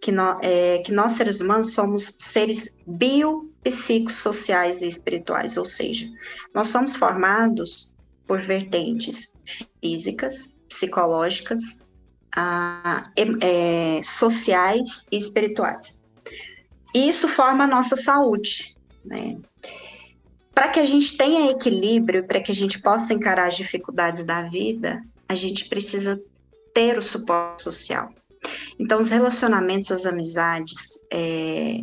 que, 0.00 0.12
no, 0.12 0.38
é, 0.40 0.78
que 0.78 0.92
nós 0.92 1.12
seres 1.12 1.40
humanos 1.40 1.74
somos 1.74 2.14
seres 2.20 2.78
biopsicossociais 2.86 4.82
e 4.82 4.86
espirituais, 4.86 5.56
ou 5.56 5.64
seja, 5.64 6.08
nós 6.54 6.68
somos 6.68 6.94
formados 6.94 7.92
por 8.24 8.40
vertentes 8.40 9.34
físicas, 9.80 10.54
psicológicas, 10.68 11.80
ah, 12.36 13.10
é, 13.16 14.00
sociais 14.04 15.04
e 15.10 15.16
espirituais. 15.16 16.00
Isso 16.94 17.26
forma 17.26 17.64
a 17.64 17.66
nossa 17.66 17.96
saúde, 17.96 18.76
né? 19.04 19.36
Para 20.54 20.68
que 20.68 20.80
a 20.80 20.84
gente 20.84 21.16
tenha 21.16 21.50
equilíbrio, 21.50 22.24
para 22.26 22.40
que 22.40 22.52
a 22.52 22.54
gente 22.54 22.80
possa 22.80 23.12
encarar 23.14 23.48
as 23.48 23.56
dificuldades 23.56 24.24
da 24.24 24.42
vida, 24.42 25.02
a 25.28 25.34
gente 25.34 25.68
precisa 25.68 26.20
ter 26.74 26.98
o 26.98 27.02
suporte 27.02 27.62
social. 27.62 28.08
Então, 28.78 28.98
os 28.98 29.10
relacionamentos, 29.10 29.90
as 29.90 30.04
amizades 30.04 30.98
é, 31.10 31.82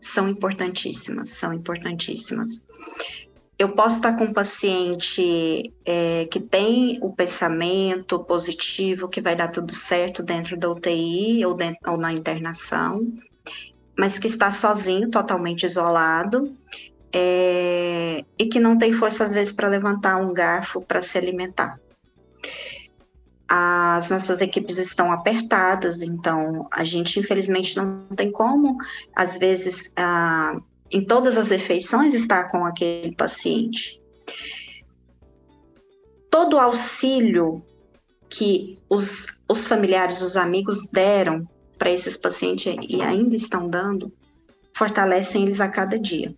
são 0.00 0.28
importantíssimas, 0.28 1.30
são 1.30 1.52
importantíssimas. 1.52 2.66
Eu 3.58 3.70
posso 3.70 3.96
estar 3.96 4.16
com 4.16 4.24
um 4.24 4.32
paciente 4.32 5.72
é, 5.84 6.26
que 6.30 6.38
tem 6.38 6.98
o 7.02 7.12
pensamento 7.12 8.20
positivo, 8.20 9.08
que 9.08 9.20
vai 9.20 9.34
dar 9.34 9.48
tudo 9.48 9.74
certo 9.74 10.22
dentro 10.22 10.56
da 10.56 10.70
UTI 10.70 11.44
ou, 11.44 11.54
dentro, 11.54 11.90
ou 11.90 11.96
na 11.96 12.12
internação, 12.12 13.12
mas 13.98 14.16
que 14.16 14.28
está 14.28 14.52
sozinho, 14.52 15.10
totalmente 15.10 15.64
isolado, 15.66 16.56
é, 17.12 18.24
e 18.38 18.46
que 18.46 18.60
não 18.60 18.76
tem 18.76 18.92
força 18.92 19.24
às 19.24 19.32
vezes 19.32 19.52
para 19.52 19.68
levantar 19.68 20.16
um 20.16 20.32
garfo 20.32 20.80
para 20.80 21.02
se 21.02 21.16
alimentar. 21.16 21.78
As 23.48 24.10
nossas 24.10 24.42
equipes 24.42 24.76
estão 24.76 25.10
apertadas, 25.10 26.02
então 26.02 26.68
a 26.70 26.84
gente 26.84 27.18
infelizmente 27.18 27.76
não 27.76 28.06
tem 28.14 28.30
como, 28.30 28.76
às 29.16 29.38
vezes, 29.38 29.90
ah, 29.96 30.60
em 30.90 31.02
todas 31.02 31.38
as 31.38 31.48
refeições, 31.48 32.12
estar 32.12 32.50
com 32.50 32.66
aquele 32.66 33.14
paciente. 33.14 34.00
Todo 36.30 36.58
auxílio 36.58 37.64
que 38.28 38.78
os, 38.88 39.26
os 39.48 39.64
familiares, 39.64 40.20
os 40.20 40.36
amigos 40.36 40.90
deram 40.92 41.48
para 41.78 41.90
esses 41.90 42.18
pacientes 42.18 42.76
e 42.86 43.00
ainda 43.00 43.34
estão 43.34 43.66
dando, 43.66 44.12
fortalecem 44.74 45.44
eles 45.44 45.60
a 45.60 45.68
cada 45.68 45.98
dia. 45.98 46.34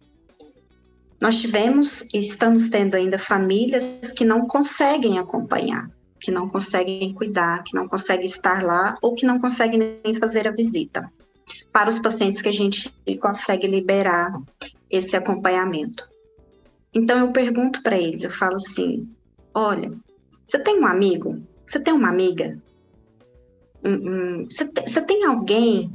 Nós 1.20 1.40
tivemos 1.40 2.02
e 2.14 2.18
estamos 2.18 2.68
tendo 2.68 2.94
ainda 2.94 3.18
famílias 3.18 4.12
que 4.16 4.24
não 4.24 4.46
conseguem 4.46 5.18
acompanhar, 5.18 5.90
que 6.18 6.30
não 6.30 6.48
conseguem 6.48 7.12
cuidar, 7.12 7.62
que 7.62 7.74
não 7.74 7.86
conseguem 7.86 8.24
estar 8.24 8.62
lá 8.62 8.96
ou 9.02 9.14
que 9.14 9.26
não 9.26 9.38
conseguem 9.38 10.00
nem 10.02 10.14
fazer 10.14 10.48
a 10.48 10.52
visita. 10.52 11.12
Para 11.72 11.90
os 11.90 11.98
pacientes 11.98 12.40
que 12.40 12.48
a 12.48 12.52
gente 12.52 12.90
consegue 13.20 13.66
liberar 13.66 14.32
esse 14.88 15.14
acompanhamento. 15.14 16.08
Então 16.92 17.18
eu 17.18 17.32
pergunto 17.32 17.82
para 17.82 17.98
eles, 17.98 18.24
eu 18.24 18.30
falo 18.30 18.56
assim: 18.56 19.08
olha, 19.54 19.92
você 20.46 20.58
tem 20.58 20.80
um 20.80 20.86
amigo? 20.86 21.42
Você 21.66 21.78
tem 21.78 21.94
uma 21.94 22.08
amiga? 22.08 22.58
você, 24.44 25.00
tem, 25.00 25.24
alguém 25.24 25.90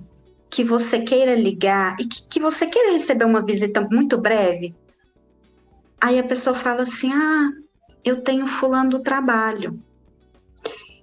que 0.49 0.63
você 0.63 1.01
queira 1.01 1.35
ligar 1.35 1.95
e 1.99 2.05
que 2.05 2.39
você 2.39 2.65
queira 2.65 2.93
receber 2.93 3.25
uma 3.25 3.45
visita 3.45 3.81
muito 3.81 4.17
breve? 4.17 4.73
Aí 5.99 6.19
a 6.19 6.23
pessoa 6.23 6.55
fala 6.55 6.83
assim: 6.83 7.11
ah, 7.13 7.51
eu 8.03 8.21
tenho 8.21 8.47
fulano 8.47 8.91
do 8.91 8.99
trabalho, 8.99 9.79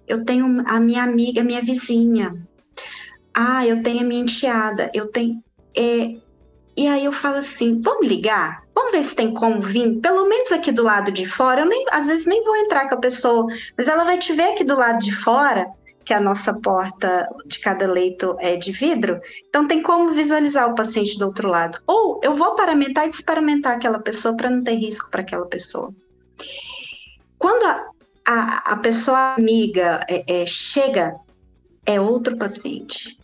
eu 0.06 0.24
tenho 0.24 0.62
a 0.66 0.80
minha 0.80 1.02
amiga, 1.02 1.42
minha 1.42 1.62
vizinha, 1.62 2.34
ah, 3.34 3.66
eu 3.66 3.82
tenho 3.82 4.00
a 4.00 4.04
minha 4.04 4.22
enteada, 4.22 4.90
eu 4.94 5.06
tenho. 5.08 5.42
É... 5.76 6.16
E 6.74 6.86
aí 6.86 7.04
eu 7.04 7.12
falo 7.12 7.36
assim: 7.36 7.80
vamos 7.80 8.06
ligar? 8.06 8.62
Vamos 8.74 8.92
ver 8.92 9.02
se 9.02 9.14
tem 9.14 9.34
como 9.34 9.60
vir, 9.60 10.00
pelo 10.00 10.26
menos 10.28 10.50
aqui 10.50 10.72
do 10.72 10.82
lado 10.82 11.10
de 11.10 11.26
fora. 11.26 11.60
Eu 11.60 11.66
nem, 11.66 11.84
às 11.90 12.06
vezes 12.06 12.26
nem 12.26 12.42
vou 12.42 12.56
entrar 12.56 12.88
com 12.88 12.94
a 12.94 12.98
pessoa, 12.98 13.46
mas 13.76 13.88
ela 13.88 14.04
vai 14.04 14.18
te 14.18 14.32
ver 14.32 14.52
aqui 14.52 14.64
do 14.64 14.76
lado 14.76 14.98
de 14.98 15.14
fora 15.14 15.70
que 16.04 16.12
a 16.12 16.20
nossa 16.20 16.54
porta 16.54 17.28
de 17.46 17.58
cada 17.58 17.86
leito 17.86 18.36
é 18.40 18.56
de 18.56 18.72
vidro, 18.72 19.20
então 19.48 19.66
tem 19.66 19.82
como 19.82 20.10
visualizar 20.12 20.70
o 20.70 20.74
paciente 20.74 21.18
do 21.18 21.26
outro 21.26 21.48
lado. 21.48 21.78
Ou 21.86 22.20
eu 22.22 22.34
vou 22.34 22.54
paramentar 22.54 23.06
e 23.06 23.10
desparamentar 23.10 23.76
aquela 23.76 23.98
pessoa 23.98 24.36
para 24.36 24.50
não 24.50 24.62
ter 24.62 24.74
risco 24.74 25.10
para 25.10 25.22
aquela 25.22 25.46
pessoa. 25.46 25.94
Quando 27.38 27.64
a, 27.64 27.90
a, 28.26 28.72
a 28.72 28.76
pessoa 28.76 29.34
amiga 29.34 30.00
é, 30.08 30.42
é, 30.42 30.46
chega, 30.46 31.16
é 31.84 32.00
outro 32.00 32.36
paciente. 32.36 33.18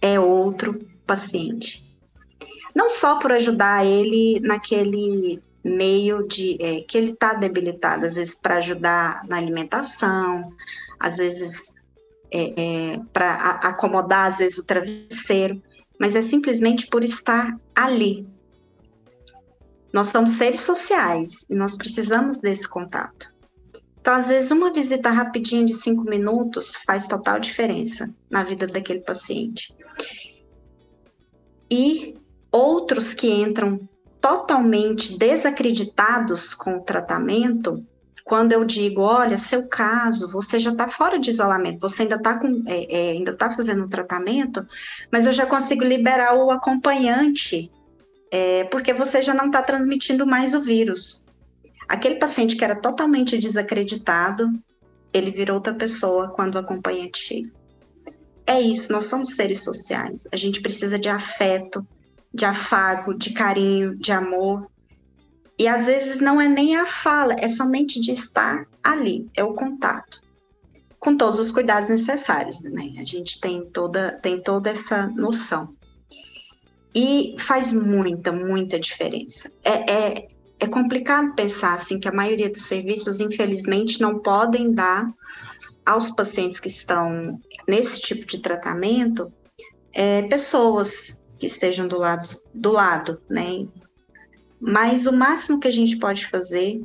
É 0.00 0.18
outro 0.18 0.86
paciente. 1.06 1.84
Não 2.74 2.88
só 2.88 3.18
por 3.18 3.32
ajudar 3.32 3.84
ele 3.84 4.40
naquele 4.40 5.42
meio 5.64 6.26
de 6.26 6.56
é, 6.60 6.80
que 6.82 6.96
ele 6.96 7.12
está 7.12 7.34
debilitado, 7.34 8.06
às 8.06 8.14
vezes 8.16 8.34
para 8.34 8.56
ajudar 8.56 9.22
na 9.28 9.36
alimentação, 9.36 10.52
às 10.98 11.18
vezes 11.18 11.74
é, 12.30 12.94
é, 12.94 13.00
para 13.12 13.34
acomodar, 13.62 14.26
às 14.26 14.38
vezes, 14.38 14.58
o 14.58 14.66
travesseiro, 14.66 15.62
mas 15.98 16.14
é 16.14 16.22
simplesmente 16.22 16.86
por 16.86 17.02
estar 17.02 17.58
ali. 17.74 18.26
Nós 19.92 20.08
somos 20.08 20.30
seres 20.30 20.60
sociais 20.60 21.44
e 21.48 21.54
nós 21.54 21.76
precisamos 21.76 22.38
desse 22.38 22.68
contato. 22.68 23.32
Então, 24.00 24.14
às 24.14 24.28
vezes, 24.28 24.50
uma 24.50 24.72
visita 24.72 25.10
rapidinha 25.10 25.64
de 25.64 25.74
cinco 25.74 26.02
minutos 26.04 26.76
faz 26.86 27.06
total 27.06 27.40
diferença 27.40 28.08
na 28.30 28.42
vida 28.42 28.66
daquele 28.66 29.00
paciente. 29.00 29.74
E 31.70 32.16
outros 32.50 33.12
que 33.12 33.28
entram 33.28 33.88
totalmente 34.20 35.18
desacreditados 35.18 36.54
com 36.54 36.76
o 36.76 36.82
tratamento, 36.82 37.84
quando 38.28 38.52
eu 38.52 38.62
digo, 38.62 39.00
olha, 39.00 39.38
seu 39.38 39.66
caso, 39.66 40.30
você 40.30 40.58
já 40.58 40.70
está 40.70 40.86
fora 40.86 41.18
de 41.18 41.30
isolamento, 41.30 41.80
você 41.80 42.02
ainda 42.02 42.16
está 42.16 42.38
é, 42.66 42.94
é, 42.94 43.10
ainda 43.12 43.34
tá 43.34 43.50
fazendo 43.50 43.84
o 43.84 43.88
tratamento, 43.88 44.66
mas 45.10 45.24
eu 45.24 45.32
já 45.32 45.46
consigo 45.46 45.82
liberar 45.82 46.36
o 46.36 46.50
acompanhante, 46.50 47.72
é, 48.30 48.64
porque 48.64 48.92
você 48.92 49.22
já 49.22 49.32
não 49.32 49.46
está 49.46 49.62
transmitindo 49.62 50.26
mais 50.26 50.54
o 50.54 50.60
vírus. 50.60 51.26
Aquele 51.88 52.16
paciente 52.16 52.54
que 52.54 52.62
era 52.62 52.76
totalmente 52.76 53.38
desacreditado, 53.38 54.52
ele 55.10 55.30
virou 55.30 55.56
outra 55.56 55.72
pessoa 55.72 56.28
quando 56.28 56.56
o 56.56 56.58
acompanhante 56.58 57.18
chega. 57.18 57.50
É 58.46 58.60
isso, 58.60 58.92
nós 58.92 59.06
somos 59.06 59.36
seres 59.36 59.64
sociais. 59.64 60.28
A 60.30 60.36
gente 60.36 60.60
precisa 60.60 60.98
de 60.98 61.08
afeto, 61.08 61.86
de 62.32 62.44
afago, 62.44 63.14
de 63.14 63.30
carinho, 63.30 63.96
de 63.96 64.12
amor. 64.12 64.70
E 65.58 65.66
às 65.66 65.86
vezes 65.86 66.20
não 66.20 66.40
é 66.40 66.48
nem 66.48 66.76
a 66.76 66.86
fala, 66.86 67.34
é 67.38 67.48
somente 67.48 68.00
de 68.00 68.12
estar 68.12 68.66
ali, 68.82 69.28
é 69.36 69.42
o 69.42 69.54
contato. 69.54 70.22
Com 71.00 71.16
todos 71.16 71.38
os 71.38 71.50
cuidados 71.50 71.88
necessários, 71.88 72.62
né? 72.64 72.94
A 72.98 73.04
gente 73.04 73.40
tem 73.40 73.64
toda, 73.70 74.12
tem 74.12 74.40
toda 74.40 74.70
essa 74.70 75.08
noção. 75.08 75.74
E 76.94 77.36
faz 77.38 77.72
muita, 77.72 78.32
muita 78.32 78.78
diferença. 78.78 79.50
É, 79.64 79.92
é, 79.92 80.28
é 80.60 80.66
complicado 80.66 81.34
pensar 81.34 81.74
assim 81.74 81.98
que 81.98 82.08
a 82.08 82.12
maioria 82.12 82.50
dos 82.50 82.66
serviços, 82.66 83.20
infelizmente, 83.20 84.00
não 84.00 84.18
podem 84.20 84.72
dar 84.72 85.12
aos 85.84 86.10
pacientes 86.10 86.60
que 86.60 86.68
estão 86.68 87.40
nesse 87.66 88.00
tipo 88.00 88.26
de 88.26 88.38
tratamento 88.38 89.32
é, 89.92 90.22
pessoas 90.22 91.20
que 91.38 91.46
estejam 91.46 91.88
do 91.88 91.98
lado, 91.98 92.28
do 92.52 92.72
lado, 92.72 93.20
né? 93.28 93.66
Mas 94.60 95.06
o 95.06 95.12
máximo 95.12 95.60
que 95.60 95.68
a 95.68 95.72
gente 95.72 95.96
pode 95.96 96.26
fazer 96.26 96.80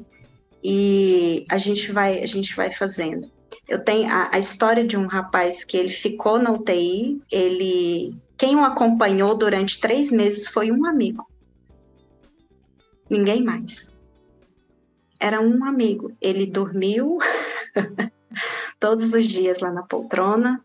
e 0.64 1.46
a 1.50 1.58
gente 1.58 1.92
vai, 1.92 2.22
a 2.22 2.26
gente 2.26 2.56
vai 2.56 2.72
fazendo. 2.72 3.30
Eu 3.68 3.80
tenho 3.80 4.10
a, 4.10 4.30
a 4.34 4.40
história 4.40 4.86
de 4.86 4.98
um 4.98 5.08
rapaz 5.08 5.64
que 5.64 5.78
ele 5.78 5.90
ficou 5.90 6.40
na 6.40 6.52
UTI, 6.52 7.22
ele, 7.32 8.16
quem 8.38 8.56
o 8.56 8.64
acompanhou 8.64 9.36
durante 9.36 9.80
três 9.80 10.12
meses 10.12 10.48
foi 10.48 10.72
um 10.72 10.86
amigo 10.86 11.28
ninguém 13.14 13.44
mais. 13.44 13.94
Era 15.20 15.40
um 15.40 15.64
amigo. 15.64 16.12
Ele 16.20 16.46
dormiu 16.46 17.20
todos 18.80 19.14
os 19.14 19.28
dias 19.28 19.60
lá 19.60 19.72
na 19.72 19.84
poltrona, 19.84 20.62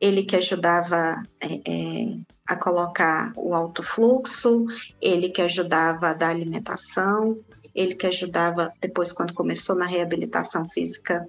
ele 0.00 0.22
que 0.22 0.36
ajudava 0.36 1.22
é, 1.40 1.54
é, 1.68 2.16
a 2.52 2.56
colocar 2.56 3.32
o 3.36 3.54
alto 3.54 3.82
fluxo, 3.82 4.66
ele 5.00 5.28
que 5.28 5.42
ajudava 5.42 6.08
a 6.08 6.12
dar 6.12 6.30
alimentação, 6.30 7.38
ele 7.74 7.94
que 7.94 8.06
ajudava 8.06 8.72
depois 8.80 9.12
quando 9.12 9.32
começou 9.32 9.74
na 9.74 9.86
reabilitação 9.86 10.68
física, 10.68 11.26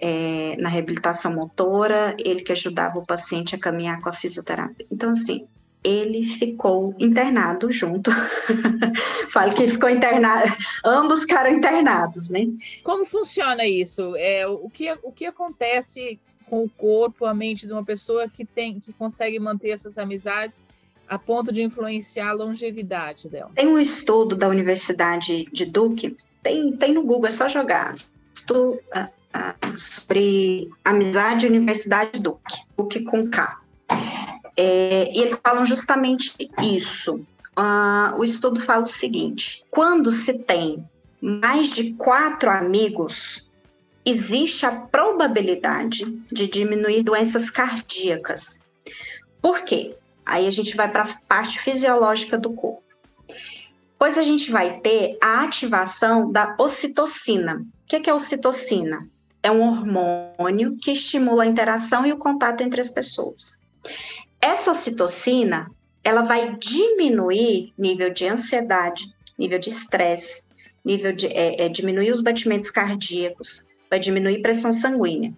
é, 0.00 0.56
na 0.58 0.68
reabilitação 0.68 1.32
motora, 1.32 2.16
ele 2.18 2.42
que 2.42 2.52
ajudava 2.52 2.98
o 2.98 3.06
paciente 3.06 3.54
a 3.54 3.58
caminhar 3.58 4.00
com 4.00 4.08
a 4.08 4.12
fisioterapia. 4.12 4.86
Então 4.90 5.10
assim, 5.10 5.46
ele 5.86 6.24
ficou 6.24 6.94
internado 6.98 7.70
junto. 7.70 8.10
Falo 9.30 9.54
que 9.54 9.68
ficou 9.68 9.88
internado, 9.88 10.52
ambos 10.84 11.20
ficaram 11.20 11.50
internados, 11.50 12.28
né? 12.28 12.46
Como 12.82 13.04
funciona 13.04 13.64
isso? 13.64 14.16
É, 14.16 14.46
o, 14.46 14.68
que, 14.68 14.90
o 15.02 15.12
que 15.12 15.26
acontece 15.26 16.18
com 16.48 16.64
o 16.64 16.68
corpo, 16.68 17.24
a 17.24 17.34
mente 17.34 17.66
de 17.66 17.72
uma 17.72 17.84
pessoa 17.84 18.28
que 18.28 18.44
tem, 18.44 18.80
que 18.80 18.92
consegue 18.92 19.38
manter 19.38 19.70
essas 19.70 19.98
amizades 19.98 20.60
a 21.08 21.18
ponto 21.18 21.52
de 21.52 21.62
influenciar 21.62 22.30
a 22.30 22.32
longevidade 22.32 23.28
dela? 23.28 23.50
Tem 23.54 23.66
um 23.66 23.78
estudo 23.78 24.34
da 24.34 24.48
Universidade 24.48 25.46
de 25.52 25.64
Duke, 25.64 26.16
tem, 26.42 26.72
tem 26.76 26.92
no 26.92 27.02
Google, 27.02 27.26
é 27.26 27.30
só 27.30 27.48
jogar. 27.48 27.94
Estudo 28.34 28.80
uh, 28.94 29.00
uh, 29.04 29.78
sobre 29.78 30.68
amizade 30.84 31.46
Universidade 31.46 32.18
Duke, 32.18 32.56
Duke 32.76 33.04
com 33.04 33.28
K. 33.28 33.60
É, 34.56 35.12
e 35.12 35.20
eles 35.20 35.38
falam 35.42 35.64
justamente 35.64 36.34
isso. 36.62 37.16
Uh, 37.56 38.18
o 38.18 38.24
estudo 38.24 38.60
fala 38.60 38.82
o 38.82 38.86
seguinte: 38.86 39.64
quando 39.70 40.10
se 40.10 40.38
tem 40.40 40.84
mais 41.20 41.70
de 41.70 41.94
quatro 41.94 42.50
amigos, 42.50 43.45
existe 44.06 44.64
a 44.64 44.70
probabilidade 44.70 46.04
de 46.32 46.46
diminuir 46.46 47.02
doenças 47.02 47.50
cardíacas. 47.50 48.64
Por 49.42 49.62
quê? 49.62 49.96
Aí 50.24 50.46
a 50.46 50.50
gente 50.50 50.76
vai 50.76 50.90
para 50.90 51.02
a 51.02 51.14
parte 51.28 51.58
fisiológica 51.58 52.38
do 52.38 52.52
corpo. 52.52 52.84
Pois 53.98 54.16
a 54.16 54.22
gente 54.22 54.50
vai 54.50 54.78
ter 54.80 55.18
a 55.20 55.42
ativação 55.42 56.30
da 56.30 56.54
ocitocina. 56.58 57.56
O 57.56 57.86
que 57.86 58.08
é 58.08 58.12
a 58.12 58.14
ocitocina? 58.14 59.08
É 59.42 59.50
um 59.50 59.62
hormônio 59.62 60.76
que 60.80 60.92
estimula 60.92 61.42
a 61.42 61.46
interação 61.46 62.06
e 62.06 62.12
o 62.12 62.18
contato 62.18 62.60
entre 62.60 62.80
as 62.80 62.90
pessoas. 62.90 63.60
Essa 64.40 64.70
ocitocina, 64.70 65.70
ela 66.04 66.22
vai 66.22 66.56
diminuir 66.56 67.72
nível 67.76 68.12
de 68.12 68.26
ansiedade, 68.28 69.06
nível 69.38 69.58
de 69.58 69.70
estresse, 69.70 70.44
nível 70.84 71.12
de 71.12 71.26
é, 71.28 71.64
é, 71.64 71.68
diminuir 71.68 72.10
os 72.10 72.20
batimentos 72.20 72.70
cardíacos, 72.70 73.68
vai 73.90 73.98
diminuir 73.98 74.42
pressão 74.42 74.72
sanguínea. 74.72 75.32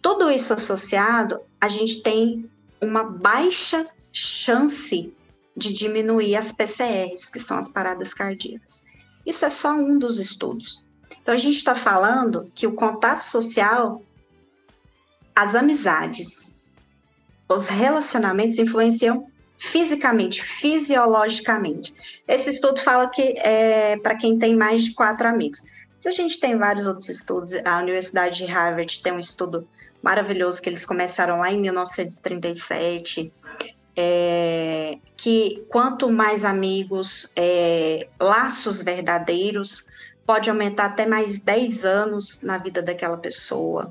Tudo 0.00 0.30
isso 0.30 0.52
associado, 0.52 1.40
a 1.60 1.68
gente 1.68 2.02
tem 2.02 2.48
uma 2.80 3.02
baixa 3.02 3.86
chance 4.12 5.12
de 5.56 5.72
diminuir 5.72 6.36
as 6.36 6.52
PCRs, 6.52 7.30
que 7.30 7.38
são 7.38 7.56
as 7.56 7.68
paradas 7.68 8.12
cardíacas. 8.12 8.84
Isso 9.24 9.44
é 9.44 9.50
só 9.50 9.72
um 9.72 9.98
dos 9.98 10.18
estudos. 10.18 10.84
Então, 11.22 11.32
a 11.32 11.38
gente 11.38 11.56
está 11.56 11.74
falando 11.74 12.50
que 12.54 12.66
o 12.66 12.74
contato 12.74 13.22
social, 13.22 14.02
as 15.34 15.54
amizades 15.54 16.54
os 17.48 17.68
relacionamentos 17.68 18.58
influenciam 18.58 19.26
fisicamente, 19.56 20.42
fisiologicamente. 20.42 21.94
Esse 22.26 22.50
estudo 22.50 22.80
fala 22.80 23.08
que 23.08 23.34
é 23.38 23.96
para 23.98 24.16
quem 24.16 24.38
tem 24.38 24.56
mais 24.56 24.84
de 24.84 24.94
quatro 24.94 25.28
amigos. 25.28 25.62
Se 26.04 26.08
a 26.08 26.12
gente 26.12 26.38
tem 26.38 26.58
vários 26.58 26.86
outros 26.86 27.08
estudos, 27.08 27.54
a 27.64 27.78
Universidade 27.78 28.36
de 28.36 28.44
Harvard 28.44 29.00
tem 29.00 29.10
um 29.10 29.18
estudo 29.18 29.66
maravilhoso 30.02 30.60
que 30.60 30.68
eles 30.68 30.84
começaram 30.84 31.38
lá 31.38 31.50
em 31.50 31.58
1937, 31.58 33.32
é, 33.96 34.98
que 35.16 35.64
quanto 35.70 36.10
mais 36.10 36.44
amigos, 36.44 37.32
é, 37.34 38.06
laços 38.20 38.82
verdadeiros, 38.82 39.88
pode 40.26 40.50
aumentar 40.50 40.84
até 40.84 41.06
mais 41.06 41.38
10 41.38 41.86
anos 41.86 42.42
na 42.42 42.58
vida 42.58 42.82
daquela 42.82 43.16
pessoa. 43.16 43.88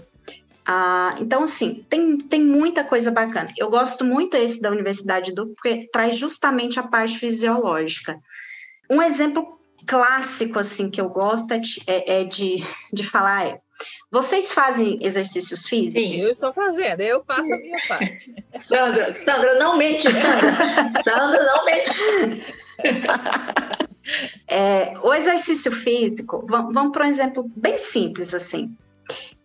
Ah, 0.63 1.15
então, 1.19 1.41
assim, 1.41 1.83
tem, 1.89 2.19
tem 2.19 2.43
muita 2.43 2.83
coisa 2.83 3.09
bacana. 3.09 3.51
Eu 3.57 3.71
gosto 3.71 4.05
muito 4.05 4.37
esse 4.37 4.61
da 4.61 4.69
Universidade 4.69 5.33
do 5.33 5.47
porque 5.47 5.89
traz 5.91 6.15
justamente 6.15 6.79
a 6.79 6.83
parte 6.83 7.17
fisiológica. 7.17 8.19
Um 8.87 9.01
exemplo 9.01 9.62
clássico, 9.85 10.59
assim, 10.59 10.89
que 10.89 10.99
eu 10.99 11.09
gosto 11.09 11.53
é 11.53 11.59
de, 11.59 11.81
é, 11.87 12.21
é 12.21 12.23
de, 12.23 12.57
de 12.91 13.03
falar 13.03 13.45
é, 13.45 13.59
vocês 14.11 14.51
fazem 14.51 14.97
exercícios 15.01 15.65
físicos? 15.65 16.07
Sim, 16.07 16.21
eu 16.21 16.29
estou 16.29 16.53
fazendo, 16.53 17.01
eu 17.01 17.23
faço 17.23 17.53
a 17.53 17.57
minha 17.57 17.77
parte. 17.87 18.33
Sandra, 18.51 19.11
Sandra, 19.11 19.55
não 19.55 19.75
mente, 19.75 20.11
Sandra. 20.11 20.53
Sandra, 21.03 21.43
não 21.43 21.65
mente. 21.65 21.91
É, 24.47 24.93
o 25.01 25.13
exercício 25.13 25.71
físico, 25.71 26.45
vamos, 26.47 26.73
vamos 26.73 26.91
para 26.91 27.05
um 27.05 27.09
exemplo 27.09 27.51
bem 27.55 27.77
simples, 27.77 28.33
assim. 28.33 28.75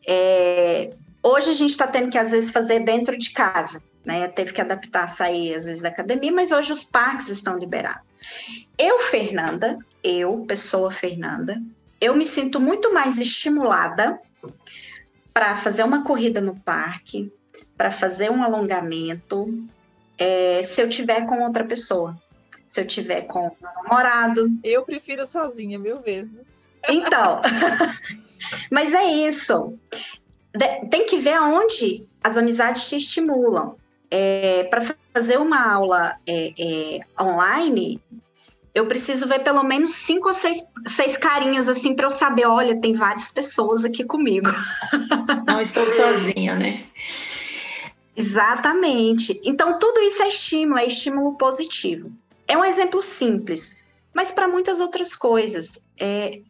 É, 0.07 0.91
Hoje 1.23 1.51
a 1.51 1.55
gente 1.55 1.71
está 1.71 1.87
tendo 1.87 2.11
que, 2.11 2.19
às 2.19 2.31
vezes, 2.31 2.51
fazer 2.51 2.81
dentro 2.81 3.17
de 3.19 3.31
casa, 3.31 3.83
né? 4.05 4.29
Teve 4.29 4.53
que 4.53 4.61
adaptar, 4.61 5.09
sair, 5.09 5.55
às 5.55 5.65
vezes, 5.65 5.83
da 5.83 5.89
academia, 5.89 6.33
mas 6.33 6.53
hoje 6.53 6.73
os 6.73 6.85
parques 6.85 7.29
estão 7.29 7.59
liberados. 7.59 8.11
Eu, 8.79 9.01
Fernanda, 9.01 9.79
eu, 10.03 10.45
pessoa 10.47 10.91
Fernanda, 10.91 11.61
eu 12.01 12.15
me 12.15 12.25
sinto 12.25 12.61
muito 12.61 12.93
mais 12.93 13.19
estimulada 13.19 14.19
para 15.33 15.57
fazer 15.57 15.83
uma 15.85 16.05
corrida 16.05 16.41
no 16.41 16.59
parque, 16.61 17.33
para 17.77 17.91
fazer 17.91 18.31
um 18.31 18.43
alongamento, 18.43 19.67
é, 20.17 20.63
se 20.63 20.83
eu 20.83 20.89
tiver 20.89 21.27
com 21.27 21.43
outra 21.43 21.65
pessoa. 21.65 22.17
Se 22.67 22.81
eu 22.81 22.87
tiver 22.87 23.23
com 23.23 23.57
meu 23.61 23.73
namorado. 23.83 24.51
Eu 24.63 24.83
prefiro 24.83 25.25
sozinha, 25.25 25.79
mil 25.79 26.01
vezes. 26.01 26.69
Então, 26.89 27.41
mas 28.71 28.93
é 28.93 29.05
isso 29.05 29.79
tem 30.91 31.07
que 31.07 31.19
ver 31.19 31.35
aonde 31.35 32.07
as 32.23 32.37
amizades 32.37 32.89
te 32.89 32.97
estimulam. 32.97 33.77
É, 34.11 34.65
para 34.65 34.95
fazer 35.13 35.39
uma 35.39 35.73
aula 35.73 36.17
é, 36.27 36.53
é, 36.59 37.01
online, 37.23 38.01
eu 38.75 38.87
preciso 38.87 39.27
ver 39.27 39.41
pelo 39.41 39.63
menos 39.63 39.93
cinco 39.93 40.29
ou 40.29 40.35
seis, 40.35 40.63
seis 40.87 41.17
carinhas 41.17 41.69
assim 41.69 41.95
para 41.95 42.07
eu 42.07 42.11
saber, 42.11 42.47
olha, 42.47 42.81
tem 42.81 42.95
várias 42.95 43.33
pessoas 43.33 43.85
aqui 43.85 44.05
comigo. 44.05 44.49
Não 45.47 45.61
estou 45.61 45.89
sozinha, 45.91 46.55
né? 46.55 46.85
Exatamente. 48.17 49.41
Então, 49.45 49.79
tudo 49.79 50.01
isso 50.01 50.23
é 50.23 50.29
estímulo, 50.29 50.79
é 50.79 50.87
estímulo 50.87 51.37
positivo. 51.37 52.11
É 52.47 52.57
um 52.57 52.65
exemplo 52.65 53.01
simples, 53.03 53.77
mas 54.13 54.33
para 54.33 54.49
muitas 54.49 54.81
outras 54.81 55.15
coisas. 55.15 55.85
É, 55.99 56.41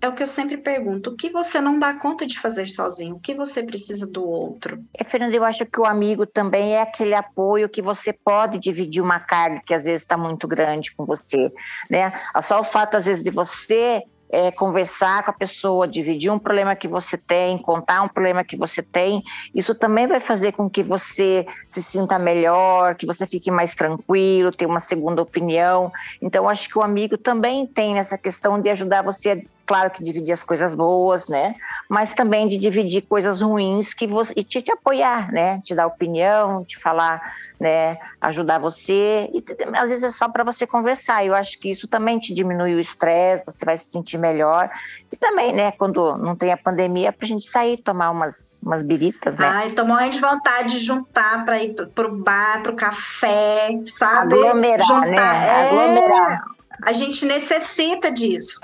é 0.00 0.08
o 0.08 0.14
que 0.14 0.22
eu 0.22 0.26
sempre 0.26 0.56
pergunto: 0.58 1.10
o 1.10 1.16
que 1.16 1.30
você 1.30 1.60
não 1.60 1.78
dá 1.78 1.94
conta 1.94 2.26
de 2.26 2.38
fazer 2.38 2.68
sozinho? 2.68 3.16
O 3.16 3.20
que 3.20 3.34
você 3.34 3.62
precisa 3.62 4.06
do 4.06 4.24
outro? 4.24 4.82
É, 4.94 5.04
Fernanda, 5.04 5.34
eu 5.34 5.44
acho 5.44 5.64
que 5.64 5.80
o 5.80 5.86
amigo 5.86 6.26
também 6.26 6.74
é 6.74 6.82
aquele 6.82 7.14
apoio 7.14 7.68
que 7.68 7.80
você 7.80 8.12
pode 8.12 8.58
dividir 8.58 9.02
uma 9.02 9.18
carga 9.18 9.62
que 9.64 9.74
às 9.74 9.84
vezes 9.84 10.02
está 10.02 10.16
muito 10.16 10.46
grande 10.46 10.94
com 10.94 11.04
você, 11.04 11.50
né? 11.90 12.12
Só 12.42 12.60
o 12.60 12.64
fato, 12.64 12.96
às 12.96 13.06
vezes, 13.06 13.24
de 13.24 13.30
você 13.30 14.02
é, 14.28 14.50
conversar 14.50 15.22
com 15.24 15.30
a 15.30 15.34
pessoa, 15.34 15.88
dividir 15.88 16.30
um 16.30 16.38
problema 16.38 16.76
que 16.76 16.88
você 16.88 17.16
tem, 17.16 17.56
contar 17.56 18.02
um 18.02 18.08
problema 18.08 18.44
que 18.44 18.56
você 18.56 18.82
tem, 18.82 19.22
isso 19.54 19.74
também 19.74 20.06
vai 20.06 20.20
fazer 20.20 20.52
com 20.52 20.68
que 20.68 20.82
você 20.82 21.46
se 21.68 21.82
sinta 21.82 22.18
melhor, 22.18 22.96
que 22.96 23.06
você 23.06 23.24
fique 23.24 23.50
mais 23.50 23.74
tranquilo, 23.74 24.52
ter 24.52 24.66
uma 24.66 24.80
segunda 24.80 25.22
opinião. 25.22 25.90
Então, 26.20 26.48
acho 26.48 26.68
que 26.68 26.78
o 26.78 26.82
amigo 26.82 27.16
também 27.16 27.66
tem 27.66 27.98
essa 27.98 28.18
questão 28.18 28.60
de 28.60 28.68
ajudar 28.68 29.02
você 29.02 29.46
claro 29.66 29.90
que 29.90 30.02
dividir 30.02 30.32
as 30.32 30.44
coisas 30.44 30.72
boas, 30.72 31.28
né? 31.28 31.56
Mas 31.88 32.14
também 32.14 32.48
de 32.48 32.56
dividir 32.56 33.02
coisas 33.02 33.42
ruins 33.42 33.92
que 33.92 34.06
você 34.06 34.32
e 34.36 34.44
te, 34.44 34.62
te 34.62 34.70
apoiar, 34.70 35.32
né? 35.32 35.60
Te 35.60 35.74
dar 35.74 35.86
opinião, 35.86 36.64
te 36.64 36.78
falar, 36.78 37.20
né? 37.58 37.98
Ajudar 38.20 38.58
você 38.58 39.28
e 39.34 39.44
às 39.74 39.90
vezes 39.90 40.04
é 40.04 40.10
só 40.10 40.28
para 40.28 40.44
você 40.44 40.66
conversar. 40.66 41.26
Eu 41.26 41.34
acho 41.34 41.58
que 41.58 41.70
isso 41.70 41.88
também 41.88 42.18
te 42.18 42.32
diminui 42.32 42.74
o 42.74 42.80
estresse, 42.80 43.44
você 43.44 43.64
vai 43.64 43.76
se 43.76 43.90
sentir 43.90 44.18
melhor 44.18 44.70
e 45.12 45.16
também, 45.16 45.52
né? 45.52 45.72
Quando 45.72 46.16
não 46.16 46.36
tem 46.36 46.52
a 46.52 46.56
pandemia, 46.56 47.12
para 47.12 47.24
a 47.24 47.28
gente 47.28 47.46
sair 47.46 47.76
tomar 47.78 48.10
umas 48.10 48.60
umas 48.62 48.82
biritas, 48.82 49.36
né? 49.36 49.48
Ai, 49.48 49.70
tô 49.70 49.84
morrendo 49.84 50.12
de 50.12 50.20
vontade 50.20 50.78
de 50.78 50.78
juntar 50.78 51.44
para 51.44 51.62
ir 51.62 51.74
pro 51.94 52.16
bar, 52.16 52.62
pro 52.62 52.74
café, 52.74 53.68
sabe? 53.86 54.34
Aglomerar, 54.34 54.86
juntar. 54.86 55.10
né? 55.10 55.48
É... 55.48 55.68
Aglomerar 55.68 56.55
a 56.86 56.92
gente 56.92 57.26
necessita 57.26 58.12
disso. 58.12 58.60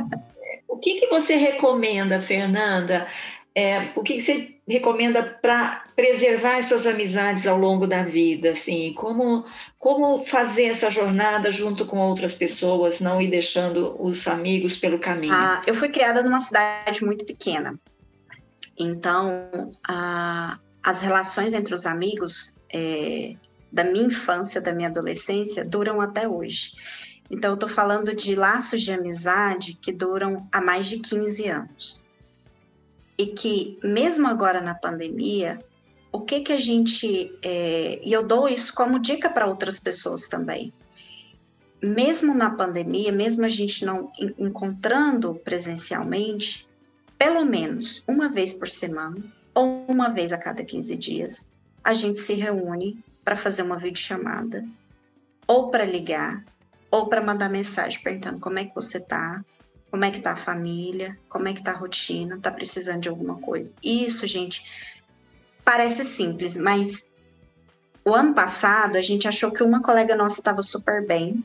o 0.66 0.78
que, 0.78 1.00
que 1.00 1.08
você 1.08 1.36
recomenda, 1.36 2.18
Fernanda? 2.18 3.06
É, 3.54 3.90
o 3.94 4.02
que, 4.02 4.14
que 4.14 4.20
você 4.20 4.56
recomenda 4.66 5.22
para 5.22 5.84
preservar 5.94 6.56
essas 6.56 6.86
amizades 6.86 7.46
ao 7.46 7.58
longo 7.58 7.86
da 7.86 8.02
vida? 8.02 8.52
Assim, 8.52 8.94
como, 8.94 9.44
como 9.78 10.20
fazer 10.20 10.64
essa 10.64 10.88
jornada 10.88 11.50
junto 11.50 11.84
com 11.84 11.98
outras 11.98 12.34
pessoas, 12.34 12.98
não 12.98 13.20
ir 13.20 13.28
deixando 13.28 13.94
os 14.02 14.26
amigos 14.26 14.78
pelo 14.78 14.98
caminho? 14.98 15.34
Ah, 15.34 15.60
eu 15.66 15.74
fui 15.74 15.90
criada 15.90 16.22
numa 16.22 16.40
cidade 16.40 17.04
muito 17.04 17.26
pequena. 17.26 17.78
Então, 18.78 19.70
ah, 19.86 20.58
as 20.82 21.02
relações 21.02 21.52
entre 21.52 21.74
os 21.74 21.84
amigos 21.84 22.58
é, 22.72 23.34
da 23.70 23.84
minha 23.84 24.06
infância, 24.06 24.62
da 24.62 24.72
minha 24.72 24.88
adolescência, 24.88 25.62
duram 25.62 26.00
até 26.00 26.26
hoje. 26.26 26.70
Então, 27.30 27.50
eu 27.50 27.54
estou 27.54 27.68
falando 27.68 28.14
de 28.14 28.34
laços 28.34 28.82
de 28.82 28.92
amizade 28.92 29.74
que 29.74 29.92
duram 29.92 30.46
há 30.52 30.60
mais 30.60 30.86
de 30.86 30.98
15 30.98 31.48
anos. 31.48 32.04
E 33.16 33.26
que, 33.26 33.78
mesmo 33.82 34.26
agora 34.26 34.60
na 34.60 34.74
pandemia, 34.74 35.58
o 36.14 36.20
que 36.20 36.40
que 36.40 36.52
a 36.52 36.58
gente. 36.58 37.36
É, 37.42 38.00
e 38.02 38.12
eu 38.12 38.22
dou 38.22 38.48
isso 38.48 38.72
como 38.74 39.00
dica 39.00 39.28
para 39.28 39.46
outras 39.46 39.80
pessoas 39.80 40.28
também. 40.28 40.72
Mesmo 41.82 42.34
na 42.34 42.50
pandemia, 42.50 43.10
mesmo 43.10 43.44
a 43.44 43.48
gente 43.48 43.84
não 43.84 44.12
encontrando 44.38 45.34
presencialmente, 45.44 46.68
pelo 47.18 47.44
menos 47.44 48.02
uma 48.06 48.28
vez 48.28 48.54
por 48.54 48.68
semana, 48.68 49.16
ou 49.52 49.84
uma 49.88 50.08
vez 50.08 50.32
a 50.32 50.38
cada 50.38 50.64
15 50.64 50.96
dias, 50.96 51.50
a 51.82 51.92
gente 51.92 52.20
se 52.20 52.34
reúne 52.34 53.04
para 53.24 53.36
fazer 53.36 53.62
uma 53.62 53.76
videochamada, 53.76 54.64
ou 55.46 55.70
para 55.70 55.84
ligar, 55.84 56.44
ou 56.94 57.08
para 57.08 57.20
mandar 57.20 57.48
mensagem 57.48 58.00
perguntando 58.00 58.38
como 58.38 58.56
é 58.56 58.64
que 58.66 58.72
você 58.72 59.00
tá, 59.00 59.44
como 59.90 60.04
é 60.04 60.12
que 60.12 60.20
tá 60.20 60.34
a 60.34 60.36
família, 60.36 61.18
como 61.28 61.48
é 61.48 61.52
que 61.52 61.60
tá 61.60 61.72
a 61.72 61.76
rotina, 61.76 62.38
tá 62.40 62.52
precisando 62.52 63.00
de 63.00 63.08
alguma 63.08 63.34
coisa. 63.40 63.74
Isso, 63.82 64.28
gente, 64.28 64.64
parece 65.64 66.04
simples, 66.04 66.56
mas 66.56 67.10
o 68.04 68.14
ano 68.14 68.32
passado 68.32 68.96
a 68.96 69.02
gente 69.02 69.26
achou 69.26 69.50
que 69.50 69.60
uma 69.60 69.82
colega 69.82 70.14
nossa 70.14 70.38
estava 70.38 70.62
super 70.62 71.04
bem. 71.04 71.44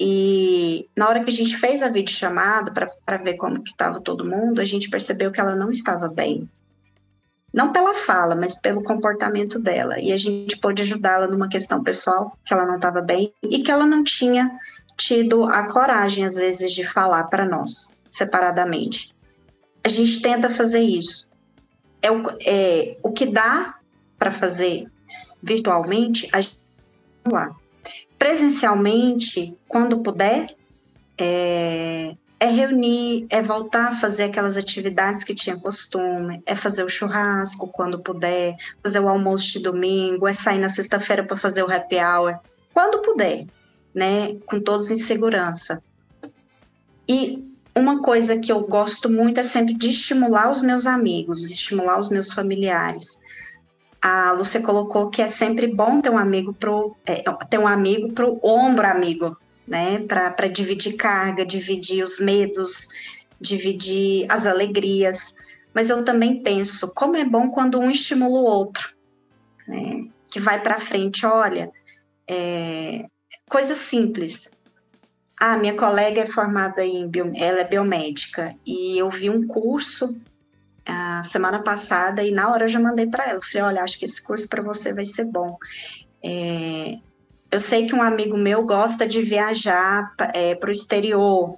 E 0.00 0.88
na 0.96 1.10
hora 1.10 1.22
que 1.22 1.28
a 1.28 1.32
gente 1.32 1.58
fez 1.58 1.82
a 1.82 1.90
videochamada 1.90 2.72
para 3.04 3.18
ver 3.18 3.34
como 3.34 3.62
que 3.62 3.72
estava 3.72 4.00
todo 4.00 4.24
mundo, 4.24 4.62
a 4.62 4.64
gente 4.64 4.88
percebeu 4.88 5.30
que 5.30 5.40
ela 5.40 5.54
não 5.54 5.70
estava 5.70 6.08
bem 6.08 6.48
não 7.58 7.72
pela 7.72 7.92
fala, 7.92 8.36
mas 8.36 8.54
pelo 8.54 8.84
comportamento 8.84 9.58
dela. 9.58 9.98
E 9.98 10.12
a 10.12 10.16
gente 10.16 10.56
pôde 10.58 10.82
ajudá-la 10.82 11.26
numa 11.26 11.48
questão 11.48 11.82
pessoal, 11.82 12.38
que 12.44 12.54
ela 12.54 12.64
não 12.64 12.76
estava 12.76 13.00
bem 13.00 13.32
e 13.42 13.64
que 13.64 13.70
ela 13.72 13.84
não 13.84 14.04
tinha 14.04 14.48
tido 14.96 15.42
a 15.42 15.64
coragem, 15.64 16.24
às 16.24 16.36
vezes, 16.36 16.72
de 16.72 16.84
falar 16.84 17.24
para 17.24 17.44
nós, 17.44 17.98
separadamente. 18.08 19.12
A 19.82 19.88
gente 19.88 20.22
tenta 20.22 20.48
fazer 20.48 20.82
isso. 20.82 21.28
É 22.00 22.12
o, 22.12 22.22
é, 22.46 22.96
o 23.02 23.10
que 23.10 23.26
dá 23.26 23.74
para 24.16 24.30
fazer 24.30 24.86
virtualmente, 25.42 26.28
a 26.32 26.40
gente 26.40 26.56
lá. 27.28 27.56
Presencialmente, 28.16 29.56
quando 29.66 29.98
puder, 29.98 30.54
é, 31.18 32.14
é 32.40 32.46
reunir, 32.46 33.26
é 33.30 33.42
voltar 33.42 33.88
a 33.88 33.96
fazer 33.96 34.24
aquelas 34.24 34.56
atividades 34.56 35.24
que 35.24 35.34
tinha 35.34 35.58
costume, 35.58 36.40
é 36.46 36.54
fazer 36.54 36.84
o 36.84 36.88
churrasco 36.88 37.66
quando 37.68 37.98
puder, 37.98 38.54
fazer 38.82 39.00
o 39.00 39.08
almoço 39.08 39.52
de 39.52 39.60
domingo, 39.60 40.28
é 40.28 40.32
sair 40.32 40.58
na 40.58 40.68
sexta-feira 40.68 41.24
para 41.24 41.36
fazer 41.36 41.64
o 41.64 41.72
happy 41.72 41.96
hour, 41.96 42.38
quando 42.72 43.02
puder, 43.02 43.46
né, 43.92 44.36
com 44.46 44.60
todos 44.60 44.90
em 44.90 44.96
segurança. 44.96 45.82
E 47.08 47.44
uma 47.74 48.02
coisa 48.02 48.38
que 48.38 48.52
eu 48.52 48.60
gosto 48.60 49.10
muito 49.10 49.40
é 49.40 49.42
sempre 49.42 49.74
de 49.74 49.90
estimular 49.90 50.50
os 50.50 50.62
meus 50.62 50.86
amigos, 50.86 51.50
estimular 51.50 51.98
os 51.98 52.08
meus 52.08 52.32
familiares. 52.32 53.18
A 54.00 54.30
Lúcia 54.32 54.60
colocou 54.60 55.10
que 55.10 55.20
é 55.20 55.26
sempre 55.26 55.66
bom 55.66 56.00
ter 56.00 56.10
um 56.10 56.18
amigo 56.18 56.52
pro 56.52 56.96
é, 57.04 57.22
ter 57.50 57.58
um 57.58 57.66
amigo 57.66 58.12
pro 58.12 58.38
ombro 58.44 58.86
amigo, 58.86 59.36
né? 59.68 60.00
Para 60.00 60.48
dividir 60.48 60.96
carga, 60.96 61.44
dividir 61.44 62.02
os 62.02 62.18
medos, 62.18 62.88
dividir 63.40 64.26
as 64.28 64.46
alegrias. 64.46 65.34
Mas 65.74 65.90
eu 65.90 66.04
também 66.04 66.42
penso 66.42 66.92
como 66.94 67.16
é 67.16 67.24
bom 67.24 67.50
quando 67.50 67.78
um 67.78 67.90
estimula 67.90 68.40
o 68.40 68.44
outro, 68.44 68.94
né? 69.66 70.08
Que 70.30 70.40
vai 70.40 70.60
para 70.60 70.78
frente, 70.78 71.24
olha, 71.24 71.70
é, 72.28 73.04
simples. 73.74 74.50
Ah, 75.40 75.56
minha 75.56 75.76
colega 75.76 76.22
é 76.22 76.26
formada 76.26 76.84
em 76.84 77.08
bio, 77.08 77.32
ela 77.36 77.60
é 77.60 77.64
biomédica 77.64 78.56
e 78.66 78.98
eu 78.98 79.08
vi 79.08 79.30
um 79.30 79.46
curso 79.46 80.16
a 80.84 81.22
semana 81.22 81.62
passada 81.62 82.24
e 82.24 82.30
na 82.30 82.50
hora 82.50 82.64
eu 82.64 82.68
já 82.68 82.80
mandei 82.80 83.06
para 83.06 83.28
ela. 83.28 83.40
Falei, 83.42 83.68
olha, 83.68 83.82
acho 83.82 83.98
que 83.98 84.04
esse 84.04 84.22
curso 84.22 84.48
para 84.48 84.62
você 84.62 84.92
vai 84.92 85.04
ser 85.04 85.26
bom. 85.26 85.56
É, 86.24 86.98
eu 87.50 87.60
sei 87.60 87.86
que 87.86 87.94
um 87.94 88.02
amigo 88.02 88.36
meu 88.36 88.64
gosta 88.64 89.06
de 89.06 89.22
viajar 89.22 90.12
é, 90.34 90.54
para 90.54 90.68
o 90.68 90.72
exterior 90.72 91.54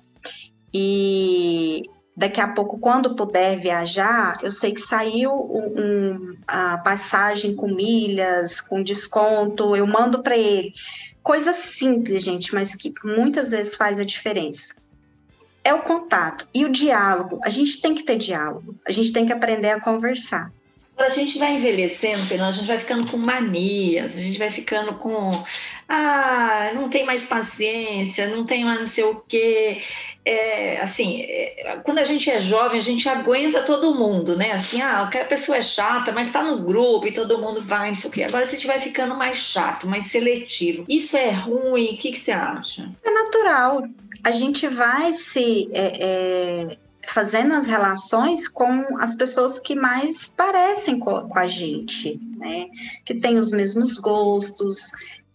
e 0.73 1.83
daqui 2.17 2.41
a 2.41 2.49
pouco, 2.49 2.79
quando 2.79 3.17
puder 3.17 3.59
viajar, 3.59 4.39
eu 4.43 4.51
sei 4.51 4.73
que 4.73 4.81
saiu 4.81 5.33
um, 5.33 6.37
a 6.47 6.79
passagem 6.79 7.57
com 7.57 7.67
milhas, 7.67 8.61
com 8.61 8.83
desconto, 8.83 9.75
eu 9.75 9.87
mando 9.87 10.23
para 10.23 10.37
ele. 10.37 10.73
Coisa 11.23 11.53
simples, 11.53 12.23
gente, 12.23 12.55
mas 12.55 12.75
que 12.75 12.93
muitas 13.05 13.51
vezes 13.51 13.75
faz 13.75 13.99
a 13.99 14.05
diferença. 14.05 14.81
É 15.65 15.75
o 15.75 15.83
contato 15.83 16.49
e 16.55 16.65
o 16.65 16.71
diálogo. 16.71 17.41
A 17.43 17.49
gente 17.49 17.81
tem 17.81 17.95
que 17.95 18.03
ter 18.03 18.17
diálogo, 18.17 18.77
a 18.87 18.93
gente 18.93 19.13
tem 19.13 19.27
que 19.27 19.33
aprender 19.33 19.71
a 19.71 19.81
conversar 19.81 20.53
a 21.03 21.09
gente 21.09 21.39
vai 21.39 21.55
envelhecendo, 21.55 22.19
a 22.45 22.53
gente 22.53 22.67
vai 22.67 22.79
ficando 22.79 23.07
com 23.07 23.17
manias, 23.17 24.17
a 24.17 24.21
gente 24.21 24.39
vai 24.39 24.51
ficando 24.51 24.95
com. 24.95 25.43
Ah, 25.93 26.71
não 26.73 26.89
tem 26.89 27.05
mais 27.05 27.27
paciência, 27.27 28.29
não 28.29 28.45
tem 28.47 28.65
mais 28.65 28.79
não 28.79 28.87
sei 28.87 29.03
o 29.03 29.17
quê. 29.27 29.83
É, 30.25 30.81
assim, 30.81 31.23
é, 31.23 31.81
quando 31.83 31.99
a 31.99 32.05
gente 32.05 32.31
é 32.31 32.39
jovem, 32.39 32.79
a 32.79 32.83
gente 32.83 33.09
aguenta 33.09 33.63
todo 33.63 33.93
mundo, 33.93 34.37
né? 34.37 34.53
Assim, 34.53 34.81
ah, 34.81 35.03
a 35.03 35.25
pessoa 35.25 35.59
é 35.59 35.63
chata, 35.63 36.13
mas 36.13 36.29
está 36.29 36.45
no 36.45 36.59
grupo 36.59 37.09
e 37.09 37.13
todo 37.13 37.39
mundo 37.39 37.61
vai, 37.61 37.89
não 37.89 37.97
sei 37.97 38.09
o 38.09 38.13
quê. 38.13 38.23
Agora 38.23 38.45
a 38.45 38.49
gente 38.49 38.69
vai 38.69 38.79
ficando 38.79 39.17
mais 39.17 39.39
chato, 39.39 39.89
mais 39.89 40.05
seletivo. 40.05 40.85
Isso 40.89 41.17
é 41.17 41.31
ruim? 41.31 41.95
O 41.95 41.97
que, 41.97 42.13
que 42.13 42.19
você 42.21 42.31
acha? 42.31 42.89
É 43.03 43.11
natural. 43.11 43.83
A 44.23 44.31
gente 44.31 44.69
vai 44.69 45.13
se. 45.13 45.69
É, 45.73 46.69
é 46.73 46.77
fazendo 47.09 47.55
as 47.55 47.67
relações 47.67 48.47
com 48.47 48.99
as 49.01 49.15
pessoas 49.15 49.59
que 49.59 49.75
mais 49.75 50.29
parecem 50.29 50.99
com, 51.01 51.29
com 51.29 51.39
a 51.39 51.49
gente, 51.49 52.21
né? 52.37 52.69
Que 53.05 53.15
têm 53.15 53.37
os 53.37 53.51
mesmos 53.51 53.99
gostos, 53.99 54.93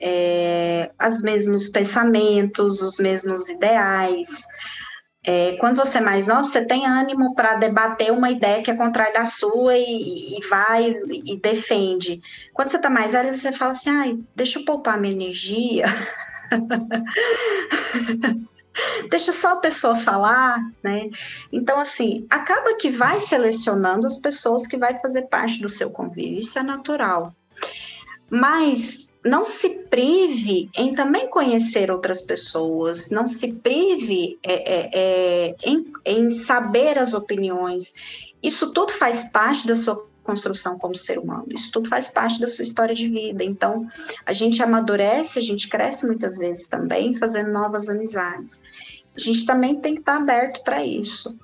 é, 0.08 0.92
os 1.04 1.24
mesmos 1.24 1.68
pensamentos, 1.68 2.84
os 2.84 3.00
mesmos 3.00 3.50
ideais. 3.50 4.46
É, 5.24 5.54
quando 5.54 5.78
você 5.78 5.98
é 5.98 6.02
mais 6.02 6.28
novo, 6.28 6.46
você 6.46 6.64
tem 6.64 6.86
ânimo 6.86 7.34
para 7.34 7.56
debater 7.56 8.12
uma 8.12 8.30
ideia 8.30 8.62
que 8.62 8.70
é 8.70 8.76
contrária 8.76 9.16
da 9.16 9.26
sua 9.26 9.76
e, 9.76 10.38
e 10.38 10.48
vai 10.48 10.96
e 11.10 11.36
defende. 11.38 12.22
Quando 12.54 12.70
você 12.70 12.78
está 12.78 12.88
mais 12.88 13.14
velho, 13.14 13.34
você 13.34 13.52
fala 13.52 13.72
assim, 13.72 13.90
ai, 13.90 14.20
deixa 14.36 14.60
eu 14.60 14.66
poupar 14.66 15.02
minha 15.02 15.16
energia. 15.16 15.86
deixa 19.10 19.32
só 19.32 19.54
a 19.54 19.60
pessoa 19.60 19.96
falar, 19.96 20.60
né? 20.84 21.10
Então, 21.52 21.80
assim, 21.80 22.28
acaba 22.30 22.78
que 22.78 22.92
vai 22.92 23.20
selecionando 23.20 24.06
as 24.06 24.18
pessoas 24.18 24.68
que 24.68 24.78
vai 24.78 25.00
fazer 25.00 25.24
parte 25.24 25.60
do 25.60 25.70
seu 25.70 25.90
convívio, 25.90 26.38
isso 26.38 26.60
é 26.60 26.64
natural. 26.64 27.36
Mas 28.30 29.08
não 29.26 29.44
se 29.44 29.70
prive 29.70 30.70
em 30.78 30.94
também 30.94 31.28
conhecer 31.28 31.90
outras 31.90 32.22
pessoas, 32.22 33.10
não 33.10 33.26
se 33.26 33.54
prive 33.54 34.38
é, 34.44 34.54
é, 34.54 34.90
é, 34.94 35.56
em, 35.64 35.92
em 36.06 36.30
saber 36.30 37.00
as 37.00 37.16
opiniões. 37.16 37.96
Isso 38.42 38.72
tudo 38.72 38.94
faz 38.94 39.24
parte 39.24 39.66
da 39.66 39.76
sua 39.76 40.06
construção 40.24 40.78
como 40.78 40.96
ser 40.96 41.18
humano. 41.18 41.48
Isso 41.50 41.72
tudo 41.72 41.90
faz 41.90 42.08
parte 42.08 42.40
da 42.40 42.46
sua 42.46 42.62
história 42.62 42.94
de 42.94 43.10
vida. 43.10 43.44
Então, 43.44 43.88
a 44.24 44.32
gente 44.32 44.62
amadurece, 44.62 45.40
a 45.40 45.42
gente 45.42 45.68
cresce 45.68 46.06
muitas 46.06 46.38
vezes 46.38 46.68
também, 46.68 47.18
fazendo 47.18 47.52
novas 47.52 47.90
amizades. 47.90 48.62
A 49.16 49.20
gente 49.20 49.44
também 49.46 49.80
tem 49.80 49.96
que 49.96 50.02
estar 50.02 50.18
aberto 50.18 50.64
para 50.64 50.86
isso. 50.86 51.36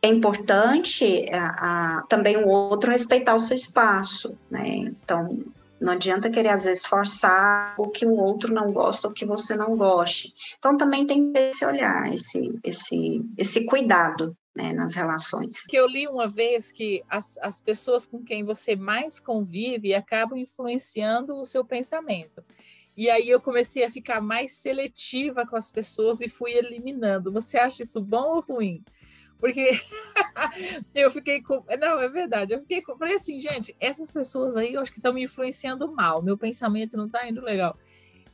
É 0.00 0.06
importante 0.06 1.26
a, 1.32 1.98
a, 1.98 2.02
também 2.02 2.36
o 2.36 2.46
outro 2.46 2.92
respeitar 2.92 3.34
o 3.34 3.40
seu 3.40 3.56
espaço, 3.56 4.36
né? 4.48 4.76
Então, 4.76 5.44
não 5.80 5.92
adianta 5.92 6.30
querer, 6.30 6.48
às 6.48 6.64
vezes, 6.64 6.86
forçar 6.86 7.74
o 7.78 7.88
que 7.88 8.04
o 8.04 8.16
outro 8.16 8.52
não 8.52 8.72
gosta 8.72 9.08
ou 9.08 9.14
que 9.14 9.24
você 9.24 9.54
não 9.54 9.76
goste. 9.76 10.32
Então, 10.58 10.76
também 10.76 11.06
tem 11.06 11.32
esse 11.34 11.64
olhar, 11.64 12.12
esse, 12.12 12.58
esse, 12.64 13.24
esse 13.36 13.64
cuidado 13.64 14.36
né, 14.54 14.72
nas 14.72 14.94
relações. 14.94 15.64
Que 15.66 15.76
eu 15.76 15.86
li 15.86 16.08
uma 16.08 16.26
vez 16.26 16.72
que 16.72 17.04
as, 17.08 17.38
as 17.38 17.60
pessoas 17.60 18.06
com 18.06 18.22
quem 18.24 18.44
você 18.44 18.74
mais 18.74 19.20
convive 19.20 19.94
acabam 19.94 20.38
influenciando 20.38 21.34
o 21.34 21.46
seu 21.46 21.64
pensamento. 21.64 22.42
E 22.96 23.08
aí 23.08 23.28
eu 23.28 23.40
comecei 23.40 23.84
a 23.84 23.90
ficar 23.90 24.20
mais 24.20 24.50
seletiva 24.54 25.46
com 25.46 25.54
as 25.54 25.70
pessoas 25.70 26.20
e 26.20 26.28
fui 26.28 26.54
eliminando. 26.54 27.30
Você 27.30 27.56
acha 27.56 27.84
isso 27.84 28.00
bom 28.00 28.34
ou 28.34 28.40
ruim? 28.40 28.82
Porque 29.40 29.80
eu 30.94 31.10
fiquei 31.10 31.42
com. 31.42 31.62
Não, 31.78 32.00
é 32.00 32.08
verdade. 32.08 32.52
Eu 32.52 32.60
fiquei 32.60 32.82
com. 32.82 32.96
Falei 32.96 33.14
assim, 33.14 33.38
gente, 33.38 33.74
essas 33.78 34.10
pessoas 34.10 34.56
aí 34.56 34.74
eu 34.74 34.80
acho 34.80 34.92
que 34.92 34.98
estão 34.98 35.12
me 35.12 35.22
influenciando 35.24 35.90
mal. 35.90 36.22
Meu 36.22 36.36
pensamento 36.36 36.96
não 36.96 37.06
está 37.06 37.28
indo 37.28 37.40
legal. 37.40 37.76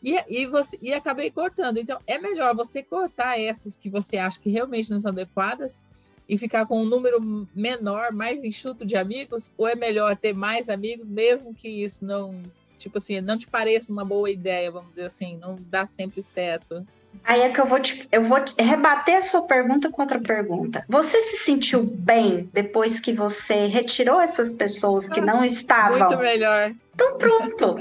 E, 0.03 0.23
e, 0.29 0.47
você, 0.47 0.79
e 0.83 0.93
acabei 0.93 1.31
cortando. 1.31 1.79
Então, 1.79 1.99
é 2.07 2.19
melhor 2.19 2.55
você 2.55 2.83
cortar 2.83 3.41
essas 3.41 3.75
que 3.75 3.89
você 3.89 4.19
acha 4.19 4.39
que 4.39 4.51
realmente 4.51 4.91
não 4.91 5.01
são 5.01 5.11
adequadas 5.11 5.83
e 6.29 6.37
ficar 6.37 6.67
com 6.67 6.83
um 6.83 6.85
número 6.85 7.21
menor, 7.55 8.13
mais 8.13 8.45
enxuto 8.45 8.85
de 8.85 8.97
amigos? 8.97 9.53
Ou 9.57 9.67
é 9.67 9.75
melhor 9.75 10.15
ter 10.17 10.35
mais 10.35 10.69
amigos, 10.69 11.07
mesmo 11.07 11.55
que 11.55 11.69
isso 11.69 12.05
não, 12.05 12.43
tipo 12.79 12.99
assim, 12.99 13.21
não 13.23 13.39
te 13.39 13.47
pareça 13.47 13.93
uma 13.93 14.05
boa 14.05 14.31
ideia, 14.31 14.71
vamos 14.71 14.91
dizer 14.91 15.07
assim, 15.07 15.39
não 15.39 15.57
dá 15.71 15.87
sempre 15.87 16.23
certo? 16.23 16.87
Aí 17.23 17.43
é 17.43 17.49
que 17.49 17.61
eu 17.61 17.67
vou 17.67 17.81
te, 17.81 18.07
eu 18.11 18.23
vou 18.25 18.41
te 18.41 18.55
rebater 18.63 19.17
a 19.17 19.23
sua 19.23 19.47
pergunta 19.47 19.91
com 19.91 20.03
outra 20.03 20.21
pergunta. 20.21 20.85
Você 20.89 21.23
se 21.23 21.39
sentiu 21.39 21.83
bem 21.83 22.49
depois 22.53 23.01
que 23.01 23.13
você 23.13 23.67
retirou 23.67 24.21
essas 24.21 24.53
pessoas 24.53 25.09
que 25.09 25.21
não 25.21 25.45
estavam? 25.45 25.99
Muito 25.99 26.19
melhor. 26.19 26.73
Então 26.95 27.19
pronto. 27.19 27.77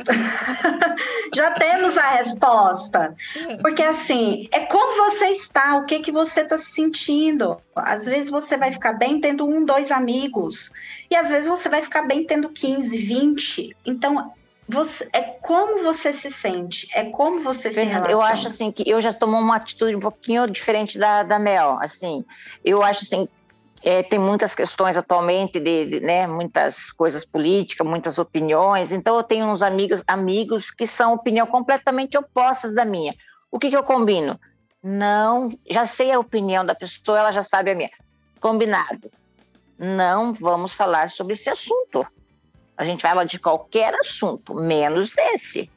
Já 1.36 1.52
temos 1.52 1.98
a 1.98 2.10
resposta. 2.12 3.16
Porque 3.62 3.84
assim, 3.84 4.48
é 4.52 4.62
como 4.62 4.96
você 4.96 5.28
está, 5.28 5.76
o 5.76 5.86
que 5.86 6.00
que 6.00 6.12
você 6.12 6.42
está 6.42 6.58
se 6.58 6.72
sentindo. 6.72 7.58
Às 7.76 8.06
vezes 8.06 8.30
você 8.30 8.58
vai 8.58 8.72
ficar 8.72 8.94
bem 8.94 9.20
tendo 9.20 9.46
um, 9.48 9.64
dois 9.64 9.92
amigos. 9.92 10.72
E 11.12 11.16
às 11.16 11.30
vezes 11.30 11.48
você 11.48 11.70
vai 11.70 11.82
ficar 11.82 12.04
bem 12.04 12.26
tendo 12.26 12.50
15, 12.50 12.98
20. 12.98 13.76
Então, 13.86 14.34
você, 14.68 15.08
é 15.12 15.22
como 15.22 15.84
você 15.84 16.14
se 16.14 16.30
sente, 16.30 16.88
é 16.94 17.06
como 17.06 17.42
você 17.42 17.72
se 17.72 17.84
relaciona. 17.84 18.12
Eu 18.12 18.22
acho 18.22 18.48
assim 18.48 18.72
que 18.72 18.90
eu 18.90 19.02
já 19.02 19.12
tomou 19.12 19.40
uma 19.40 19.58
atitude 19.58 19.96
um 19.96 20.00
pouquinho 20.00 20.48
diferente 20.48 20.98
da, 20.98 21.24
da 21.24 21.38
Mel, 21.38 21.78
assim, 21.82 22.24
eu 22.64 22.82
acho 22.82 23.04
assim, 23.04 23.28
é, 23.84 24.02
tem 24.02 24.18
muitas 24.18 24.56
questões 24.56 24.96
atualmente 24.96 25.60
de, 25.60 25.86
de, 25.86 26.00
né, 26.00 26.26
muitas 26.26 26.92
coisas 26.92 27.26
políticas, 27.26 27.86
muitas 27.86 28.18
opiniões, 28.18 28.92
então 28.92 29.18
eu 29.18 29.24
tenho 29.24 29.46
uns 29.48 29.62
amigos, 29.62 30.02
amigos 30.08 30.72
que 30.72 30.88
são 30.88 31.14
opinião 31.14 31.46
completamente 31.46 32.18
opostas 32.18 32.74
da 32.74 32.86
minha. 32.86 33.14
O 33.52 33.60
que, 33.60 33.70
que 33.70 33.78
eu 33.78 33.84
combino? 33.84 34.40
Não, 34.82 35.50
já 35.70 35.86
sei 35.86 36.12
a 36.12 36.20
opinião 36.20 36.66
da 36.66 36.74
pessoa, 36.74 37.20
ela 37.20 37.32
já 37.32 37.44
sabe 37.44 37.72
a 37.72 37.76
minha. 37.76 37.92
Combinado. 38.40 39.12
Não 39.78 40.34
vamos 40.34 40.74
falar 40.74 41.10
sobre 41.10 41.34
esse 41.34 41.50
assunto 41.50 42.06
a 42.78 42.84
gente 42.84 43.02
fala 43.02 43.26
de 43.26 43.40
qualquer 43.40 43.94
assunto, 43.96 44.54
menos 44.54 45.14
desse, 45.14 45.70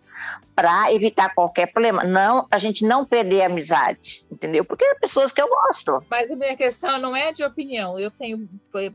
para 0.55 0.93
evitar 0.93 1.35
qualquer 1.35 1.67
problema. 1.67 2.03
Não, 2.03 2.47
a 2.51 2.59
gente 2.59 2.85
não 2.85 3.05
perder 3.05 3.43
a 3.43 3.47
amizade, 3.47 4.25
entendeu? 4.31 4.65
Porque 4.65 4.85
é 4.85 4.95
pessoas 4.95 5.31
que 5.31 5.41
eu 5.41 5.49
gosto. 5.49 6.03
Mas 6.11 6.31
a 6.31 6.37
minha 6.37 6.57
questão 6.57 6.99
não 6.99 7.15
é 7.15 7.33
de 7.33 7.45
opinião. 7.45 7.99
Eu 7.99 8.11
tenho 8.11 8.49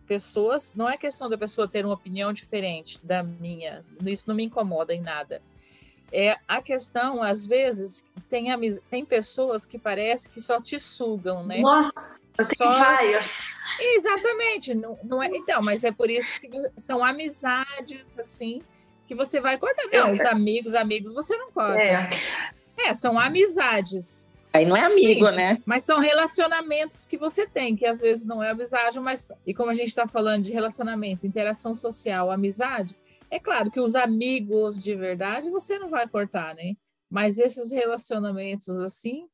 pessoas, 0.08 0.74
não 0.76 0.89
é 0.89 0.97
questão 0.97 1.30
da 1.30 1.38
pessoa 1.38 1.68
ter 1.68 1.86
uma 1.86 1.93
opinião 1.93 2.34
diferente 2.34 2.99
da 3.04 3.22
minha. 3.22 3.86
Isso 4.04 4.26
não 4.28 4.36
me 4.36 4.43
incomoda 4.43 4.93
em 4.93 5.02
nada. 5.02 5.41
É 6.12 6.36
a 6.47 6.62
questão, 6.62 7.24
às 7.24 7.47
vezes, 7.47 8.06
tem, 8.30 8.47
tem 8.89 9.06
pessoas 9.06 9.66
que 9.66 9.80
parece 9.80 10.28
que 10.28 10.41
só 10.41 10.60
te 10.60 10.78
sugam, 10.78 11.45
né? 11.45 11.60
Nossa, 11.60 12.20
só... 12.43 12.69
tem 12.71 12.79
várias. 12.79 13.61
Exatamente. 13.79 14.73
Não, 14.73 14.97
não 15.03 15.23
é... 15.23 15.27
Então, 15.27 15.61
mas 15.63 15.83
é 15.83 15.91
por 15.91 16.09
isso 16.09 16.39
que 16.39 16.49
são 16.77 17.03
amizades, 17.03 18.17
assim, 18.19 18.61
que 19.07 19.15
você 19.15 19.39
vai 19.39 19.57
cortar. 19.57 19.85
Não, 19.91 20.07
Eu... 20.07 20.13
os 20.13 20.21
amigos, 20.21 20.75
amigos, 20.75 21.13
você 21.13 21.35
não 21.35 21.51
corta. 21.51 21.81
É. 21.81 22.09
é, 22.77 22.93
são 22.93 23.19
amizades. 23.19 24.27
Aí 24.53 24.65
não 24.65 24.75
é 24.75 24.81
amigo, 24.81 25.27
Sim, 25.27 25.35
né? 25.35 25.57
Mas 25.65 25.83
são 25.83 25.99
relacionamentos 25.99 27.05
que 27.05 27.17
você 27.17 27.47
tem, 27.47 27.75
que 27.75 27.85
às 27.85 28.01
vezes 28.01 28.25
não 28.25 28.43
é 28.43 28.49
amizade, 28.49 28.99
mas. 28.99 29.31
E 29.47 29.53
como 29.53 29.71
a 29.71 29.73
gente 29.73 29.87
está 29.87 30.05
falando 30.07 30.43
de 30.43 30.51
relacionamento, 30.51 31.25
interação 31.25 31.73
social, 31.73 32.29
amizade, 32.29 32.93
é 33.29 33.39
claro 33.39 33.71
que 33.71 33.79
os 33.79 33.95
amigos 33.95 34.81
de 34.81 34.93
verdade 34.93 35.49
você 35.49 35.79
não 35.79 35.89
vai 35.89 36.05
cortar, 36.07 36.53
né? 36.53 36.75
Mas 37.09 37.37
esses 37.39 37.71
relacionamentos 37.71 38.77
assim, 38.79 39.25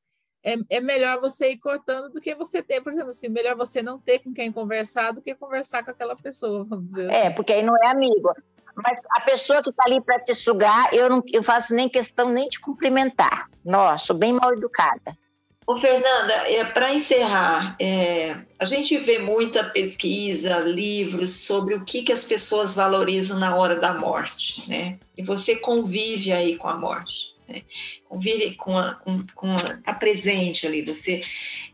é, 0.44 0.56
é 0.70 0.80
melhor 0.80 1.20
você 1.20 1.52
ir 1.52 1.58
cortando 1.58 2.10
do 2.10 2.22
que 2.22 2.34
você 2.36 2.62
ter, 2.62 2.82
por 2.82 2.92
exemplo, 2.92 3.10
assim, 3.10 3.28
melhor 3.28 3.56
você 3.56 3.82
não 3.82 4.00
ter 4.00 4.20
com 4.20 4.34
quem 4.34 4.52
conversar 4.52 5.12
do 5.12 5.22
que 5.22 5.36
conversar 5.36 5.84
com 5.84 5.92
aquela 5.92 6.16
pessoa, 6.16 6.64
vamos 6.64 6.88
dizer 6.88 7.06
é, 7.06 7.08
assim. 7.08 7.28
É, 7.28 7.30
porque 7.32 7.54
aí 7.54 7.64
não 7.64 7.76
é 7.84 7.88
amigo. 7.88 8.34
Mas 8.76 9.00
a 9.12 9.22
pessoa 9.22 9.64
que 9.64 9.70
está 9.70 9.86
ali 9.86 10.00
para 10.00 10.20
te 10.20 10.36
sugar, 10.36 10.94
eu 10.94 11.10
não 11.10 11.24
eu 11.34 11.42
faço 11.42 11.74
nem 11.74 11.90
questão 11.90 12.30
nem 12.30 12.48
de 12.48 12.60
cumprimentar. 12.60 13.50
Nossa, 13.66 14.06
sou 14.06 14.16
bem 14.16 14.34
mal 14.34 14.54
educada. 14.54 15.18
Ô, 15.66 15.76
Fernanda, 15.76 16.34
é, 16.50 16.64
para 16.64 16.94
encerrar, 16.94 17.76
é, 17.78 18.38
a 18.58 18.64
gente 18.64 18.98
vê 19.00 19.20
muita 19.20 19.66
pesquisa, 19.66 20.60
livros 20.60 21.42
sobre 21.42 21.74
o 21.76 21.84
que, 21.84 22.04
que 22.04 22.14
as 22.14 22.24
pessoas 22.24 22.74
valorizam 22.74 23.38
na 23.38 23.54
hora 23.54 23.76
da 23.76 23.94
morte, 23.94 24.64
né? 24.70 24.98
E 25.18 25.22
você 25.22 25.58
convive 25.58 26.32
aí 26.32 26.56
com 26.56 26.70
a 26.70 26.78
morte, 26.78 27.36
né? 27.48 27.62
convive 28.08 28.56
com 28.56 28.78
a, 28.78 28.96
com, 28.96 29.26
com 29.34 29.52
a, 29.52 29.80
a 29.86 29.94
presente 29.94 30.66
ali, 30.66 30.84
você. 30.84 31.22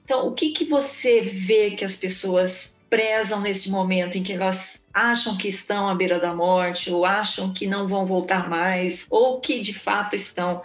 Então, 0.04 0.28
o 0.28 0.34
que, 0.34 0.52
que 0.52 0.66
você 0.66 1.22
vê 1.22 1.72
que 1.72 1.86
as 1.86 1.96
pessoas 1.96 2.82
prezam 2.90 3.42
nesse 3.42 3.72
momento 3.72 4.18
em 4.18 4.24
que 4.24 4.34
elas 4.34 4.84
acham 4.94 5.36
que 5.36 5.48
estão 5.48 5.90
à 5.90 5.96
beira 5.96 6.20
da 6.20 6.36
morte, 6.36 6.92
ou 6.92 7.06
acham 7.06 7.52
que 7.52 7.66
não 7.66 7.88
vão 7.88 8.06
voltar 8.06 8.48
mais, 8.48 9.08
ou 9.10 9.40
que 9.40 9.62
de 9.62 9.74
fato 9.74 10.16
estão 10.16 10.62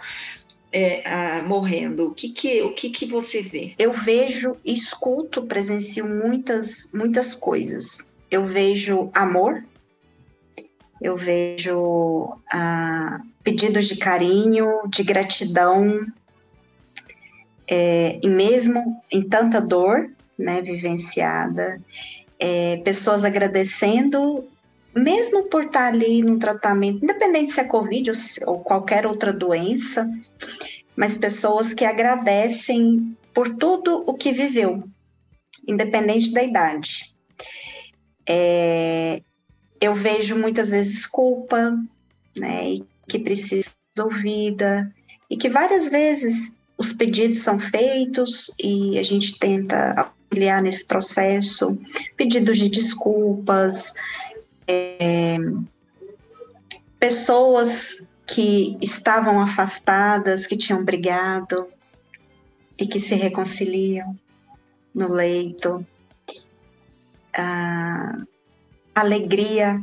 é, 0.71 1.41
morrendo? 1.41 2.07
O 2.07 2.13
que 2.13 2.29
que, 2.29 2.61
o 2.61 2.73
que 2.73 2.89
que 2.89 3.05
você 3.05 3.41
vê? 3.41 3.73
Eu 3.77 3.91
vejo, 3.91 4.55
escuto, 4.63 5.43
presencio 5.43 6.07
muitas, 6.07 6.89
muitas 6.93 7.33
coisas. 7.33 8.15
Eu 8.29 8.45
vejo 8.45 9.09
amor, 9.13 9.63
eu 11.01 11.15
vejo 11.15 12.37
ah, 12.51 13.21
pedidos 13.43 13.87
de 13.87 13.97
carinho, 13.97 14.81
de 14.87 15.03
gratidão, 15.03 16.05
é, 17.67 18.19
e 18.21 18.27
mesmo 18.27 19.01
em 19.11 19.21
tanta 19.21 19.61
dor, 19.61 20.09
né, 20.37 20.61
vivenciada, 20.61 21.79
é, 22.39 22.77
pessoas 22.77 23.23
agradecendo 23.23 24.47
mesmo 24.95 25.43
por 25.43 25.65
estar 25.65 25.93
ali 25.93 26.23
no 26.23 26.39
tratamento, 26.39 27.03
independente 27.03 27.53
se 27.53 27.59
é 27.59 27.63
Covid 27.63 28.09
ou, 28.09 28.53
ou 28.53 28.59
qualquer 28.59 29.05
outra 29.05 29.31
doença, 29.31 30.09
mas 30.95 31.15
pessoas 31.15 31.73
que 31.73 31.85
agradecem 31.85 33.15
por 33.33 33.55
tudo 33.55 34.03
o 34.07 34.15
que 34.15 34.31
viveu, 34.31 34.83
independente 35.67 36.31
da 36.31 36.43
idade. 36.43 37.13
É, 38.27 39.21
eu 39.81 39.93
vejo 39.95 40.37
muitas 40.37 40.71
vezes 40.71 41.05
culpa, 41.05 41.77
né, 42.37 42.73
e 42.73 42.85
que 43.07 43.19
precisa 43.19 43.69
ser 43.95 44.03
ouvida, 44.03 44.93
e 45.29 45.37
que 45.37 45.49
várias 45.49 45.89
vezes 45.89 46.55
os 46.77 46.93
pedidos 46.93 47.39
são 47.39 47.59
feitos 47.59 48.51
e 48.59 48.97
a 48.99 49.03
gente 49.03 49.37
tenta 49.37 49.93
auxiliar 50.29 50.61
nesse 50.61 50.85
processo, 50.85 51.77
pedidos 52.15 52.57
de 52.57 52.69
desculpas, 52.69 53.93
é, 54.67 55.37
pessoas 56.99 58.01
que 58.25 58.77
estavam 58.81 59.41
afastadas, 59.41 60.45
que 60.45 60.55
tinham 60.55 60.83
brigado 60.83 61.67
e 62.77 62.85
que 62.85 62.99
se 62.99 63.15
reconciliam 63.15 64.15
no 64.93 65.11
leito. 65.11 65.85
A 67.33 68.19
alegria, 68.99 69.81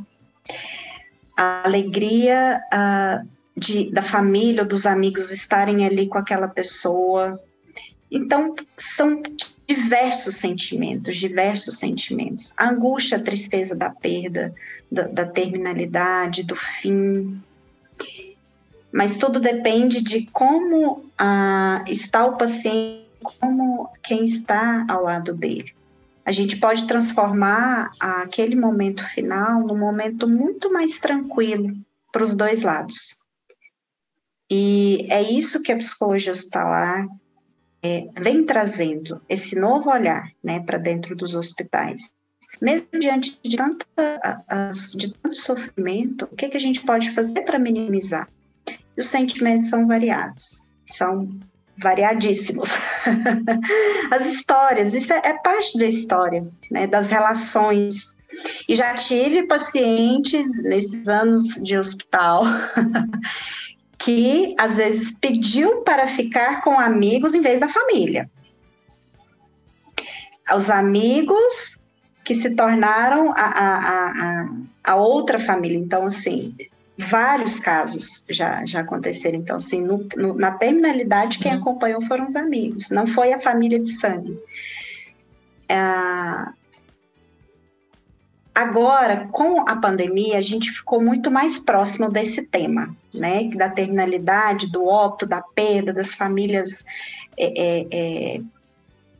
a 1.36 1.62
alegria 1.64 2.60
de, 3.56 3.90
da 3.90 4.02
família, 4.02 4.64
dos 4.64 4.86
amigos 4.86 5.30
estarem 5.30 5.86
ali 5.86 6.06
com 6.06 6.18
aquela 6.18 6.48
pessoa 6.48 7.40
Então, 8.10 8.54
são 8.76 9.22
diversos 9.66 10.36
sentimentos, 10.36 11.16
diversos 11.16 11.78
sentimentos. 11.78 12.52
A 12.56 12.68
angústia, 12.68 13.18
a 13.18 13.22
tristeza 13.22 13.74
da 13.74 13.90
perda, 13.90 14.54
da, 14.90 15.02
da 15.02 15.24
terminalidade, 15.24 16.44
do 16.44 16.54
fim. 16.54 17.42
Mas 18.92 19.16
tudo 19.16 19.40
depende 19.40 20.02
de 20.02 20.26
como 20.26 21.04
ah, 21.18 21.84
está 21.88 22.24
o 22.26 22.36
paciente, 22.36 23.06
como 23.40 23.90
quem 24.02 24.24
está 24.24 24.86
ao 24.88 25.02
lado 25.02 25.34
dele. 25.34 25.75
A 26.26 26.32
gente 26.32 26.56
pode 26.56 26.88
transformar 26.88 27.92
aquele 28.00 28.56
momento 28.56 29.08
final 29.10 29.64
num 29.64 29.78
momento 29.78 30.28
muito 30.28 30.72
mais 30.72 30.98
tranquilo 30.98 31.72
para 32.12 32.24
os 32.24 32.34
dois 32.34 32.62
lados. 32.62 33.24
E 34.50 35.06
é 35.08 35.22
isso 35.22 35.62
que 35.62 35.70
a 35.70 35.76
psicologia 35.76 36.32
hospitalar 36.32 37.06
é, 37.80 38.08
vem 38.18 38.44
trazendo 38.44 39.22
esse 39.28 39.56
novo 39.56 39.88
olhar 39.88 40.28
né, 40.42 40.58
para 40.58 40.78
dentro 40.78 41.14
dos 41.14 41.36
hospitais. 41.36 42.12
Mesmo 42.60 42.88
diante 42.98 43.38
de, 43.44 43.56
tanta, 43.56 43.86
de 44.96 45.12
tanto 45.12 45.34
sofrimento, 45.36 46.24
o 46.24 46.34
que, 46.34 46.48
que 46.48 46.56
a 46.56 46.60
gente 46.60 46.84
pode 46.84 47.12
fazer 47.12 47.42
para 47.42 47.58
minimizar? 47.58 48.28
E 48.96 49.00
os 49.00 49.06
sentimentos 49.06 49.68
são 49.68 49.86
variados, 49.86 50.72
são 50.84 51.28
variadíssimos. 51.78 52.70
As 54.10 54.26
histórias, 54.26 54.94
isso 54.94 55.12
é, 55.12 55.20
é 55.24 55.32
parte 55.34 55.78
da 55.78 55.86
história, 55.86 56.46
né, 56.70 56.86
das 56.86 57.08
relações. 57.08 58.16
E 58.68 58.74
já 58.74 58.94
tive 58.94 59.44
pacientes 59.44 60.62
nesses 60.62 61.08
anos 61.08 61.54
de 61.62 61.78
hospital 61.78 62.44
que 63.98 64.54
às 64.58 64.76
vezes 64.76 65.10
pediu 65.12 65.82
para 65.82 66.06
ficar 66.06 66.60
com 66.62 66.78
amigos 66.78 67.34
em 67.34 67.40
vez 67.40 67.60
da 67.60 67.68
família. 67.68 68.30
Os 70.54 70.70
amigos 70.70 71.86
que 72.24 72.34
se 72.34 72.54
tornaram 72.54 73.32
a, 73.32 73.44
a, 73.44 74.10
a, 74.10 74.48
a 74.84 74.96
outra 74.96 75.38
família. 75.38 75.78
Então, 75.78 76.06
assim, 76.06 76.54
vários 76.98 77.58
casos 77.60 78.24
já, 78.28 78.64
já 78.64 78.80
aconteceram. 78.80 79.38
Então, 79.38 79.56
assim, 79.56 79.80
no, 79.80 80.06
no, 80.16 80.34
na 80.34 80.52
terminalidade, 80.52 81.38
quem 81.38 81.52
uhum. 81.52 81.58
acompanhou 81.60 82.02
foram 82.02 82.26
os 82.26 82.36
amigos, 82.36 82.90
não 82.90 83.06
foi 83.06 83.32
a 83.32 83.38
família 83.38 83.78
de 83.78 83.92
sangue. 83.92 84.38
Ah, 85.68 86.52
Agora, 88.56 89.28
com 89.30 89.68
a 89.68 89.76
pandemia, 89.76 90.38
a 90.38 90.40
gente 90.40 90.70
ficou 90.70 90.98
muito 90.98 91.30
mais 91.30 91.58
próximo 91.58 92.10
desse 92.10 92.40
tema, 92.40 92.96
né? 93.12 93.50
Da 93.54 93.68
terminalidade, 93.68 94.72
do 94.72 94.86
óbito, 94.86 95.26
da 95.26 95.42
perda, 95.42 95.92
das 95.92 96.14
famílias 96.14 96.82
é, 97.36 97.52
é, 97.54 97.86
é, 97.90 98.40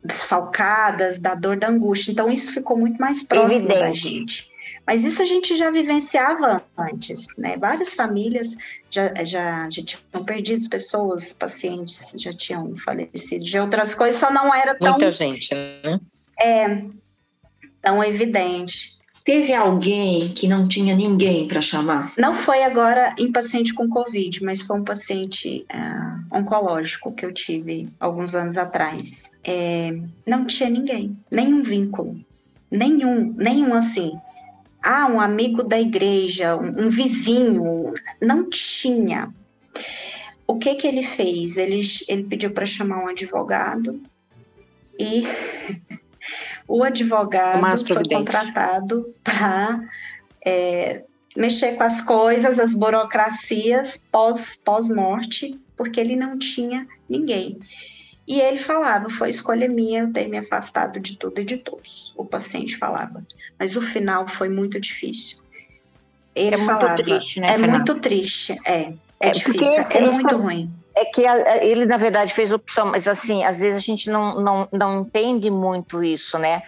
desfalcadas, 0.03 1.19
da 1.19 1.35
dor, 1.35 1.55
da 1.55 1.67
angústia. 1.67 2.11
Então, 2.11 2.31
isso 2.31 2.51
ficou 2.51 2.75
muito 2.75 2.97
mais 2.99 3.21
próximo 3.21 3.69
Evidente. 3.69 3.79
da 3.79 3.93
gente. 3.93 4.49
Mas 4.87 5.03
isso 5.03 5.21
a 5.21 5.25
gente 5.25 5.53
já 5.57 5.69
vivenciava 5.69 6.63
antes, 6.77 7.27
né? 7.37 7.57
Várias 7.57 7.93
famílias 7.93 8.55
já, 8.89 9.13
já, 9.25 9.69
já 9.69 9.83
tinham 9.83 10.23
perdido 10.23 10.69
pessoas, 10.69 11.33
pacientes 11.33 12.13
já 12.15 12.31
tinham 12.31 12.73
falecido 12.77 13.43
de 13.43 13.59
outras 13.59 13.93
coisas, 13.93 14.17
só 14.17 14.31
não 14.31 14.55
era 14.55 14.73
tão. 14.75 14.91
Muita 14.91 15.11
gente, 15.11 15.53
né? 15.53 15.99
É, 16.39 16.85
tão 17.81 18.01
evidente. 18.01 18.95
Teve 19.25 19.53
alguém 19.53 20.29
que 20.29 20.47
não 20.47 20.69
tinha 20.69 20.95
ninguém 20.95 21.49
para 21.49 21.61
chamar? 21.61 22.13
Não 22.17 22.33
foi 22.33 22.63
agora 22.63 23.13
em 23.19 23.29
paciente 23.29 23.73
com 23.73 23.89
Covid, 23.89 24.41
mas 24.41 24.61
foi 24.61 24.79
um 24.79 24.85
paciente 24.85 25.65
uh, 25.69 26.37
oncológico 26.37 27.11
que 27.11 27.25
eu 27.25 27.33
tive 27.33 27.89
alguns 27.99 28.35
anos 28.35 28.57
atrás. 28.57 29.33
É, 29.43 29.93
não 30.25 30.45
tinha 30.45 30.69
ninguém, 30.69 31.17
nenhum 31.29 31.61
vínculo, 31.61 32.17
nenhum, 32.71 33.33
nenhum 33.35 33.73
assim. 33.73 34.17
Ah, 34.89 35.05
um 35.05 35.19
amigo 35.19 35.63
da 35.63 35.77
igreja, 35.77 36.55
um, 36.55 36.85
um 36.85 36.89
vizinho, 36.89 37.93
não 38.21 38.49
tinha. 38.49 39.33
O 40.47 40.57
que 40.57 40.75
que 40.75 40.87
ele 40.87 41.03
fez? 41.03 41.57
Ele, 41.57 41.81
ele 42.07 42.23
pediu 42.23 42.51
para 42.51 42.65
chamar 42.65 43.03
um 43.03 43.09
advogado 43.09 44.01
e 44.97 45.23
o 46.65 46.85
advogado 46.85 47.85
foi 47.85 48.01
contratado 48.05 49.13
para 49.25 49.81
é, 50.45 51.03
mexer 51.35 51.75
com 51.75 51.83
as 51.83 52.01
coisas, 52.01 52.57
as 52.57 52.73
burocracias 52.73 54.01
pós, 54.09 54.55
pós-morte, 54.55 55.59
porque 55.75 55.99
ele 55.99 56.15
não 56.15 56.39
tinha 56.39 56.87
ninguém. 57.09 57.59
E 58.27 58.41
ele 58.41 58.57
falava, 58.57 59.09
foi 59.09 59.29
escolha 59.29 59.69
minha 59.69 60.01
eu 60.01 60.11
ter 60.11 60.27
me 60.27 60.37
afastado 60.37 60.99
de 60.99 61.17
tudo 61.17 61.39
e 61.39 61.45
de 61.45 61.57
todos. 61.57 62.13
O 62.15 62.25
paciente 62.25 62.77
falava. 62.77 63.25
Mas 63.57 63.77
o 63.77 63.81
final 63.81 64.27
foi 64.27 64.49
muito 64.49 64.79
difícil. 64.79 65.37
Ele 66.35 66.55
é 66.55 66.57
falava, 66.57 66.87
muito 66.89 67.03
triste, 67.03 67.39
né? 67.39 67.47
É 67.47 67.51
Fernanda? 67.51 67.73
muito 67.73 67.95
triste, 67.95 68.57
é. 68.65 68.93
É, 69.19 69.29
é 69.29 69.31
difícil, 69.31 69.97
é 69.97 70.11
muito 70.11 70.37
ruim 70.37 70.71
é 70.97 71.05
que 71.05 71.25
a, 71.27 71.63
ele, 71.63 71.85
na 71.85 71.97
verdade, 71.97 72.33
fez 72.33 72.51
opção, 72.51 72.87
mas 72.87 73.07
assim, 73.07 73.43
às 73.43 73.57
vezes 73.57 73.77
a 73.77 73.85
gente 73.85 74.09
não, 74.09 74.41
não, 74.41 74.67
não 74.71 75.01
entende 75.01 75.49
muito 75.51 76.03
isso, 76.03 76.39
né? 76.39 76.63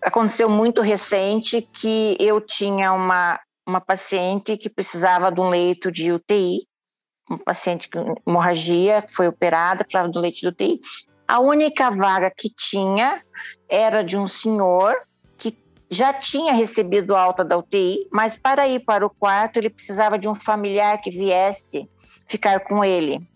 Aconteceu 0.00 0.48
muito 0.48 0.80
recente 0.82 1.60
que 1.60 2.16
eu 2.20 2.40
tinha 2.40 2.92
uma, 2.92 3.40
uma 3.66 3.80
paciente 3.80 4.56
que 4.56 4.70
precisava 4.70 5.32
de 5.32 5.40
um 5.40 5.48
leito 5.48 5.90
de 5.90 6.12
UTI, 6.12 6.60
um 7.34 7.38
paciente 7.38 7.88
com 7.88 8.14
hemorragia, 8.26 9.04
foi 9.14 9.28
operada, 9.28 9.84
precisava 9.84 10.08
do 10.08 10.20
leite 10.20 10.40
de 10.40 10.48
UTI. 10.48 10.80
A 11.26 11.40
única 11.40 11.90
vaga 11.90 12.30
que 12.30 12.50
tinha 12.50 13.22
era 13.68 14.02
de 14.02 14.16
um 14.16 14.26
senhor 14.26 14.94
que 15.38 15.56
já 15.90 16.12
tinha 16.12 16.52
recebido 16.52 17.16
alta 17.16 17.44
da 17.44 17.56
UTI, 17.56 18.06
mas 18.12 18.36
para 18.36 18.68
ir 18.68 18.80
para 18.80 19.06
o 19.06 19.10
quarto 19.10 19.56
ele 19.56 19.70
precisava 19.70 20.18
de 20.18 20.28
um 20.28 20.34
familiar 20.34 21.00
que 21.00 21.10
viesse 21.10 21.88
ficar 22.26 22.60
com 22.60 22.84
ele. 22.84 23.26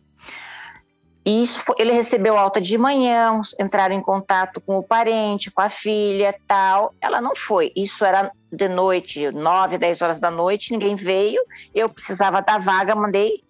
E 1.26 1.42
isso, 1.42 1.60
ele 1.76 1.90
recebeu 1.90 2.36
alta 2.36 2.60
de 2.60 2.78
manhã, 2.78 3.40
entraram 3.60 3.96
em 3.96 4.00
contato 4.00 4.60
com 4.60 4.78
o 4.78 4.82
parente, 4.82 5.50
com 5.50 5.60
a 5.60 5.68
filha, 5.68 6.32
tal. 6.46 6.94
Ela 7.00 7.20
não 7.20 7.34
foi. 7.34 7.72
Isso 7.74 8.04
era 8.04 8.30
de 8.52 8.68
noite, 8.68 9.32
nove, 9.32 9.76
dez 9.76 10.00
horas 10.00 10.20
da 10.20 10.30
noite, 10.30 10.70
ninguém 10.70 10.94
veio. 10.94 11.42
Eu 11.74 11.88
precisava 11.88 12.40
da 12.40 12.58
vaga, 12.58 12.94
mandei 12.94 13.42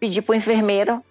pedir 0.00 0.22
para 0.22 0.32
o 0.32 0.36
enfermeiro. 0.36 1.04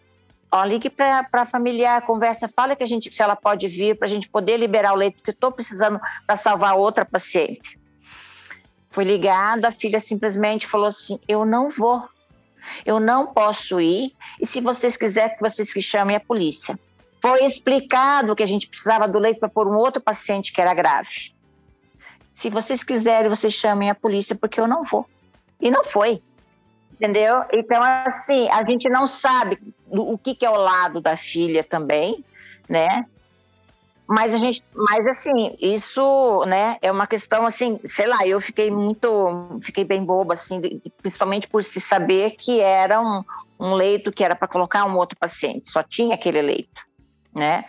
Ó, 0.51 0.63
ligue 0.63 0.89
para 0.89 1.27
a 1.31 1.45
familiar, 1.45 2.01
conversa, 2.01 2.47
fala 2.47 2.75
que 2.75 2.83
a 2.83 2.87
gente, 2.87 3.15
se 3.15 3.21
ela 3.21 3.35
pode 3.35 3.67
vir 3.67 3.95
para 3.95 4.07
a 4.07 4.09
gente 4.09 4.27
poder 4.27 4.57
liberar 4.57 4.93
o 4.93 4.97
leito, 4.97 5.17
porque 5.17 5.31
estou 5.31 5.51
precisando 5.51 5.99
para 6.25 6.35
salvar 6.35 6.75
outra 6.75 7.05
paciente. 7.05 7.79
Foi 8.89 9.03
ligado, 9.03 9.65
a 9.65 9.71
filha 9.71 10.01
simplesmente 10.01 10.65
falou 10.65 10.87
assim: 10.87 11.19
Eu 11.27 11.45
não 11.45 11.69
vou 11.69 12.03
eu 12.85 12.99
não 12.99 13.27
posso 13.27 13.79
ir, 13.79 14.13
e 14.39 14.45
se 14.45 14.61
vocês 14.61 14.97
quiserem 14.97 15.35
que 15.35 15.41
vocês 15.41 15.73
que 15.73 15.81
chamem 15.81 16.15
a 16.15 16.19
polícia. 16.19 16.79
Foi 17.21 17.43
explicado 17.43 18.35
que 18.35 18.43
a 18.43 18.45
gente 18.45 18.67
precisava 18.67 19.07
do 19.07 19.19
leito 19.19 19.39
para 19.39 19.49
pôr 19.49 19.67
um 19.67 19.75
outro 19.75 20.01
paciente 20.01 20.53
que 20.53 20.61
era 20.61 20.73
grave. 20.73 21.33
Se 22.33 22.49
vocês 22.49 22.81
quiserem, 22.81 23.29
vocês 23.29 23.53
chamem 23.53 23.89
a 23.89 23.95
polícia, 23.95 24.35
porque 24.35 24.59
eu 24.59 24.67
não 24.67 24.83
vou. 24.85 25.05
E 25.59 25.69
não 25.69 25.83
foi. 25.83 26.23
Entendeu? 26.99 27.45
Então, 27.53 27.81
assim, 27.81 28.49
a 28.49 28.61
gente 28.65 28.89
não 28.89 29.07
sabe 29.07 29.57
o 29.87 30.17
que, 30.17 30.35
que 30.35 30.45
é 30.45 30.49
o 30.49 30.57
lado 30.57 30.99
da 30.99 31.15
filha 31.15 31.63
também, 31.63 32.25
né? 32.67 33.05
Mas 34.05 34.33
a 34.33 34.37
gente, 34.37 34.63
mas 34.73 35.07
assim, 35.07 35.55
isso, 35.61 36.43
né, 36.45 36.77
é 36.81 36.91
uma 36.91 37.05
questão 37.05 37.45
assim, 37.45 37.79
sei 37.87 38.07
lá, 38.07 38.25
eu 38.25 38.41
fiquei 38.41 38.71
muito, 38.71 39.59
fiquei 39.63 39.85
bem 39.85 40.03
boba 40.03 40.33
assim, 40.33 40.81
principalmente 40.99 41.47
por 41.47 41.63
se 41.63 41.79
saber 41.79 42.31
que 42.31 42.59
era 42.59 42.99
um, 42.99 43.23
um 43.59 43.75
leito 43.75 44.11
que 44.11 44.23
era 44.23 44.35
para 44.35 44.47
colocar 44.47 44.83
um 44.85 44.97
outro 44.97 45.15
paciente, 45.15 45.69
só 45.69 45.83
tinha 45.83 46.15
aquele 46.15 46.41
leito, 46.41 46.81
né? 47.35 47.65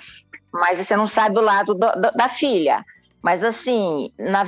Mas 0.50 0.78
você 0.78 0.96
não 0.96 1.06
sabe 1.06 1.34
do 1.34 1.42
lado 1.42 1.74
do, 1.74 1.92
do, 1.92 2.10
da 2.12 2.28
filha. 2.28 2.84
Mas 3.22 3.44
assim, 3.44 4.12
na 4.18 4.42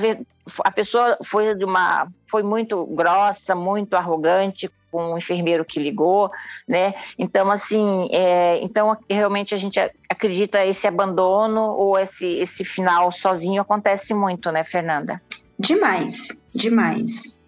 a 0.63 0.71
pessoa 0.71 1.17
foi 1.23 1.55
de 1.55 1.63
uma, 1.63 2.07
foi 2.27 2.43
muito 2.43 2.85
grossa, 2.87 3.55
muito 3.55 3.93
arrogante 3.95 4.69
com 4.91 5.13
o 5.13 5.17
enfermeiro 5.17 5.65
que 5.65 5.79
ligou, 5.79 6.29
né? 6.67 6.93
Então, 7.17 7.49
assim, 7.49 8.07
é, 8.11 8.63
então 8.63 8.95
realmente 9.09 9.55
a 9.55 9.57
gente 9.57 9.79
acredita 10.07 10.63
esse 10.65 10.87
abandono 10.87 11.71
ou 11.71 11.97
esse, 11.97 12.25
esse 12.25 12.63
final 12.63 13.11
sozinho 13.11 13.61
acontece 13.61 14.13
muito, 14.13 14.51
né, 14.51 14.63
Fernanda? 14.63 15.19
Demais, 15.57 16.27
demais. 16.53 17.39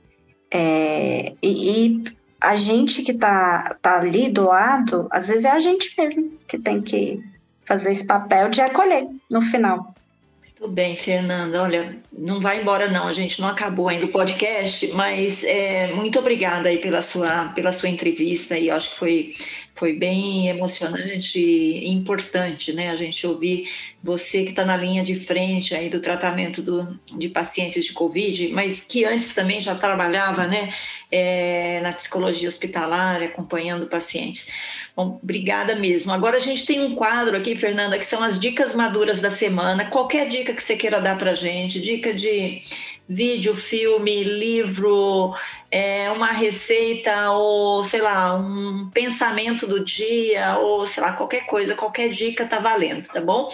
É, 0.52 1.34
e, 1.42 1.86
e, 1.88 2.04
a 2.42 2.56
gente 2.56 3.02
que 3.02 3.14
tá, 3.14 3.76
tá 3.82 3.98
ali 3.98 4.30
do 4.30 4.46
lado, 4.46 5.08
às 5.12 5.28
vezes 5.28 5.46
é 5.46 5.52
a 5.52 5.60
gente 5.60 5.94
mesmo 5.98 6.38
que 6.48 6.60
tem 6.60 6.82
que 6.82 7.24
fazer 7.66 7.92
esse 7.92 8.06
papel 8.06 8.50
de 8.50 8.62
acolher 8.62 9.08
no 9.30 9.42
final. 9.42 9.95
Tudo 10.66 10.74
bem, 10.74 10.96
Fernanda. 10.96 11.62
Olha, 11.62 11.96
não 12.12 12.42
vai 12.42 12.60
embora 12.60 12.90
não, 12.90 13.08
a 13.08 13.14
gente 13.14 13.40
não 13.40 13.48
acabou 13.48 13.88
ainda 13.88 14.08
o 14.08 14.12
podcast, 14.12 14.88
mas 14.88 15.44
é, 15.44 15.94
muito 15.94 16.18
obrigada 16.18 16.70
aí 16.70 16.80
pela 16.80 17.04
sua, 17.04 17.50
pela 17.50 17.72
sua 17.72 17.88
entrevista 17.88 18.58
e 18.58 18.72
acho 18.72 18.90
que 18.90 18.96
foi 18.96 19.36
foi 19.76 19.94
bem 19.94 20.48
emocionante 20.48 21.38
e 21.38 21.90
importante, 21.90 22.72
né? 22.72 22.90
A 22.90 22.96
gente 22.96 23.28
ouvir 23.28 23.70
você 24.02 24.44
que 24.44 24.52
está 24.52 24.64
na 24.64 24.78
linha 24.78 25.04
de 25.04 25.16
frente 25.16 25.76
aí 25.76 25.90
do 25.90 26.00
tratamento 26.00 26.62
do, 26.62 26.98
de 27.18 27.28
pacientes 27.28 27.84
de 27.84 27.92
Covid, 27.92 28.48
mas 28.54 28.82
que 28.82 29.04
antes 29.04 29.36
também 29.36 29.60
já 29.60 29.76
trabalhava, 29.76 30.48
né? 30.48 30.74
É, 31.12 31.82
na 31.82 31.92
psicologia 31.92 32.48
hospitalar, 32.48 33.22
acompanhando 33.22 33.88
pacientes. 33.88 34.50
Bom, 34.96 35.20
obrigada 35.22 35.76
mesmo. 35.76 36.14
Agora 36.14 36.38
a 36.38 36.40
gente 36.40 36.66
tem 36.66 36.82
um 36.82 36.96
quadro 36.96 37.36
aqui, 37.36 37.54
Fernanda, 37.54 38.00
que 38.00 38.06
são 38.06 38.24
as 38.24 38.40
dicas 38.40 38.74
maduras 38.74 39.20
da 39.20 39.30
semana. 39.30 39.90
Qualquer 39.90 40.28
dica 40.30 40.54
que 40.54 40.64
você 40.64 40.78
queira 40.78 41.02
dar 41.02 41.18
para 41.18 41.36
gente, 41.36 41.82
dica 41.82 42.14
de 42.14 42.62
vídeo, 43.08 43.56
filme, 43.56 44.24
livro, 44.24 45.34
é, 45.70 46.10
uma 46.12 46.28
receita 46.28 47.32
ou, 47.32 47.84
sei 47.84 48.02
lá, 48.02 48.36
um 48.36 48.90
pensamento 48.94 49.68
do 49.68 49.84
dia 49.84 50.58
ou, 50.58 50.88
sei 50.88 51.04
lá, 51.04 51.14
qualquer 51.14 51.46
coisa, 51.46 51.76
qualquer 51.76 52.10
dica 52.10 52.46
tá 52.46 52.60
valendo, 52.60 53.08
tá 53.08 53.22
bom? 53.22 53.50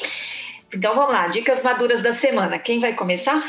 Então 0.73 0.95
vamos 0.95 1.11
lá, 1.11 1.27
dicas 1.27 1.63
maduras 1.63 2.01
da 2.01 2.13
semana. 2.13 2.57
Quem 2.57 2.79
vai 2.79 2.93
começar? 2.93 3.43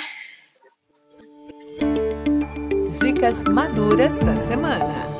Dicas 3.00 3.44
maduras 3.44 4.18
da 4.18 4.36
semana. 4.36 5.12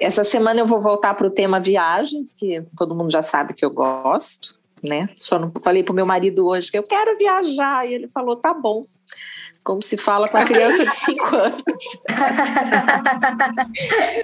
Essa 0.00 0.24
semana 0.24 0.60
eu 0.60 0.66
vou 0.66 0.82
voltar 0.82 1.14
para 1.14 1.26
o 1.26 1.30
tema 1.30 1.60
viagens, 1.60 2.34
que 2.34 2.62
todo 2.76 2.94
mundo 2.94 3.12
já 3.12 3.22
sabe 3.22 3.54
que 3.54 3.64
eu 3.64 3.70
gosto, 3.70 4.58
né? 4.82 5.08
Só 5.14 5.38
não 5.38 5.52
falei 5.62 5.84
para 5.84 5.92
o 5.92 5.94
meu 5.94 6.04
marido 6.04 6.46
hoje 6.46 6.70
que 6.70 6.76
eu 6.76 6.82
quero 6.82 7.16
viajar, 7.16 7.88
e 7.88 7.94
ele 7.94 8.08
falou: 8.08 8.36
tá 8.36 8.52
bom 8.52 8.82
como 9.64 9.80
se 9.80 9.96
fala 9.96 10.28
com 10.28 10.36
a 10.36 10.44
criança 10.44 10.84
de 10.84 10.94
5 10.94 11.24
anos. 11.34 11.62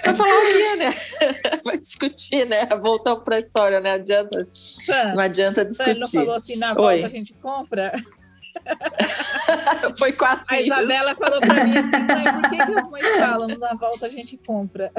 Vai 0.05 0.15
falar 0.15 0.39
o 0.39 0.53
quê, 0.53 0.77
né? 0.77 0.91
Vai 1.65 1.79
discutir, 1.79 2.47
né? 2.47 2.67
Voltamos 2.81 3.25
para 3.25 3.37
a 3.37 3.39
história, 3.41 3.81
né? 3.81 3.93
Adianta, 3.95 4.47
Sam, 4.53 5.15
não 5.15 5.21
adianta 5.21 5.65
discutir. 5.65 6.05
Sam 6.05 6.19
não 6.19 6.27
falou 6.27 6.35
assim, 6.37 6.57
na 6.59 6.75
volta 6.75 6.83
Oi. 6.91 7.05
a 7.05 7.09
gente 7.09 7.33
compra? 7.35 7.93
Foi 9.99 10.13
quase 10.13 10.43
A 10.51 10.61
Isabela 10.61 11.13
isso. 11.13 11.21
falou 11.21 11.41
para 11.41 11.65
mim 11.65 11.79
assim, 11.79 12.03
mãe, 12.03 12.33
por 12.35 12.51
que, 12.51 12.57
que 12.57 12.79
as 12.79 12.91
mães 12.91 13.07
falam, 13.17 13.49
na 13.59 13.75
volta 13.75 14.07
a 14.07 14.09
gente 14.09 14.37
compra? 14.37 14.93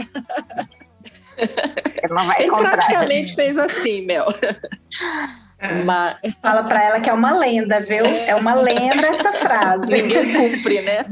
Ele 2.40 2.52
praticamente 2.52 3.36
fez 3.36 3.58
assim, 3.58 4.06
Mel. 4.06 4.26
É. 5.62 5.74
Uma... 5.74 6.18
Fala 6.42 6.64
para 6.64 6.84
ela 6.84 7.00
que 7.00 7.10
é 7.10 7.14
uma 7.14 7.38
lenda, 7.38 7.80
viu? 7.80 8.04
É 8.26 8.36
uma 8.36 8.56
lenda 8.56 9.08
essa 9.08 9.32
frase. 9.34 9.92
Ninguém 9.92 10.34
cumpre, 10.34 10.82
né? 10.82 11.06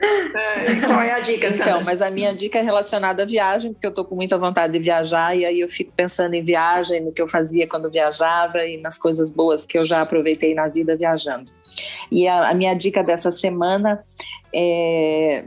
É, 0.00 0.86
qual 0.86 1.00
é 1.00 1.12
a 1.12 1.20
dica? 1.20 1.48
Então, 1.48 1.82
mas 1.82 2.00
a 2.00 2.08
minha 2.08 2.32
dica 2.32 2.60
é 2.60 2.62
relacionada 2.62 3.24
à 3.24 3.26
viagem, 3.26 3.72
porque 3.72 3.86
eu 3.86 3.92
tô 3.92 4.04
com 4.04 4.14
muita 4.14 4.38
vontade 4.38 4.72
de 4.72 4.78
viajar 4.78 5.36
e 5.36 5.44
aí 5.44 5.60
eu 5.60 5.68
fico 5.68 5.92
pensando 5.96 6.34
em 6.34 6.44
viagem, 6.44 7.02
no 7.02 7.12
que 7.12 7.20
eu 7.20 7.26
fazia 7.26 7.66
quando 7.66 7.90
viajava 7.90 8.64
e 8.64 8.76
nas 8.76 8.96
coisas 8.96 9.30
boas 9.32 9.66
que 9.66 9.76
eu 9.76 9.84
já 9.84 10.00
aproveitei 10.00 10.54
na 10.54 10.68
vida 10.68 10.96
viajando. 10.96 11.50
E 12.12 12.28
a, 12.28 12.50
a 12.50 12.54
minha 12.54 12.74
dica 12.74 13.02
dessa 13.02 13.32
semana 13.32 14.04
é 14.54 15.44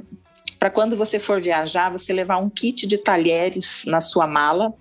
para 0.59 0.69
quando 0.69 0.97
você 0.97 1.19
for 1.19 1.41
viajar, 1.41 1.89
você 1.89 2.11
levar 2.11 2.37
um 2.37 2.49
kit 2.49 2.85
de 2.85 2.97
talheres 2.97 3.85
na 3.87 4.01
sua 4.01 4.27
mala 4.27 4.73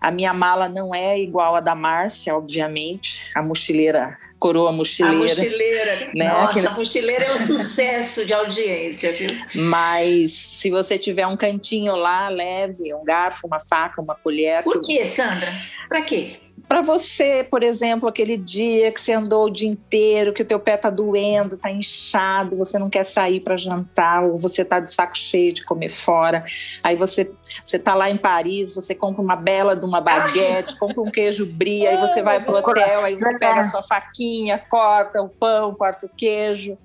a 0.00 0.10
minha 0.10 0.32
mala 0.32 0.68
não 0.68 0.94
é 0.94 1.18
igual 1.18 1.54
a 1.54 1.60
da 1.60 1.74
Márcia, 1.74 2.34
obviamente, 2.34 3.30
a 3.34 3.42
mochileira, 3.42 4.18
coroa 4.38 4.72
mochileira. 4.72 5.16
A 5.16 5.18
mochileira. 5.18 6.12
Né? 6.14 6.28
Nossa, 6.28 6.68
a 6.68 6.74
mochileira 6.74 7.24
é 7.24 7.34
um 7.34 7.38
sucesso 7.38 8.26
de 8.26 8.34
audiência, 8.34 9.12
viu? 9.12 9.28
Mas 9.54 10.32
se 10.32 10.70
você 10.70 10.98
tiver 10.98 11.26
um 11.26 11.36
cantinho 11.36 11.94
lá, 11.94 12.28
leve 12.28 12.92
um 12.92 13.04
garfo, 13.04 13.46
uma 13.46 13.60
faca, 13.60 14.02
uma 14.02 14.14
colher. 14.14 14.62
Por 14.62 14.82
quê, 14.82 15.06
Sandra? 15.06 15.52
Para 15.88 16.02
quê? 16.02 16.40
Para 16.72 16.80
você, 16.80 17.46
por 17.50 17.62
exemplo, 17.62 18.08
aquele 18.08 18.34
dia 18.34 18.90
que 18.90 18.98
você 18.98 19.12
andou 19.12 19.44
o 19.44 19.50
dia 19.50 19.68
inteiro, 19.68 20.32
que 20.32 20.40
o 20.40 20.44
teu 20.44 20.58
pé 20.58 20.74
tá 20.74 20.88
doendo, 20.88 21.58
tá 21.58 21.70
inchado, 21.70 22.56
você 22.56 22.78
não 22.78 22.88
quer 22.88 23.04
sair 23.04 23.40
para 23.40 23.58
jantar, 23.58 24.24
ou 24.24 24.38
você 24.38 24.64
tá 24.64 24.80
de 24.80 24.90
saco 24.90 25.14
cheio 25.14 25.52
de 25.52 25.66
comer 25.66 25.90
fora. 25.90 26.42
Aí 26.82 26.96
você 26.96 27.30
você 27.62 27.78
tá 27.78 27.94
lá 27.94 28.08
em 28.08 28.16
Paris, 28.16 28.74
você 28.74 28.94
compra 28.94 29.20
uma 29.20 29.36
bela 29.36 29.76
de 29.76 29.84
uma 29.84 30.00
baguete, 30.00 30.74
compra 30.78 31.02
um 31.02 31.10
queijo 31.10 31.44
brie, 31.44 31.86
aí 31.86 31.98
você 31.98 32.22
vai 32.22 32.42
pro 32.42 32.56
hotel, 32.56 33.04
aí 33.04 33.16
você 33.16 33.38
pega 33.38 33.60
a 33.60 33.64
sua 33.64 33.82
faquinha, 33.82 34.56
corta 34.56 35.20
o 35.20 35.28
pão, 35.28 35.74
corta 35.74 36.06
o 36.06 36.08
queijo. 36.08 36.78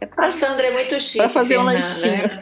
É 0.00 0.06
pra, 0.06 0.28
a 0.28 0.30
Sandra 0.30 0.68
é 0.68 0.72
muito 0.72 0.98
chique. 0.98 1.18
Para 1.18 1.28
fazer 1.28 1.58
um 1.58 1.62
lanchinho. 1.64 2.22
Né? 2.26 2.40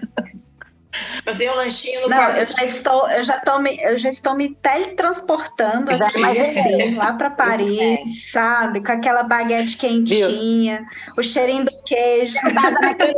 Fazer 1.25 1.51
um 1.51 1.55
lanchinho 1.57 2.03
no 2.03 2.09
Não, 2.09 2.17
quarto. 2.17 2.39
eu 2.39 2.47
já 2.47 2.65
estou, 2.65 3.11
eu 3.11 3.23
já 3.23 3.37
estou 3.37 3.61
me, 3.61 3.77
eu 3.81 3.97
já 3.99 4.09
estou 4.11 4.35
me 4.35 4.55
teletransportando 4.55 5.93
já, 5.95 6.07
aqui, 6.07 6.25
assim, 6.25 6.95
lá 6.95 7.13
para 7.13 7.31
Paris, 7.35 8.31
sabe? 8.31 8.85
Com 8.85 8.93
aquela 8.93 9.23
baguete 9.23 9.77
quentinha, 9.77 10.79
Viu? 10.79 11.15
o 11.19 11.23
cheirinho 11.23 11.65
do 11.65 11.83
queijo. 11.85 12.35
Sentado 12.35 12.75
naquele, 12.81 13.15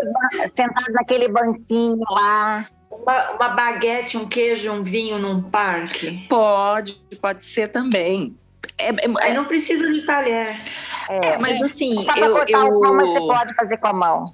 sentado 0.49 0.93
naquele 0.93 1.29
banquinho 1.29 2.01
lá. 2.11 2.67
Uma, 2.91 3.31
uma 3.33 3.49
baguete, 3.51 4.17
um 4.17 4.27
queijo, 4.27 4.71
um 4.71 4.83
vinho 4.83 5.19
num 5.19 5.43
parque? 5.43 6.27
Pode, 6.29 6.95
pode 7.21 7.45
ser 7.45 7.69
também. 7.69 8.35
É, 8.79 8.89
é, 8.89 8.95
Aí 9.23 9.35
não 9.35 9.45
precisa 9.45 9.91
de 9.91 10.03
talher. 10.03 10.51
É, 11.09 11.39
mas 11.39 11.61
assim, 11.63 11.95
eu, 12.17 12.37
eu... 12.37 12.81
Pão, 12.81 12.95
mas 12.95 13.09
você 13.09 13.21
pode 13.21 13.55
fazer 13.55 13.77
com 13.79 13.89
a 13.89 13.93
mão. 13.93 14.27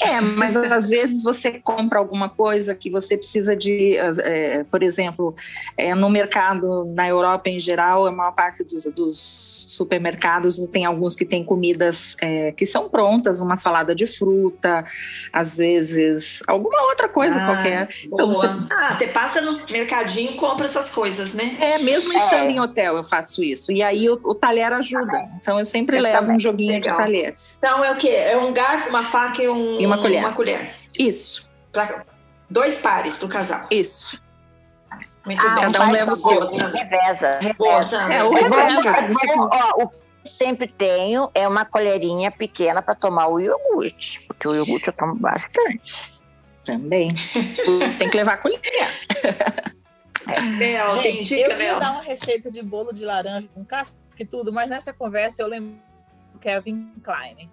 É, 0.00 0.20
mas 0.20 0.56
às 0.56 0.90
vezes 0.90 1.22
você 1.22 1.52
compra 1.52 1.98
alguma 1.98 2.28
coisa 2.28 2.74
que 2.74 2.90
você 2.90 3.16
precisa 3.16 3.56
de, 3.56 3.96
é, 3.96 4.64
por 4.64 4.82
exemplo, 4.82 5.34
é, 5.76 5.94
no 5.94 6.10
mercado 6.10 6.84
na 6.94 7.08
Europa 7.08 7.48
em 7.48 7.58
geral, 7.58 8.06
a 8.06 8.12
maior 8.12 8.32
parte 8.32 8.62
dos, 8.62 8.84
dos 8.86 9.66
supermercados 9.68 10.58
tem 10.68 10.84
alguns 10.84 11.16
que 11.16 11.24
têm 11.24 11.42
comidas 11.42 12.14
é, 12.20 12.52
que 12.52 12.66
são 12.66 12.88
prontas, 12.88 13.40
uma 13.40 13.56
salada 13.56 13.94
de 13.94 14.06
fruta, 14.06 14.84
às 15.32 15.56
vezes 15.58 16.42
alguma 16.46 16.82
outra 16.88 17.08
coisa 17.08 17.40
ah, 17.40 17.46
qualquer. 17.46 17.88
Então 18.04 18.26
você... 18.26 18.46
Ah, 18.46 18.94
você 18.94 19.06
passa 19.06 19.40
no 19.40 19.60
mercadinho 19.70 20.32
e 20.32 20.34
compra 20.34 20.66
essas 20.66 20.90
coisas, 20.90 21.32
né? 21.32 21.56
É, 21.58 21.78
mesmo 21.78 22.12
estando 22.12 22.50
em 22.50 22.60
hotel 22.60 22.96
eu 22.96 23.04
faço 23.04 23.42
isso. 23.42 23.72
E 23.72 23.82
aí 23.82 24.08
o, 24.10 24.20
o 24.22 24.34
talher 24.34 24.72
ajuda. 24.72 25.30
Então 25.38 25.58
eu 25.58 25.64
sempre 25.64 25.96
eu 25.96 26.02
levo 26.02 26.20
também. 26.20 26.36
um 26.36 26.38
joguinho 26.38 26.72
Legal. 26.72 26.92
de 26.92 27.02
talheres. 27.02 27.56
Então 27.58 27.84
é 27.84 27.90
o 27.90 27.96
quê? 27.96 28.08
É 28.08 28.36
um 28.36 28.52
garfo, 28.52 28.90
uma 28.90 29.04
faca 29.04 29.35
e 29.42 29.48
um 29.48 29.80
e 29.80 29.86
uma 29.86 29.98
colher. 29.98 30.20
Uma 30.20 30.32
colher. 30.32 30.74
Isso. 30.98 31.48
Pra, 31.72 32.04
dois 32.48 32.78
pares 32.78 33.16
para 33.16 33.26
o 33.26 33.28
casal. 33.28 33.66
Isso. 33.70 34.20
Muito 35.24 35.44
ah, 35.44 35.56
Cada 35.58 35.86
um 35.86 35.90
leva 35.90 36.12
o 36.12 36.14
seu. 36.14 36.40
Reveza. 36.40 37.38
Reveza. 37.40 38.14
É, 38.14 38.22
o 38.22 38.32
reveza. 38.32 38.94
Se 38.94 39.08
você 39.08 39.26
Ó, 39.36 39.82
o 39.82 39.88
que 39.88 39.96
eu 39.96 40.26
sempre 40.26 40.68
tenho 40.68 41.30
é 41.34 41.46
uma 41.48 41.64
colherinha 41.64 42.30
pequena 42.30 42.80
para 42.80 42.94
tomar 42.94 43.26
o 43.26 43.40
iogurte, 43.40 44.22
porque 44.22 44.46
o 44.46 44.54
iogurte 44.54 44.88
eu 44.88 44.94
tomo 44.94 45.16
bastante. 45.16 46.14
Também. 46.64 47.08
Você 47.86 47.98
tem 47.98 48.10
que 48.10 48.16
levar 48.16 48.32
a 48.32 48.36
colher. 48.38 48.60
É. 50.28 50.40
Mel, 50.40 50.94
Gente, 50.94 51.02
tem 51.02 51.24
dica, 51.24 51.52
eu 51.52 51.60
ia 51.60 51.78
dar 51.78 51.92
uma 51.92 52.02
receita 52.02 52.50
de 52.50 52.60
bolo 52.60 52.92
de 52.92 53.04
laranja 53.04 53.48
com 53.54 53.64
casca 53.64 53.96
e 54.18 54.24
tudo, 54.24 54.52
mas 54.52 54.68
nessa 54.68 54.92
conversa 54.92 55.42
eu 55.42 55.46
lembro 55.46 55.76
do 56.32 56.38
Kevin 56.40 56.92
Klein. 57.02 57.48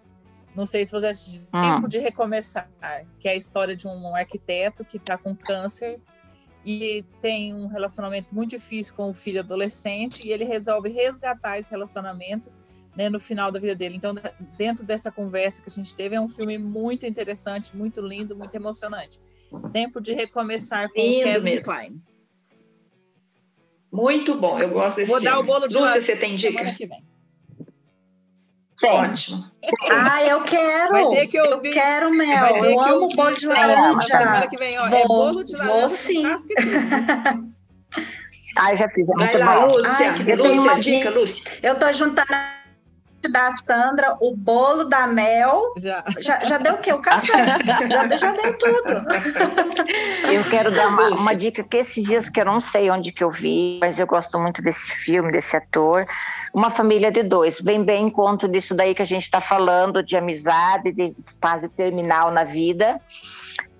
Não 0.55 0.65
sei 0.65 0.85
se 0.85 0.91
você 0.91 1.07
assistiu 1.07 1.41
ah. 1.51 1.75
Tempo 1.75 1.87
de 1.87 1.97
Recomeçar, 1.97 2.69
que 3.19 3.27
é 3.27 3.31
a 3.31 3.35
história 3.35 3.75
de 3.75 3.87
um 3.87 4.15
arquiteto 4.15 4.85
que 4.85 4.97
está 4.97 5.17
com 5.17 5.35
câncer 5.35 5.99
e 6.65 7.03
tem 7.21 7.53
um 7.53 7.67
relacionamento 7.67 8.33
muito 8.33 8.51
difícil 8.51 8.95
com 8.95 9.09
o 9.09 9.13
filho 9.13 9.39
adolescente 9.39 10.25
e 10.25 10.31
ele 10.31 10.45
resolve 10.45 10.89
resgatar 10.89 11.59
esse 11.59 11.71
relacionamento 11.71 12.51
né, 12.95 13.09
no 13.09 13.19
final 13.19 13.51
da 13.51 13.59
vida 13.59 13.75
dele. 13.75 13.97
Então, 13.97 14.15
dentro 14.57 14.85
dessa 14.85 15.11
conversa 15.11 15.61
que 15.61 15.69
a 15.69 15.71
gente 15.71 15.93
teve, 15.93 16.15
é 16.15 16.21
um 16.21 16.29
filme 16.29 16.57
muito 16.57 17.05
interessante, 17.05 17.75
muito 17.75 17.99
lindo, 17.99 18.35
muito 18.35 18.53
emocionante. 18.55 19.19
Tempo 19.71 19.99
de 19.99 20.13
Recomeçar 20.13 20.89
com 20.91 21.01
lindo 21.01 21.23
Kevin 21.23 21.43
mesmo. 21.43 21.63
Klein. 21.65 22.01
Muito 23.91 24.35
bom, 24.39 24.57
eu 24.57 24.69
gosto 24.69 24.97
desse 24.97 25.11
Vou 25.11 25.21
filme. 25.21 25.35
dar 25.35 25.39
o 25.39 25.43
bolo 25.43 25.67
de 25.67 25.77
Lúcia, 25.77 26.01
você 26.01 26.15
tem 26.15 26.35
dica? 26.35 26.73
Que 26.73 26.87
vem. 26.87 27.03
Ótimo. 28.81 29.45
Ah, 29.91 30.23
eu 30.23 30.41
quero. 30.43 30.91
Vai 30.91 31.07
ter 31.09 31.27
que 31.27 31.39
ouvir. 31.39 31.69
Eu 31.69 31.73
quero, 31.73 32.11
Mel. 32.11 32.39
Vai 32.39 32.53
ter 32.53 32.73
eu 32.73 32.79
que 32.79 32.89
amo 32.89 33.09
bolo 33.09 33.37
de 33.37 33.47
laranja. 33.47 34.01
Semana 34.01 34.47
que 34.47 34.57
vem, 34.57 34.79
ó, 34.79 34.89
vou, 34.89 34.97
é 34.97 35.07
bolo 35.07 35.43
de 35.43 35.55
laranja. 35.55 35.79
Vou 35.79 35.89
sim. 35.89 36.23
Ah, 38.57 38.71
eu 38.71 38.77
já 38.77 38.89
fiz. 38.89 39.09
É 39.09 39.13
Vai 39.13 39.37
lá, 39.37 39.59
bom. 39.59 39.75
Lúcia. 39.75 40.11
Ai, 40.11 40.25
eu 40.27 40.37
Lúcia, 40.37 40.79
dica, 40.79 41.09
Lúcia. 41.09 41.43
Eu 41.61 41.75
tô 41.75 41.91
juntando 41.91 42.27
da 43.29 43.51
Sandra, 43.51 44.17
o 44.19 44.35
bolo 44.35 44.85
da 44.85 45.07
Mel. 45.07 45.73
Já. 45.77 46.03
Já, 46.19 46.43
já 46.43 46.57
deu 46.57 46.73
o 46.73 46.77
quê? 46.77 46.93
O 46.93 47.01
café. 47.01 47.57
já, 47.65 48.17
já 48.17 48.31
deu 48.31 48.57
tudo. 48.57 48.93
Eu 50.31 50.43
quero 50.49 50.71
dar 50.71 50.87
uma, 50.87 51.09
uma, 51.09 51.35
dica 51.35 51.63
que 51.63 51.77
esses 51.77 52.05
dias 52.05 52.29
que 52.29 52.39
eu 52.39 52.45
não 52.45 52.59
sei 52.59 52.89
onde 52.89 53.11
que 53.11 53.23
eu 53.23 53.31
vi, 53.31 53.79
mas 53.81 53.99
eu 53.99 54.07
gosto 54.07 54.37
muito 54.39 54.61
desse 54.61 54.91
filme, 54.91 55.31
desse 55.31 55.55
ator. 55.55 56.05
Uma 56.53 56.69
família 56.69 57.11
de 57.11 57.23
dois. 57.23 57.59
Vem 57.61 57.83
bem 57.83 58.07
em 58.07 58.09
conta 58.09 58.47
disso 58.47 58.75
daí 58.75 58.93
que 58.93 59.01
a 59.01 59.05
gente 59.05 59.23
está 59.23 59.41
falando, 59.41 60.03
de 60.03 60.15
amizade, 60.15 60.91
de 60.91 61.15
fase 61.41 61.69
terminal 61.69 62.31
na 62.31 62.43
vida. 62.43 62.99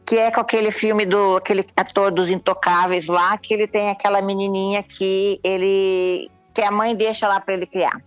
que 0.06 0.18
é 0.18 0.32
com 0.32 0.42
aquele 0.42 0.72
filme 0.72 1.06
do 1.06 1.38
aquele 1.38 1.66
ator 1.76 2.12
dos 2.12 2.30
Intocáveis 2.30 3.08
lá, 3.08 3.38
que 3.38 3.54
ele 3.54 3.68
tem 3.68 3.90
aquela 3.90 4.22
menininha 4.22 4.84
que 4.84 5.40
ele 5.44 6.30
que 6.54 6.62
a 6.62 6.70
mãe 6.70 6.96
deixa 6.96 7.28
lá 7.28 7.40
para 7.40 7.56
ele 7.56 7.66
criar. 7.66 8.00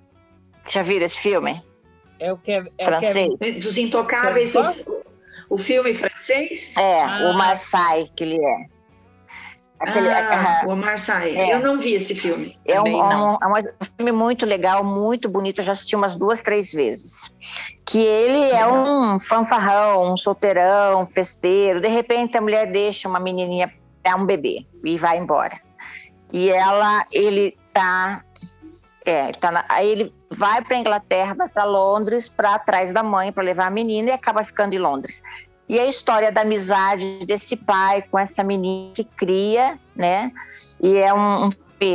Já 0.68 0.82
viram 0.82 1.06
esse 1.06 1.18
filme? 1.18 1.62
É 2.18 2.32
o 2.32 2.36
que 2.36 2.52
é, 2.52 2.64
é 2.78 2.84
francês. 2.84 3.34
O 3.34 3.38
Kevin... 3.38 3.58
Dos 3.58 3.78
Intocáveis, 3.78 4.54
o, 4.54 5.04
o, 5.50 5.58
filme 5.58 5.92
francês? 5.94 6.76
É, 6.76 7.02
ah. 7.02 7.30
o 7.30 7.34
Marseille 7.36 8.10
que 8.16 8.24
ele 8.24 8.44
é. 8.44 8.76
Aquele, 9.78 10.08
ah, 10.08 10.62
uh, 10.64 10.70
o 10.70 10.76
Marseille. 10.76 11.36
É. 11.36 11.52
Eu 11.52 11.60
não 11.60 11.78
vi 11.78 11.92
esse 11.92 12.14
filme. 12.14 12.58
É 12.64 12.80
um, 12.80 12.84
um, 12.84 13.34
é 13.34 13.46
um, 13.46 13.84
filme 13.96 14.12
muito 14.12 14.46
legal, 14.46 14.82
muito 14.82 15.28
bonito. 15.28 15.60
Eu 15.60 15.66
já 15.66 15.72
assisti 15.72 15.94
umas 15.94 16.16
duas, 16.16 16.42
três 16.42 16.72
vezes. 16.72 17.30
Que 17.84 17.98
ele 17.98 18.50
é 18.52 18.66
um 18.66 19.20
fanfarrão, 19.20 20.12
um 20.12 20.16
solteirão, 20.16 21.06
festeiro. 21.06 21.80
De 21.82 21.88
repente 21.88 22.38
a 22.38 22.40
mulher 22.40 22.72
deixa 22.72 23.06
uma 23.06 23.20
menininha, 23.20 23.70
é 24.02 24.14
um 24.14 24.24
bebê 24.24 24.66
e 24.82 24.96
vai 24.96 25.18
embora. 25.18 25.60
E 26.32 26.50
ela, 26.50 27.04
ele 27.12 27.56
tá, 27.72 28.24
é, 29.04 29.30
tá 29.32 29.52
na, 29.52 29.64
aí 29.68 29.88
ele 29.88 30.14
vai 30.30 30.62
para 30.62 30.76
Inglaterra, 30.76 31.34
vai 31.34 31.48
para 31.48 31.64
Londres, 31.64 32.28
para 32.28 32.54
atrás 32.54 32.92
da 32.92 33.02
mãe 33.02 33.32
para 33.32 33.42
levar 33.42 33.66
a 33.66 33.70
menina 33.70 34.10
e 34.10 34.12
acaba 34.12 34.42
ficando 34.44 34.74
em 34.74 34.78
Londres. 34.78 35.22
E 35.68 35.78
a 35.80 35.86
história 35.86 36.30
da 36.30 36.42
amizade 36.42 37.24
desse 37.26 37.56
pai 37.56 38.02
com 38.02 38.18
essa 38.18 38.44
menina 38.44 38.92
que 38.94 39.04
cria, 39.04 39.78
né? 39.94 40.32
E 40.80 40.96
é 40.96 41.12
um, 41.12 41.46
um 41.46 41.50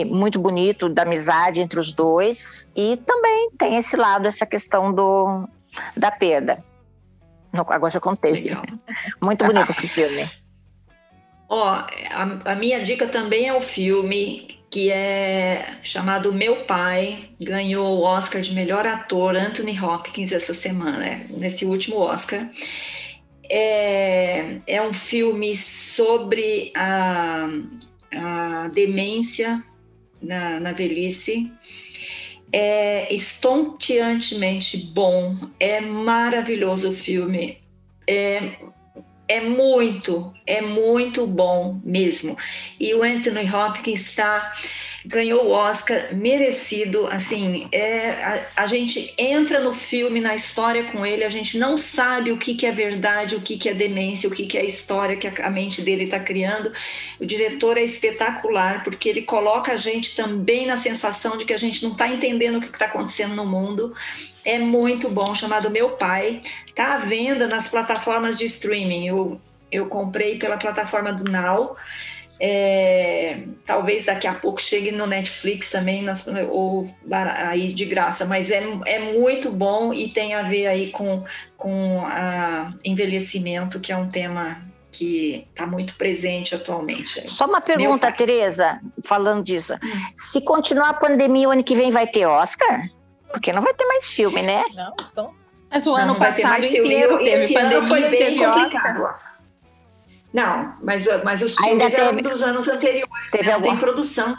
muito 0.07 0.39
bonito 0.39 0.89
da 0.89 1.03
amizade 1.03 1.61
entre 1.61 1.79
os 1.79 1.93
dois 1.93 2.71
e 2.75 2.97
também 2.97 3.51
tem 3.57 3.77
esse 3.77 3.95
lado 3.95 4.27
essa 4.27 4.45
questão 4.45 4.93
do 4.93 5.47
da 5.95 6.11
perda. 6.11 6.59
agora 7.53 7.89
já 7.89 7.99
contei. 7.99 8.33
Legal. 8.33 8.63
Muito 9.21 9.45
bonito 9.45 9.71
esse 9.71 9.87
filme. 9.87 10.29
Ó, 11.47 11.65
a, 11.65 11.89
a, 12.45 12.55
minha 12.55 12.81
dica 12.83 13.07
também 13.07 13.47
é 13.47 13.53
o 13.53 13.61
filme 13.61 14.60
que 14.71 14.89
é 14.89 15.79
chamado 15.83 16.33
Meu 16.33 16.63
Pai, 16.63 17.25
ganhou 17.41 17.99
o 17.99 18.03
Oscar 18.03 18.41
de 18.41 18.53
melhor 18.53 18.87
ator 18.87 19.35
Anthony 19.35 19.77
Hopkins 19.77 20.31
essa 20.31 20.53
semana, 20.53 21.25
nesse 21.29 21.65
último 21.65 21.97
Oscar. 21.97 22.49
É, 23.49 24.59
é 24.65 24.81
um 24.81 24.93
filme 24.93 25.57
sobre 25.57 26.71
a, 26.73 27.49
a 28.13 28.69
demência 28.69 29.61
na, 30.21 30.57
na 30.61 30.71
velhice. 30.71 31.51
É 32.53 33.13
estonteantemente 33.13 34.77
bom, 34.77 35.35
é 35.59 35.81
maravilhoso 35.81 36.91
o 36.91 36.93
filme. 36.93 37.57
É, 38.07 38.55
é 39.31 39.39
muito, 39.39 40.33
é 40.45 40.61
muito 40.61 41.25
bom 41.25 41.79
mesmo. 41.85 42.37
E 42.77 42.93
o 42.93 43.01
Anthony 43.01 43.49
Hopkins 43.49 44.01
está 44.01 44.51
ganhou 45.05 45.45
o 45.45 45.51
Oscar 45.51 46.15
merecido. 46.15 47.07
Assim, 47.07 47.67
é, 47.71 48.11
a, 48.55 48.63
a, 48.63 48.67
gente 48.67 49.13
entra 49.17 49.59
no 49.59 49.73
filme, 49.73 50.19
na 50.19 50.35
história 50.35 50.91
com 50.91 51.05
ele, 51.05 51.23
a 51.23 51.29
gente 51.29 51.57
não 51.57 51.77
sabe 51.77 52.31
o 52.31 52.37
que, 52.37 52.55
que 52.55 52.65
é 52.65 52.71
verdade, 52.71 53.35
o 53.35 53.41
que, 53.41 53.57
que 53.57 53.69
é 53.69 53.73
demência, 53.73 54.29
o 54.29 54.31
que, 54.31 54.45
que 54.45 54.57
é 54.57 54.65
história 54.65 55.15
que 55.15 55.27
a, 55.27 55.47
a 55.47 55.49
mente 55.49 55.81
dele 55.81 56.03
está 56.03 56.19
criando. 56.19 56.71
O 57.19 57.25
diretor 57.25 57.77
é 57.77 57.83
espetacular, 57.83 58.83
porque 58.83 59.09
ele 59.09 59.23
coloca 59.23 59.73
a 59.73 59.77
gente 59.77 60.15
também 60.15 60.65
na 60.65 60.77
sensação 60.77 61.37
de 61.37 61.45
que 61.45 61.53
a 61.53 61.57
gente 61.57 61.83
não 61.83 61.91
está 61.91 62.07
entendendo 62.07 62.57
o 62.57 62.61
que 62.61 62.67
está 62.67 62.85
acontecendo 62.85 63.35
no 63.35 63.45
mundo. 63.45 63.93
É 64.43 64.57
muito 64.57 65.09
bom, 65.09 65.35
chamado 65.35 65.69
Meu 65.69 65.91
Pai. 65.91 66.41
Está 66.67 66.95
à 66.95 66.97
venda 66.97 67.47
nas 67.47 67.67
plataformas 67.67 68.37
de 68.37 68.45
streaming. 68.45 69.07
Eu, 69.07 69.39
eu 69.71 69.85
comprei 69.87 70.37
pela 70.37 70.57
plataforma 70.57 71.13
do 71.13 71.31
Now. 71.31 71.75
É, 72.43 73.43
talvez 73.67 74.05
daqui 74.05 74.25
a 74.25 74.33
pouco 74.33 74.59
chegue 74.59 74.91
no 74.91 75.05
Netflix 75.05 75.69
também, 75.69 76.03
ou 76.49 76.89
aí 77.47 77.71
de 77.71 77.85
graça, 77.85 78.25
mas 78.25 78.49
é, 78.49 78.63
é 78.87 78.97
muito 78.97 79.51
bom 79.51 79.93
e 79.93 80.09
tem 80.09 80.33
a 80.33 80.41
ver 80.41 80.65
aí 80.65 80.89
com, 80.89 81.23
com 81.55 82.03
a 82.03 82.73
envelhecimento, 82.83 83.79
que 83.79 83.91
é 83.91 83.95
um 83.95 84.09
tema 84.09 84.59
que 84.91 85.47
está 85.51 85.67
muito 85.67 85.95
presente 85.95 86.55
atualmente. 86.55 87.29
Só 87.29 87.45
uma 87.45 87.61
pergunta, 87.61 88.11
Tereza, 88.11 88.81
falando 89.03 89.43
disso. 89.43 89.75
Hum. 89.75 90.11
Se 90.15 90.41
continuar 90.41 90.89
a 90.89 90.93
pandemia, 90.95 91.47
o 91.47 91.51
ano 91.51 91.63
que 91.63 91.75
vem 91.75 91.91
vai 91.91 92.07
ter 92.07 92.25
Oscar? 92.25 92.89
Porque 93.31 93.53
não 93.53 93.61
vai 93.61 93.75
ter 93.75 93.85
mais 93.85 94.09
filme, 94.09 94.41
né? 94.41 94.63
Não, 94.73 94.93
estão. 94.99 95.31
Mas 95.69 95.85
o 95.85 95.91
não, 95.91 95.97
ano 95.99 96.15
passado 96.15 96.65
inteiro 96.65 97.19
teve 97.19 97.53
pandemia, 97.53 97.87
foi 97.87 98.01
bem 98.09 98.19
teve 98.19 98.43
complicado. 98.43 99.03
Oscar. 99.03 99.40
Não, 100.33 100.75
mas, 100.81 101.05
mas 101.23 101.41
os 101.41 101.55
filmes 101.55 101.93
Ainda 101.93 102.03
eram 102.03 102.21
dos 102.21 102.41
anos 102.41 102.67
anteriores, 102.67 103.31
teve 103.31 103.47
né? 103.47 103.53
alguma... 103.53 103.73
tem 103.73 103.79
produção. 103.79 104.33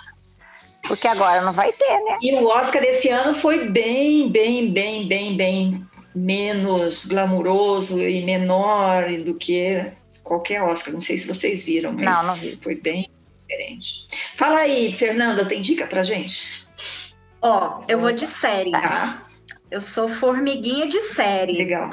Porque 0.88 1.06
agora 1.06 1.42
não 1.42 1.52
vai 1.52 1.72
ter, 1.72 2.00
né? 2.04 2.18
E 2.20 2.34
o 2.34 2.46
Oscar 2.46 2.82
desse 2.82 3.08
ano 3.08 3.34
foi 3.34 3.68
bem, 3.68 4.28
bem, 4.28 4.70
bem, 4.70 5.06
bem, 5.06 5.36
bem 5.36 5.86
menos 6.14 7.06
glamuroso 7.06 8.00
e 8.00 8.22
menor 8.24 9.10
do 9.18 9.34
que 9.34 9.92
qualquer 10.22 10.62
Oscar. 10.62 10.92
Não 10.92 11.00
sei 11.00 11.16
se 11.16 11.26
vocês 11.26 11.64
viram, 11.64 11.92
mas 11.92 12.04
não, 12.04 12.26
não 12.26 12.34
vi. 12.34 12.56
foi 12.56 12.74
bem 12.74 13.08
diferente. 13.46 14.08
Fala 14.36 14.60
aí, 14.60 14.92
Fernanda, 14.92 15.44
tem 15.44 15.62
dica 15.62 15.86
pra 15.86 16.02
gente? 16.02 16.66
Ó, 17.40 17.80
oh, 17.80 17.84
eu 17.88 17.98
vou 17.98 18.12
de 18.12 18.26
série. 18.26 18.70
Tá. 18.70 19.26
Eu 19.72 19.80
sou 19.80 20.06
formiguinha 20.06 20.86
de 20.86 21.00
série. 21.00 21.54
Legal. 21.54 21.88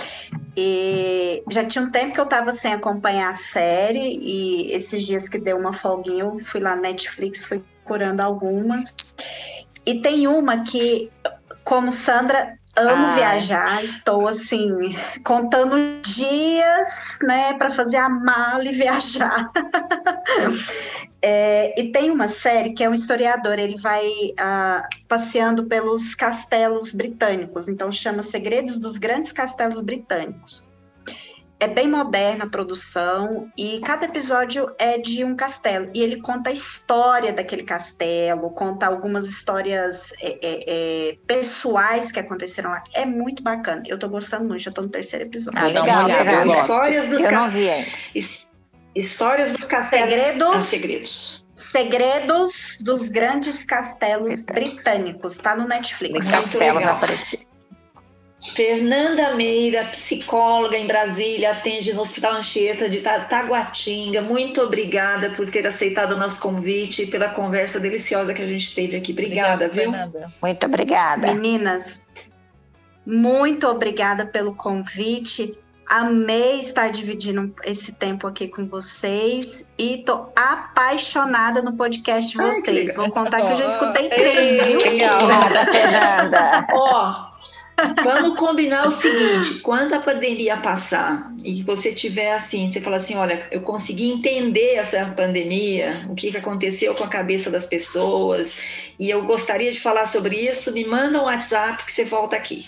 E 0.58 1.42
já 1.50 1.64
tinha 1.64 1.82
um 1.82 1.90
tempo 1.90 2.14
que 2.14 2.20
eu 2.20 2.26
estava 2.26 2.52
sem 2.52 2.74
acompanhar 2.74 3.32
a 3.32 3.36
série 3.36 4.20
e 4.22 4.70
esses 4.74 5.06
dias 5.06 5.30
que 5.30 5.40
deu 5.40 5.58
uma 5.58 5.72
folguinha, 5.72 6.26
eu 6.26 6.42
fui 6.44 6.60
lá 6.60 6.76
na 6.76 6.82
Netflix, 6.82 7.42
fui 7.42 7.64
procurando 7.78 8.20
algumas. 8.20 8.94
E 9.86 10.02
tem 10.02 10.28
uma 10.28 10.66
que, 10.66 11.10
como 11.64 11.90
Sandra, 11.90 12.59
amo 12.80 13.08
Ai. 13.08 13.16
viajar, 13.16 13.84
estou 13.84 14.28
assim 14.28 14.96
contando 15.24 16.02
dias, 16.02 17.18
né, 17.22 17.54
para 17.54 17.72
fazer 17.72 17.98
a 17.98 18.10
mala 18.10 18.66
e 18.66 18.74
viajar. 18.74 19.52
é, 21.22 21.80
e 21.80 21.92
tem 21.92 22.10
uma 22.10 22.28
série 22.28 22.74
que 22.74 22.84
é 22.84 22.90
um 22.90 22.94
historiador, 22.94 23.60
ele 23.60 23.78
vai 23.78 24.08
uh, 24.08 24.88
passeando 25.08 25.66
pelos 25.66 26.16
castelos 26.16 26.92
britânicos, 26.92 27.68
então 27.68 27.92
chama 27.92 28.22
Segredos 28.22 28.78
dos 28.78 28.98
Grandes 28.98 29.32
Castelos 29.32 29.82
Britânicos 29.82 30.68
é 31.60 31.68
bem 31.68 31.89
moderna 31.89 32.45
a 32.45 32.49
produção 32.49 33.51
e 33.57 33.80
cada 33.82 34.05
episódio 34.05 34.74
é 34.80 34.97
de 34.97 35.26
um 35.26 35.36
castelo 35.36 35.89
e 35.93 36.01
ele 36.01 36.22
conta 36.22 36.49
a 36.49 36.53
história 36.53 37.34
daquele 37.34 37.64
castelo, 37.64 38.49
conta 38.51 38.88
algumas 38.88 39.26
histórias 39.26 40.14
é, 40.22 40.38
é, 40.41 40.64
é, 40.68 41.18
pessoais 41.28 42.12
que 42.12 42.20
aconteceram 42.20 42.70
lá. 42.70 42.82
É 42.93 43.05
muito 43.05 43.43
bacana. 43.43 43.84
Eu 43.86 43.99
tô 43.99 44.07
gostando 44.07 44.45
muito, 44.45 44.62
já 44.62 44.72
tô 44.72 44.82
no 44.82 44.89
terceiro 44.89 45.26
episódio. 45.26 45.60
Ah, 45.60 45.66
legal, 45.66 46.07
legal. 46.07 46.47
Histórias 46.47 47.07
dos 47.10 47.26
castelos. 47.26 48.47
Histórias 48.95 49.51
dos 49.51 49.66
castelos. 49.66 50.10
Segredos. 50.10 50.55
Ah, 50.55 50.60
segredos. 50.60 51.45
Segredos 51.55 52.78
dos 52.80 53.10
grandes 53.10 53.66
castelos 53.66 54.43
britânicos. 54.43 55.36
Tá 55.36 55.55
no 55.55 55.68
Netflix. 55.68 56.26
Muito 56.26 56.57
legal. 56.57 56.99
Fernanda 58.42 59.36
Meira, 59.36 59.86
psicóloga 59.86 60.78
em 60.78 60.88
Brasília, 60.88 61.52
atende 61.52 61.92
no 61.94 62.02
Hospital 62.02 62.36
Anchieta 62.36 62.90
de 62.90 63.02
Taguatinga. 63.02 64.22
Muito 64.22 64.62
obrigada 64.62 65.32
por 65.32 65.50
ter 65.50 65.68
aceitado 65.68 66.14
o 66.14 66.18
nosso 66.18 66.40
convite 66.40 67.04
e 67.04 67.08
pela 67.08 67.30
conversa 67.30 67.80
deliciosa 67.80 68.34
que 68.34 68.42
a 68.42 68.48
gente 68.48 68.74
teve 68.74 68.96
aqui. 68.96 69.12
Obrigada, 69.12 69.66
obrigada 69.66 69.74
viu? 69.74 69.92
Fernanda. 69.92 70.34
Muito 70.42 70.66
obrigada. 70.66 71.34
Meninas, 71.34 72.02
muito 73.06 73.68
obrigada 73.68 74.26
pelo 74.26 74.56
convite. 74.56 75.58
Amei 75.90 76.60
estar 76.60 76.92
dividindo 76.92 77.52
esse 77.66 77.92
tempo 77.92 78.28
aqui 78.28 78.48
com 78.48 78.68
vocês 78.68 79.66
e 79.76 79.98
tô 80.06 80.28
apaixonada 80.36 81.64
no 81.64 81.74
podcast 81.74 82.32
de 82.32 82.38
vocês. 82.38 82.96
Vou 82.96 83.10
contar 83.10 83.42
que 83.42 83.54
eu 83.54 83.56
já 83.56 83.66
escutei 83.66 84.08
três, 84.08 84.64
viu? 84.64 84.78
Obrigada, 84.78 85.66
Fernanda. 85.66 86.68
Ó, 86.74 87.29
Vamos 88.04 88.38
combinar 88.38 88.88
o 88.88 88.92
seguinte: 88.92 89.60
quando 89.60 89.94
a 89.94 90.00
pandemia 90.00 90.58
passar 90.58 91.32
e 91.44 91.62
você 91.64 91.94
tiver 91.94 92.34
assim, 92.34 92.70
você 92.70 92.82
fala 92.82 92.98
assim: 92.98 93.16
olha, 93.16 93.48
eu 93.52 93.62
consegui 93.62 94.10
entender 94.10 94.76
essa 94.76 95.06
pandemia, 95.06 96.06
o 96.10 96.16
que, 96.16 96.32
que 96.32 96.38
aconteceu 96.38 96.94
com 96.96 97.04
a 97.04 97.08
cabeça 97.08 97.50
das 97.50 97.66
pessoas, 97.66 98.58
e 99.00 99.10
eu 99.10 99.24
gostaria 99.24 99.72
de 99.72 99.80
falar 99.80 100.06
sobre 100.06 100.36
isso, 100.36 100.72
me 100.72 100.86
manda 100.86 101.22
um 101.22 101.26
WhatsApp 101.26 101.86
que 101.86 101.92
você 101.92 102.06
volta 102.06 102.36
aqui. 102.36 102.68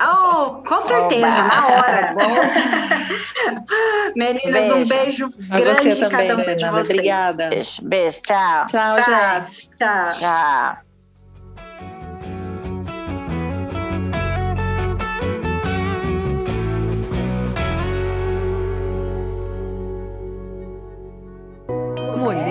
Oh, 0.00 0.62
com 0.62 0.80
certeza, 0.80 1.26
Oba. 1.26 1.42
na 1.42 1.66
hora. 1.66 2.14
Meninas, 4.14 4.52
beijo. 4.52 4.76
um 4.76 4.84
beijo 4.84 5.28
a 5.50 5.60
grande 5.60 5.88
em 5.88 6.08
cada 6.08 6.34
uma 6.34 6.54
de 6.54 6.64
vocês. 6.64 6.90
Obrigada. 6.90 7.48
Beijo, 7.48 7.82
beijo, 7.82 8.20
tchau. 8.22 8.66
Tchau, 8.66 9.02
gente. 9.02 9.70
Tchau. 9.76 10.12
Tchau. 10.12 10.85